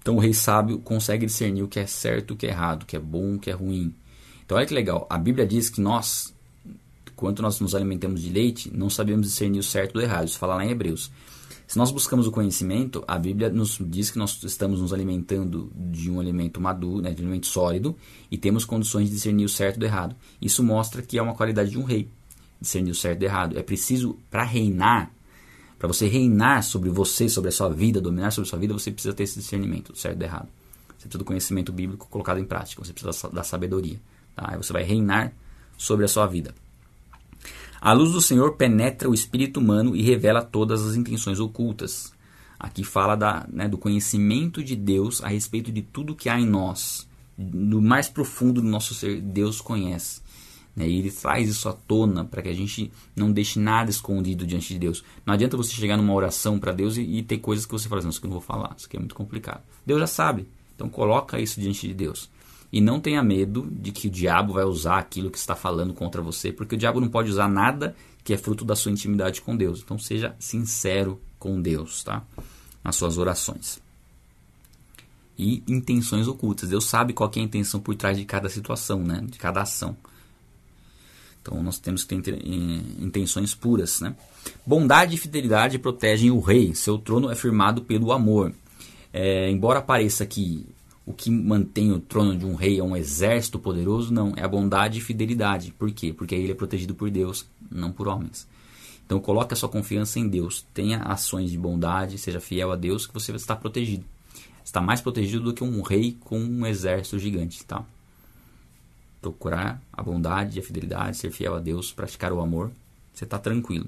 Então 0.00 0.14
o 0.14 0.20
rei 0.20 0.34
sábio 0.34 0.78
consegue 0.78 1.26
discernir 1.26 1.64
o 1.64 1.68
que 1.68 1.80
é 1.80 1.86
certo 1.86 2.30
o 2.34 2.36
que 2.36 2.46
é 2.46 2.50
errado, 2.50 2.84
o 2.84 2.86
que 2.86 2.94
é 2.94 3.00
bom 3.00 3.34
o 3.34 3.38
que 3.40 3.50
é 3.50 3.54
ruim. 3.54 3.92
Então 4.44 4.56
olha 4.56 4.66
que 4.66 4.74
legal, 4.74 5.06
a 5.08 5.16
Bíblia 5.16 5.46
diz 5.46 5.70
que 5.70 5.80
nós, 5.80 6.33
quanto 7.16 7.42
nós 7.42 7.60
nos 7.60 7.74
alimentamos 7.74 8.22
de 8.22 8.30
leite, 8.30 8.70
não 8.74 8.90
sabemos 8.90 9.26
discernir 9.26 9.58
o 9.58 9.62
certo 9.62 9.94
do 9.94 10.00
errado. 10.00 10.26
Isso 10.26 10.38
fala 10.38 10.56
lá 10.56 10.64
em 10.64 10.70
Hebreus. 10.70 11.10
Se 11.66 11.78
nós 11.78 11.90
buscamos 11.90 12.26
o 12.26 12.30
conhecimento, 12.30 13.02
a 13.08 13.18
Bíblia 13.18 13.48
nos 13.48 13.78
diz 13.80 14.10
que 14.10 14.18
nós 14.18 14.42
estamos 14.42 14.80
nos 14.80 14.92
alimentando 14.92 15.72
de 15.74 16.10
um 16.10 16.20
alimento 16.20 16.60
maduro, 16.60 17.02
né, 17.02 17.12
de 17.12 17.22
um 17.22 17.24
alimento 17.24 17.46
sólido, 17.46 17.96
e 18.30 18.36
temos 18.36 18.64
condições 18.64 19.08
de 19.08 19.14
discernir 19.14 19.44
o 19.44 19.48
certo 19.48 19.78
do 19.78 19.86
errado. 19.86 20.14
Isso 20.40 20.62
mostra 20.62 21.00
que 21.00 21.18
é 21.18 21.22
uma 21.22 21.34
qualidade 21.34 21.70
de 21.70 21.78
um 21.78 21.82
rei, 21.82 22.08
discernir 22.60 22.90
o 22.90 22.94
certo 22.94 23.20
do 23.20 23.24
errado. 23.24 23.58
É 23.58 23.62
preciso, 23.62 24.18
para 24.30 24.44
reinar, 24.44 25.10
para 25.78 25.88
você 25.88 26.06
reinar 26.06 26.62
sobre 26.62 26.90
você, 26.90 27.28
sobre 27.28 27.48
a 27.48 27.52
sua 27.52 27.70
vida, 27.70 28.00
dominar 28.00 28.30
sobre 28.30 28.46
a 28.46 28.50
sua 28.50 28.58
vida, 28.58 28.74
você 28.74 28.90
precisa 28.90 29.14
ter 29.14 29.22
esse 29.22 29.38
discernimento 29.38 29.92
do 29.92 29.98
certo 29.98 30.16
e 30.16 30.18
do 30.18 30.24
errado. 30.24 30.48
Você 30.88 31.08
precisa 31.08 31.18
do 31.18 31.24
conhecimento 31.24 31.72
bíblico 31.72 32.08
colocado 32.08 32.38
em 32.38 32.44
prática, 32.44 32.84
você 32.84 32.92
precisa 32.92 33.28
da 33.30 33.42
sabedoria. 33.42 34.00
Tá? 34.36 34.50
Aí 34.52 34.56
você 34.56 34.72
vai 34.72 34.82
reinar 34.82 35.32
sobre 35.76 36.04
a 36.04 36.08
sua 36.08 36.26
vida. 36.26 36.54
A 37.84 37.92
luz 37.92 38.12
do 38.12 38.20
Senhor 38.22 38.54
penetra 38.54 39.10
o 39.10 39.12
espírito 39.12 39.60
humano 39.60 39.94
e 39.94 40.00
revela 40.00 40.40
todas 40.40 40.80
as 40.86 40.96
intenções 40.96 41.38
ocultas. 41.38 42.14
Aqui 42.58 42.82
fala 42.82 43.14
da, 43.14 43.46
né, 43.52 43.68
do 43.68 43.76
conhecimento 43.76 44.64
de 44.64 44.74
Deus 44.74 45.22
a 45.22 45.28
respeito 45.28 45.70
de 45.70 45.82
tudo 45.82 46.14
que 46.14 46.30
há 46.30 46.40
em 46.40 46.46
nós. 46.46 47.06
No 47.36 47.82
mais 47.82 48.08
profundo 48.08 48.62
do 48.62 48.66
nosso 48.66 48.94
ser, 48.94 49.20
Deus 49.20 49.60
conhece. 49.60 50.22
Né, 50.74 50.88
e 50.88 50.98
ele 50.98 51.10
traz 51.10 51.46
isso 51.46 51.68
à 51.68 51.74
tona 51.74 52.24
para 52.24 52.40
que 52.40 52.48
a 52.48 52.54
gente 52.54 52.90
não 53.14 53.30
deixe 53.30 53.58
nada 53.58 53.90
escondido 53.90 54.46
diante 54.46 54.72
de 54.72 54.78
Deus. 54.78 55.04
Não 55.26 55.34
adianta 55.34 55.54
você 55.54 55.72
chegar 55.72 55.98
numa 55.98 56.14
oração 56.14 56.58
para 56.58 56.72
Deus 56.72 56.96
e, 56.96 57.02
e, 57.02 57.22
ter 57.22 57.36
coisas 57.36 57.66
que 57.66 57.72
você 57.72 57.86
fala 57.86 57.98
assim, 57.98 58.08
isso 58.08 58.18
que 58.18 58.26
eu 58.26 58.30
não 58.30 58.38
vou 58.38 58.46
falar, 58.46 58.74
isso 58.78 58.86
aqui 58.86 58.96
é 58.96 58.98
muito 58.98 59.14
complicado. 59.14 59.60
Deus 59.84 60.00
já 60.00 60.06
sabe. 60.06 60.48
Então 60.74 60.88
coloca 60.88 61.38
isso 61.38 61.60
diante 61.60 61.86
de 61.86 61.92
Deus. 61.92 62.30
E 62.74 62.80
não 62.80 62.98
tenha 62.98 63.22
medo 63.22 63.68
de 63.70 63.92
que 63.92 64.08
o 64.08 64.10
diabo 64.10 64.54
vai 64.54 64.64
usar 64.64 64.98
aquilo 64.98 65.30
que 65.30 65.38
está 65.38 65.54
falando 65.54 65.94
contra 65.94 66.20
você, 66.20 66.50
porque 66.50 66.74
o 66.74 66.78
diabo 66.78 67.00
não 67.00 67.06
pode 67.06 67.30
usar 67.30 67.48
nada 67.48 67.94
que 68.24 68.34
é 68.34 68.36
fruto 68.36 68.64
da 68.64 68.74
sua 68.74 68.90
intimidade 68.90 69.40
com 69.40 69.56
Deus. 69.56 69.80
Então 69.80 69.96
seja 69.96 70.34
sincero 70.40 71.20
com 71.38 71.62
Deus, 71.62 72.02
tá? 72.02 72.24
Nas 72.82 72.96
suas 72.96 73.16
orações. 73.16 73.80
E 75.38 75.62
intenções 75.68 76.26
ocultas. 76.26 76.68
Deus 76.68 76.86
sabe 76.86 77.12
qual 77.12 77.30
é 77.36 77.38
a 77.38 77.44
intenção 77.44 77.78
por 77.78 77.94
trás 77.94 78.18
de 78.18 78.24
cada 78.24 78.48
situação, 78.48 79.04
né? 79.04 79.24
De 79.24 79.38
cada 79.38 79.62
ação. 79.62 79.96
Então 81.40 81.62
nós 81.62 81.78
temos 81.78 82.02
que 82.02 82.20
ter 82.20 82.34
eh, 82.34 83.04
intenções 83.04 83.54
puras, 83.54 84.00
né? 84.00 84.16
Bondade 84.66 85.14
e 85.14 85.18
fidelidade 85.18 85.78
protegem 85.78 86.32
o 86.32 86.40
rei. 86.40 86.74
Seu 86.74 86.98
trono 86.98 87.30
é 87.30 87.36
firmado 87.36 87.82
pelo 87.82 88.10
amor. 88.10 88.52
É, 89.12 89.48
embora 89.48 89.80
pareça 89.80 90.26
que 90.26 90.73
o 91.06 91.12
que 91.12 91.30
mantém 91.30 91.92
o 91.92 92.00
trono 92.00 92.36
de 92.36 92.46
um 92.46 92.54
rei 92.54 92.78
é 92.78 92.82
um 92.82 92.96
exército 92.96 93.58
poderoso? 93.58 94.12
Não, 94.12 94.32
é 94.36 94.42
a 94.42 94.48
bondade 94.48 94.98
e 94.98 95.02
fidelidade. 95.02 95.72
Por 95.72 95.90
quê? 95.90 96.12
Porque 96.12 96.34
ele 96.34 96.52
é 96.52 96.54
protegido 96.54 96.94
por 96.94 97.10
Deus, 97.10 97.46
não 97.70 97.92
por 97.92 98.08
homens. 98.08 98.48
Então 99.04 99.20
coloque 99.20 99.52
a 99.52 99.56
sua 99.56 99.68
confiança 99.68 100.18
em 100.18 100.26
Deus, 100.26 100.66
tenha 100.72 101.02
ações 101.02 101.50
de 101.50 101.58
bondade, 101.58 102.16
seja 102.16 102.40
fiel 102.40 102.72
a 102.72 102.76
Deus 102.76 103.06
que 103.06 103.12
você 103.12 103.32
está 103.32 103.54
protegido. 103.54 104.04
Está 104.64 104.80
mais 104.80 105.02
protegido 105.02 105.44
do 105.44 105.52
que 105.52 105.62
um 105.62 105.82
rei 105.82 106.16
com 106.20 106.38
um 106.38 106.66
exército 106.66 107.18
gigante, 107.18 107.62
tá? 107.66 107.84
Procurar 109.20 109.82
a 109.92 110.02
bondade 110.02 110.56
e 110.56 110.60
a 110.60 110.64
fidelidade, 110.64 111.18
ser 111.18 111.30
fiel 111.30 111.54
a 111.54 111.60
Deus, 111.60 111.92
praticar 111.92 112.32
o 112.32 112.40
amor, 112.40 112.70
você 113.12 113.24
está 113.24 113.38
tranquilo. 113.38 113.86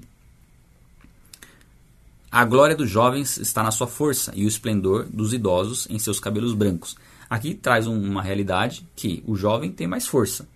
A 2.29 2.43
glória 2.43 2.75
dos 2.75 2.89
jovens 2.89 3.37
está 3.37 3.63
na 3.63 3.71
sua 3.71 3.87
força 3.87 4.33
e 4.35 4.43
o 4.43 4.47
esplendor 4.47 5.05
dos 5.05 5.31
idosos 5.31 5.87
em 5.89 5.97
seus 5.97 6.19
cabelos 6.19 6.53
brancos. 6.53 6.97
Aqui 7.29 7.53
traz 7.53 7.87
uma 7.87 8.21
realidade 8.21 8.85
que 8.97 9.23
o 9.25 9.33
jovem 9.33 9.71
tem 9.71 9.87
mais 9.87 10.05
força 10.05 10.47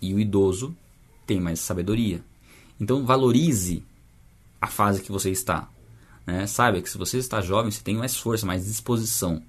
e 0.00 0.14
o 0.14 0.18
idoso 0.18 0.74
tem 1.26 1.38
mais 1.38 1.60
sabedoria. 1.60 2.24
Então 2.80 3.04
valorize 3.04 3.84
a 4.58 4.66
fase 4.66 5.02
que 5.02 5.12
você 5.12 5.30
está. 5.30 5.68
Né? 6.26 6.46
Saiba 6.46 6.80
que 6.80 6.88
se 6.88 6.96
você 6.96 7.18
está 7.18 7.42
jovem, 7.42 7.70
você 7.70 7.82
tem 7.82 7.96
mais 7.96 8.16
força, 8.16 8.46
mais 8.46 8.64
disposição 8.64 9.42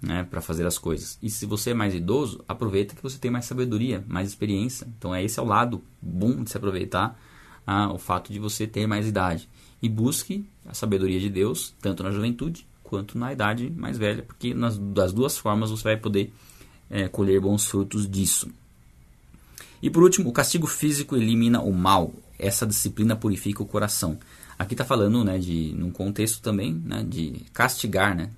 né, 0.00 0.22
para 0.22 0.40
fazer 0.40 0.66
as 0.66 0.78
coisas. 0.78 1.18
E 1.20 1.28
se 1.28 1.46
você 1.46 1.70
é 1.70 1.74
mais 1.74 1.96
idoso, 1.96 2.44
aproveita 2.46 2.94
que 2.94 3.02
você 3.02 3.18
tem 3.18 3.30
mais 3.30 3.44
sabedoria, 3.44 4.04
mais 4.06 4.28
experiência. 4.28 4.86
Então 4.96 5.12
é 5.12 5.24
esse 5.24 5.40
é 5.40 5.42
o 5.42 5.46
lado 5.46 5.82
bom 6.00 6.44
de 6.44 6.50
se 6.50 6.56
aproveitar 6.56 7.18
ah, 7.66 7.92
o 7.92 7.98
fato 7.98 8.32
de 8.32 8.38
você 8.38 8.68
ter 8.68 8.86
mais 8.86 9.08
idade 9.08 9.48
e 9.86 9.88
busque 9.88 10.44
a 10.66 10.74
sabedoria 10.74 11.20
de 11.20 11.30
Deus, 11.30 11.72
tanto 11.80 12.02
na 12.02 12.10
juventude 12.10 12.66
quanto 12.82 13.16
na 13.16 13.32
idade 13.32 13.70
mais 13.70 13.96
velha, 13.96 14.22
porque 14.22 14.52
nas, 14.52 14.76
das 14.78 15.12
duas 15.12 15.38
formas 15.38 15.70
você 15.70 15.84
vai 15.84 15.96
poder 15.96 16.32
é, 16.90 17.08
colher 17.08 17.40
bons 17.40 17.66
frutos 17.66 18.08
disso. 18.08 18.48
E 19.80 19.88
por 19.88 20.02
último, 20.02 20.28
o 20.28 20.32
castigo 20.32 20.66
físico 20.66 21.16
elimina 21.16 21.60
o 21.60 21.72
mal. 21.72 22.12
Essa 22.38 22.66
disciplina 22.66 23.14
purifica 23.14 23.62
o 23.62 23.66
coração. 23.66 24.18
Aqui 24.58 24.74
está 24.74 24.84
falando, 24.84 25.22
né, 25.22 25.38
de 25.38 25.72
num 25.76 25.90
contexto 25.90 26.40
também, 26.40 26.74
né, 26.74 27.04
de 27.08 27.42
castigar, 27.52 28.16
né? 28.16 28.30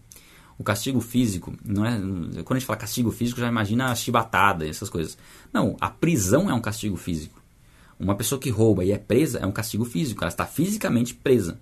O 0.58 0.64
castigo 0.64 1.00
físico 1.00 1.56
não 1.64 1.86
é 1.86 1.96
quando 2.42 2.56
a 2.56 2.58
gente 2.58 2.66
fala 2.66 2.78
castigo 2.78 3.12
físico 3.12 3.40
já 3.40 3.46
imagina 3.48 3.90
a 3.90 3.94
chibatada 3.94 4.66
essas 4.66 4.90
coisas. 4.90 5.16
Não, 5.52 5.76
a 5.80 5.88
prisão 5.88 6.50
é 6.50 6.54
um 6.54 6.60
castigo 6.60 6.96
físico. 6.96 7.37
Uma 7.98 8.14
pessoa 8.14 8.40
que 8.40 8.50
rouba 8.50 8.84
e 8.84 8.92
é 8.92 8.98
presa 8.98 9.38
é 9.38 9.46
um 9.46 9.52
castigo 9.52 9.84
físico, 9.84 10.22
ela 10.22 10.28
está 10.28 10.46
fisicamente 10.46 11.14
presa, 11.14 11.58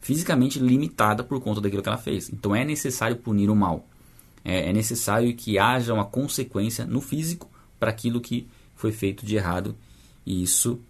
fisicamente 0.00 0.58
limitada 0.58 1.22
por 1.22 1.40
conta 1.40 1.60
daquilo 1.60 1.82
que 1.82 1.88
ela 1.88 1.98
fez. 1.98 2.28
Então 2.30 2.54
é 2.54 2.64
necessário 2.64 3.16
punir 3.16 3.48
o 3.48 3.54
mal. 3.54 3.86
É, 4.44 4.70
é 4.70 4.72
necessário 4.72 5.34
que 5.34 5.58
haja 5.58 5.94
uma 5.94 6.04
consequência 6.04 6.84
no 6.84 7.00
físico 7.00 7.50
para 7.78 7.90
aquilo 7.90 8.20
que 8.20 8.48
foi 8.74 8.92
feito 8.92 9.24
de 9.24 9.36
errado 9.36 9.76
e 10.24 10.42
isso 10.42 10.80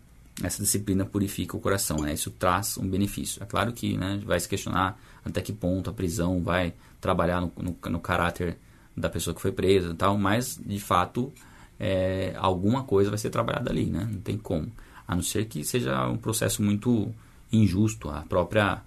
essa 0.42 0.62
disciplina 0.62 1.04
purifica 1.04 1.56
o 1.56 1.60
coração, 1.60 1.96
né? 1.98 2.12
Isso 2.12 2.30
traz 2.30 2.76
um 2.76 2.86
benefício. 2.86 3.42
É 3.42 3.46
claro 3.46 3.72
que 3.72 3.96
né, 3.96 4.20
vai 4.24 4.38
se 4.38 4.48
questionar 4.48 5.00
até 5.24 5.40
que 5.40 5.52
ponto 5.52 5.88
a 5.88 5.92
prisão 5.92 6.42
vai 6.42 6.74
trabalhar 7.00 7.40
no, 7.40 7.52
no, 7.56 7.90
no 7.90 8.00
caráter 8.00 8.58
da 8.94 9.08
pessoa 9.08 9.34
que 9.34 9.40
foi 9.40 9.52
presa 9.52 9.92
e 9.92 9.94
tal, 9.94 10.18
mas 10.18 10.60
de 10.64 10.78
fato 10.78 11.32
é, 11.78 12.34
alguma 12.36 12.84
coisa 12.84 13.10
vai 13.10 13.18
ser 13.18 13.30
trabalhada 13.30 13.70
ali, 13.70 13.86
né? 13.86 14.08
Não 14.10 14.20
tem 14.20 14.36
como. 14.36 14.70
A 15.06 15.14
não 15.14 15.22
ser 15.22 15.46
que 15.46 15.62
seja 15.64 16.06
um 16.08 16.16
processo 16.16 16.62
muito 16.62 17.12
injusto, 17.52 18.08
a 18.08 18.22
própria, 18.22 18.82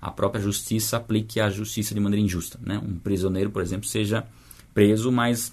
a 0.00 0.10
própria 0.10 0.40
justiça 0.40 0.96
aplique 0.96 1.40
a 1.40 1.50
justiça 1.50 1.94
de 1.94 2.00
maneira 2.00 2.24
injusta, 2.24 2.58
né? 2.62 2.78
Um 2.78 2.98
prisioneiro, 2.98 3.50
por 3.50 3.62
exemplo, 3.62 3.88
seja 3.88 4.26
preso, 4.72 5.10
mas 5.10 5.52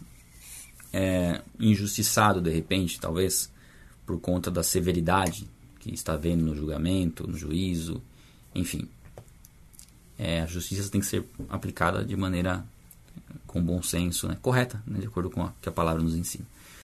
é, 0.94 1.42
injustiçado 1.60 2.42
de 2.42 2.52
repente, 2.52 3.00
talvez 3.00 3.52
por 4.06 4.20
conta 4.20 4.52
da 4.52 4.64
severidade 4.64 5.48
que 5.80 5.94
está 5.94 6.16
vendo 6.16 6.44
no 6.44 6.56
julgamento, 6.56 7.28
no 7.28 7.38
juízo, 7.38 8.02
enfim. 8.54 8.88
É, 10.18 10.42
a 10.42 10.46
justiça 10.46 10.90
tem 10.92 11.02
que 11.02 11.08
ser 11.08 11.26
aplicada 11.50 12.06
de 12.06 12.16
maneira 12.16 12.64
com 13.48 13.62
bom 13.62 13.82
senso, 13.82 14.28
né? 14.28 14.38
correta, 14.42 14.82
né? 14.86 15.00
de 15.00 15.08
acordo 15.08 15.30
com 15.30 15.42
o 15.44 15.52
que 15.62 15.68
a 15.68 15.72
palavra 15.72 16.04
nos 16.04 16.16
ensina. 16.16 16.46